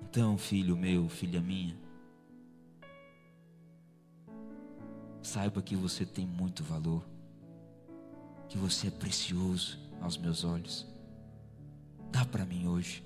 Então, 0.00 0.36
filho 0.38 0.76
meu, 0.76 1.08
filha 1.08 1.40
minha, 1.40 1.76
saiba 5.22 5.62
que 5.62 5.74
você 5.74 6.04
tem 6.04 6.26
muito 6.26 6.62
valor, 6.62 7.02
que 8.48 8.58
você 8.58 8.88
é 8.88 8.90
precioso 8.90 9.78
aos 10.02 10.18
meus 10.18 10.44
olhos. 10.44 10.86
Dá 12.10 12.26
para 12.26 12.44
mim 12.44 12.66
hoje, 12.66 13.02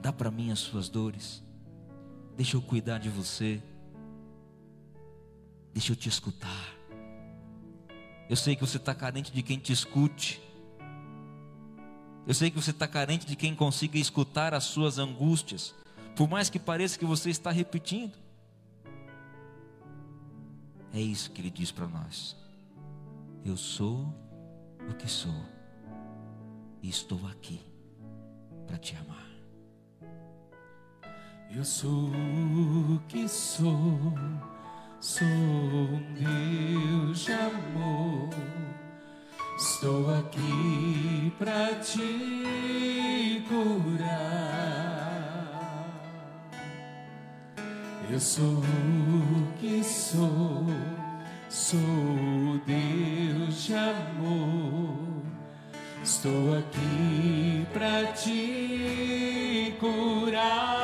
dá 0.00 0.10
para 0.10 0.30
mim 0.30 0.50
as 0.50 0.60
suas 0.60 0.88
dores, 0.88 1.42
deixa 2.36 2.56
eu 2.56 2.62
cuidar 2.62 2.98
de 2.98 3.08
você, 3.08 3.62
deixa 5.72 5.92
eu 5.92 5.96
te 5.96 6.08
escutar. 6.08 6.74
Eu 8.28 8.36
sei 8.36 8.56
que 8.56 8.62
você 8.62 8.76
está 8.76 8.94
carente 8.94 9.32
de 9.32 9.42
quem 9.42 9.58
te 9.58 9.72
escute. 9.72 10.40
Eu 12.26 12.34
sei 12.34 12.50
que 12.50 12.56
você 12.56 12.70
está 12.70 12.86
carente 12.86 13.26
de 13.26 13.36
quem 13.36 13.54
consiga 13.54 13.98
escutar 13.98 14.54
as 14.54 14.64
suas 14.64 14.98
angústias, 14.98 15.74
por 16.16 16.28
mais 16.28 16.48
que 16.48 16.58
pareça 16.58 16.98
que 16.98 17.04
você 17.04 17.30
está 17.30 17.50
repetindo. 17.50 18.16
É 20.92 21.00
isso 21.00 21.30
que 21.30 21.40
ele 21.40 21.50
diz 21.50 21.72
para 21.72 21.88
nós. 21.88 22.36
Eu 23.44 23.56
sou 23.56 24.14
o 24.88 24.94
que 24.94 25.08
sou, 25.08 25.44
e 26.82 26.88
estou 26.88 27.26
aqui 27.26 27.60
para 28.66 28.78
te 28.78 28.94
amar. 28.96 29.31
Eu 31.54 31.64
sou 31.66 31.90
o 31.90 32.98
que 33.08 33.28
sou, 33.28 34.14
sou 34.98 35.26
um 35.26 36.02
Deus 36.14 37.26
de 37.26 37.32
amor. 37.32 38.30
Estou 39.58 40.14
aqui 40.14 41.30
para 41.38 41.74
te 41.74 43.44
curar. 43.46 44.32
Eu 48.10 48.18
sou 48.18 48.56
o 48.56 49.52
que 49.60 49.84
sou, 49.84 50.66
sou 51.50 51.78
Deus 52.66 53.64
de 53.64 53.74
amor. 53.74 55.22
Estou 56.02 56.58
aqui 56.58 57.66
para 57.74 58.06
te 58.14 59.76
curar. 59.78 60.81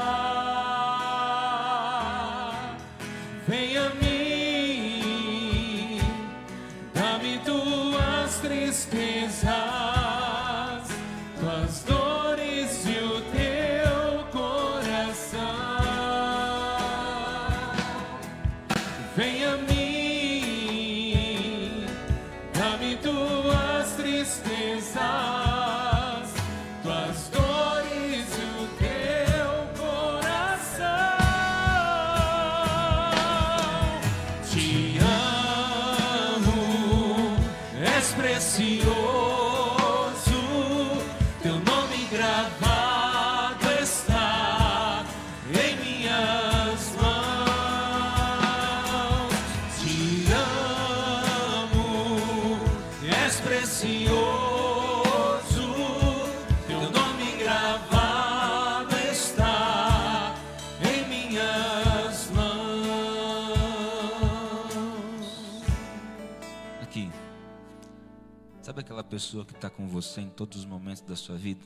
Você 70.00 70.20
em 70.20 70.28
todos 70.28 70.58
os 70.58 70.64
momentos 70.64 71.02
da 71.02 71.16
sua 71.16 71.36
vida? 71.36 71.64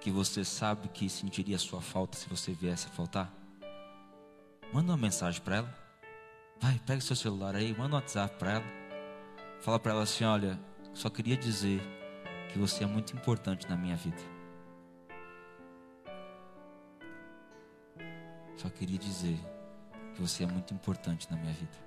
Que 0.00 0.10
você 0.10 0.44
sabe 0.44 0.88
que 0.88 1.08
sentiria 1.08 1.58
sua 1.58 1.82
falta 1.82 2.16
se 2.16 2.28
você 2.28 2.52
viesse 2.52 2.86
a 2.86 2.90
faltar? 2.90 3.32
Manda 4.72 4.92
uma 4.92 4.96
mensagem 4.96 5.40
para 5.42 5.56
ela. 5.56 5.74
Vai, 6.58 6.80
pega 6.86 7.00
seu 7.00 7.14
celular 7.14 7.54
aí, 7.54 7.76
manda 7.76 7.94
um 7.94 7.98
WhatsApp 7.98 8.36
para 8.38 8.52
ela. 8.54 8.64
Fala 9.60 9.78
para 9.78 9.92
ela 9.92 10.02
assim: 10.02 10.24
olha, 10.24 10.58
só 10.94 11.10
queria 11.10 11.36
dizer 11.36 11.82
que 12.50 12.58
você 12.58 12.84
é 12.84 12.86
muito 12.86 13.14
importante 13.14 13.68
na 13.68 13.76
minha 13.76 13.96
vida. 13.96 14.22
Só 18.56 18.70
queria 18.70 18.98
dizer 18.98 19.38
que 20.14 20.22
você 20.22 20.44
é 20.44 20.46
muito 20.46 20.72
importante 20.72 21.30
na 21.30 21.36
minha 21.36 21.52
vida. 21.52 21.86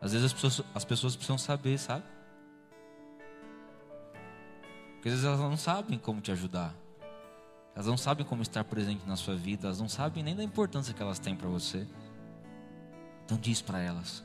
Às 0.00 0.12
vezes 0.12 0.26
as 0.26 0.32
pessoas, 0.32 0.62
as 0.74 0.84
pessoas 0.84 1.16
precisam 1.16 1.38
saber, 1.38 1.78
sabe? 1.78 2.04
Porque 4.98 5.10
às 5.10 5.14
vezes 5.14 5.24
elas 5.24 5.38
não 5.38 5.56
sabem 5.56 5.96
como 5.96 6.20
te 6.20 6.32
ajudar. 6.32 6.74
Elas 7.72 7.86
não 7.86 7.96
sabem 7.96 8.26
como 8.26 8.42
estar 8.42 8.64
presente 8.64 9.06
na 9.06 9.14
sua 9.14 9.36
vida. 9.36 9.68
Elas 9.68 9.80
não 9.80 9.88
sabem 9.88 10.24
nem 10.24 10.34
da 10.34 10.42
importância 10.42 10.92
que 10.92 11.00
elas 11.00 11.20
têm 11.20 11.36
para 11.36 11.48
você. 11.48 11.86
Então 13.24 13.38
diz 13.38 13.62
para 13.62 13.78
elas. 13.78 14.24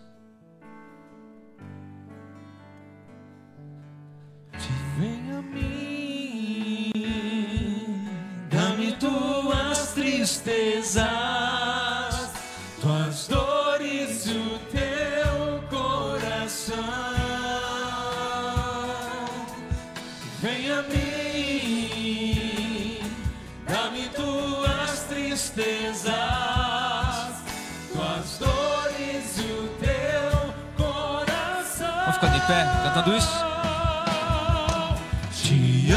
Vem 4.98 5.32
a 5.32 5.42
mim, 5.42 6.92
dá-me 8.50 8.94
tuas 8.94 9.94
tristezas, 9.94 11.23
pé 32.48 32.66
cantando 32.84 33.16
isso? 33.18 33.44
Te 35.42 35.92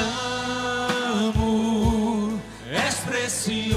amo, 1.23 2.41
és 2.71 2.95
precioso, 2.97 3.71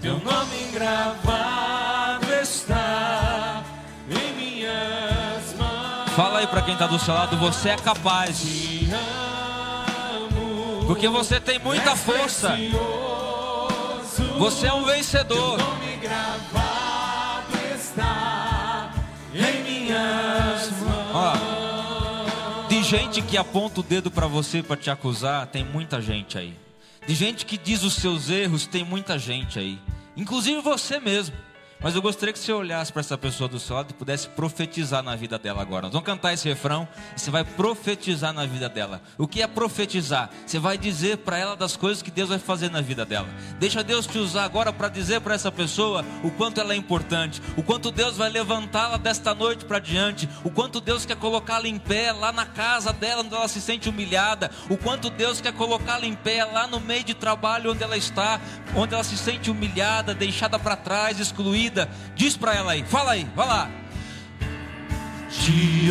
teu 0.00 0.18
nome 0.18 0.70
gravado 0.72 2.32
está 2.42 3.62
em 4.10 4.32
minhas 4.34 5.54
mãos. 5.58 6.10
Fala 6.14 6.38
aí 6.40 6.46
para 6.46 6.62
quem 6.62 6.74
está 6.74 6.86
do 6.86 6.98
seu 6.98 7.14
lado, 7.14 7.36
você 7.36 7.70
é 7.70 7.76
capaz. 7.76 8.38
Te 8.40 8.88
amo, 8.92 10.84
Porque 10.86 11.08
você 11.08 11.40
tem 11.40 11.58
muita 11.58 11.94
força. 11.96 12.50
precioso, 12.50 12.78
Você 14.38 14.66
é 14.68 14.72
um 14.72 14.84
vencedor. 14.84 15.56
teu 15.58 15.66
nome 15.66 15.96
gravado 15.96 16.67
gente 22.88 23.20
que 23.20 23.36
aponta 23.36 23.80
o 23.80 23.82
dedo 23.82 24.10
para 24.10 24.26
você 24.26 24.62
para 24.62 24.74
te 24.74 24.88
acusar, 24.88 25.46
tem 25.48 25.62
muita 25.62 26.00
gente 26.00 26.38
aí. 26.38 26.56
De 27.06 27.14
gente 27.14 27.44
que 27.44 27.58
diz 27.58 27.82
os 27.82 27.92
seus 27.92 28.30
erros, 28.30 28.66
tem 28.66 28.82
muita 28.82 29.18
gente 29.18 29.58
aí. 29.58 29.78
Inclusive 30.16 30.62
você 30.62 30.98
mesmo. 30.98 31.36
Mas 31.80 31.94
eu 31.94 32.02
gostaria 32.02 32.32
que 32.32 32.38
você 32.40 32.52
olhasse 32.52 32.92
para 32.92 33.00
essa 33.00 33.16
pessoa 33.16 33.48
do 33.48 33.60
seu 33.60 33.76
lado 33.76 33.92
e 33.92 33.94
pudesse 33.94 34.28
profetizar 34.30 35.00
na 35.00 35.14
vida 35.14 35.38
dela 35.38 35.62
agora. 35.62 35.82
Nós 35.82 35.92
vamos 35.92 36.06
cantar 36.06 36.32
esse 36.32 36.48
refrão 36.48 36.88
e 37.16 37.20
você 37.20 37.30
vai 37.30 37.44
profetizar 37.44 38.32
na 38.32 38.44
vida 38.46 38.68
dela. 38.68 39.00
O 39.16 39.28
que 39.28 39.42
é 39.42 39.46
profetizar? 39.46 40.28
Você 40.44 40.58
vai 40.58 40.76
dizer 40.76 41.18
para 41.18 41.38
ela 41.38 41.54
das 41.54 41.76
coisas 41.76 42.02
que 42.02 42.10
Deus 42.10 42.30
vai 42.30 42.38
fazer 42.40 42.68
na 42.68 42.80
vida 42.80 43.06
dela. 43.06 43.28
Deixa 43.60 43.84
Deus 43.84 44.08
te 44.08 44.18
usar 44.18 44.42
agora 44.42 44.72
para 44.72 44.88
dizer 44.88 45.20
para 45.20 45.36
essa 45.36 45.52
pessoa 45.52 46.04
o 46.24 46.32
quanto 46.32 46.60
ela 46.60 46.72
é 46.72 46.76
importante, 46.76 47.40
o 47.56 47.62
quanto 47.62 47.92
Deus 47.92 48.16
vai 48.16 48.28
levantá-la 48.28 48.96
desta 48.96 49.32
noite 49.32 49.64
para 49.64 49.78
diante, 49.78 50.28
o 50.42 50.50
quanto 50.50 50.80
Deus 50.80 51.06
quer 51.06 51.16
colocá-la 51.16 51.68
em 51.68 51.78
pé 51.78 52.10
lá 52.10 52.32
na 52.32 52.44
casa 52.44 52.92
dela 52.92 53.22
onde 53.22 53.36
ela 53.36 53.46
se 53.46 53.60
sente 53.60 53.88
humilhada, 53.88 54.50
o 54.68 54.76
quanto 54.76 55.10
Deus 55.10 55.40
quer 55.40 55.52
colocá-la 55.52 56.06
em 56.06 56.14
pé 56.14 56.44
lá 56.44 56.66
no 56.66 56.80
meio 56.80 57.04
de 57.04 57.14
trabalho 57.14 57.70
onde 57.70 57.84
ela 57.84 57.96
está, 57.96 58.40
onde 58.74 58.94
ela 58.94 59.04
se 59.04 59.16
sente 59.16 59.48
humilhada, 59.48 60.12
deixada 60.12 60.58
para 60.58 60.74
trás, 60.74 61.20
excluída. 61.20 61.67
Diz 62.14 62.36
para 62.36 62.54
ela 62.54 62.72
aí, 62.72 62.84
fala 62.84 63.12
aí, 63.12 63.26
vai 63.34 63.46
lá. 63.46 63.70
Te 65.30 65.90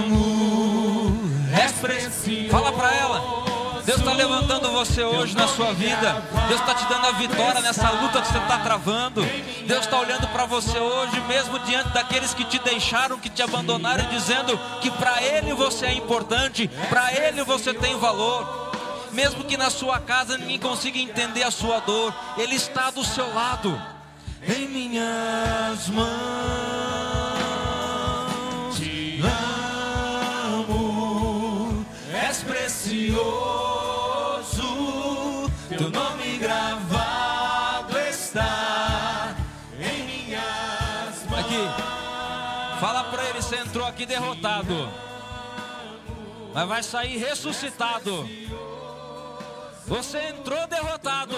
amo, 0.00 1.20
és 1.52 1.72
precioso. 1.72 2.50
Fala 2.50 2.72
para 2.72 2.94
ela. 2.94 3.48
Deus 3.88 4.00
está 4.00 4.12
levantando 4.12 4.70
você 4.70 5.02
hoje 5.02 5.34
na 5.34 5.48
sua 5.48 5.72
vida. 5.72 6.22
Deus 6.46 6.60
está 6.60 6.74
te 6.74 6.84
dando 6.90 7.06
a 7.06 7.12
vitória 7.12 7.62
nessa 7.62 7.90
luta 7.90 8.20
que 8.20 8.28
você 8.28 8.36
está 8.36 8.58
travando. 8.58 9.22
Deus 9.66 9.80
está 9.80 9.98
olhando 9.98 10.28
para 10.28 10.44
você 10.44 10.78
hoje, 10.78 11.18
mesmo 11.22 11.58
diante 11.60 11.88
daqueles 11.94 12.34
que 12.34 12.44
te 12.44 12.58
deixaram, 12.58 13.18
que 13.18 13.30
te 13.30 13.42
abandonaram, 13.42 14.06
dizendo 14.10 14.60
que 14.82 14.90
para 14.90 15.22
Ele 15.22 15.54
você 15.54 15.86
é 15.86 15.94
importante, 15.94 16.68
para 16.90 17.14
Ele 17.14 17.42
você 17.44 17.72
tem 17.72 17.98
valor. 17.98 18.67
Mesmo 19.12 19.44
que 19.44 19.56
na 19.56 19.70
sua 19.70 19.98
casa 20.00 20.36
ninguém 20.38 20.58
consiga 20.58 20.98
entender 20.98 21.42
a 21.42 21.50
sua 21.50 21.80
dor, 21.80 22.14
Ele 22.36 22.54
está 22.54 22.90
do 22.90 23.04
seu 23.04 23.32
lado. 23.34 23.80
em 24.42 24.68
minhas 24.68 25.88
mãos. 25.88 26.08
Te 28.76 29.20
amo, 30.54 31.84
és 32.12 32.42
precioso, 32.42 33.10
teu 35.68 35.90
nome 35.90 36.38
gravado 36.38 37.98
está 37.98 39.34
em 39.78 40.04
minhas 40.04 41.24
mãos. 41.28 41.40
Aqui. 41.40 41.68
Fala 42.80 43.04
pra 43.04 43.24
ele, 43.28 43.42
você 43.42 43.56
entrou 43.56 43.86
aqui 43.86 44.06
derrotado. 44.06 44.88
Mas 46.54 46.68
vai 46.68 46.82
sair 46.82 47.18
ressuscitado. 47.18 48.28
Você 49.88 50.18
entrou 50.28 50.66
derrotado. 50.66 51.34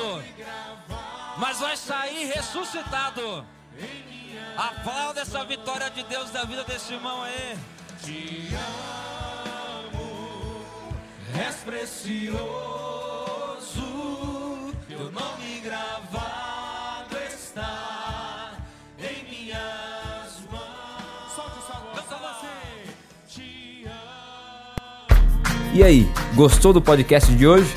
Mas 1.39 1.61
vai 1.61 1.77
sair 1.77 2.27
ressuscitado. 2.35 3.45
Aplauda 4.57 5.21
essa 5.21 5.45
vitória 5.45 5.89
de 5.91 6.03
Deus 6.05 6.31
da 6.31 6.45
vida 6.45 6.65
desse 6.65 6.93
irmão 6.93 7.23
aí. 7.23 7.57
Te 8.03 8.51
amo, 9.95 10.65
és 11.39 11.57
precioso, 11.57 12.41
teu 14.89 15.11
nome 15.13 15.61
gravado 15.63 17.17
está 17.33 18.53
em 18.99 19.23
minhas 19.31 20.41
mãos. 20.51 21.33
Solte 21.35 21.67
sua 21.67 21.77
voz, 21.77 22.01
Canta 22.01 22.17
lá. 22.17 22.31
assim. 22.33 22.93
Te 23.29 23.87
amo. 23.87 25.75
E 25.75 25.85
aí, 25.85 26.11
gostou 26.35 26.73
do 26.73 26.81
podcast 26.83 27.31
de 27.35 27.47
hoje? 27.47 27.77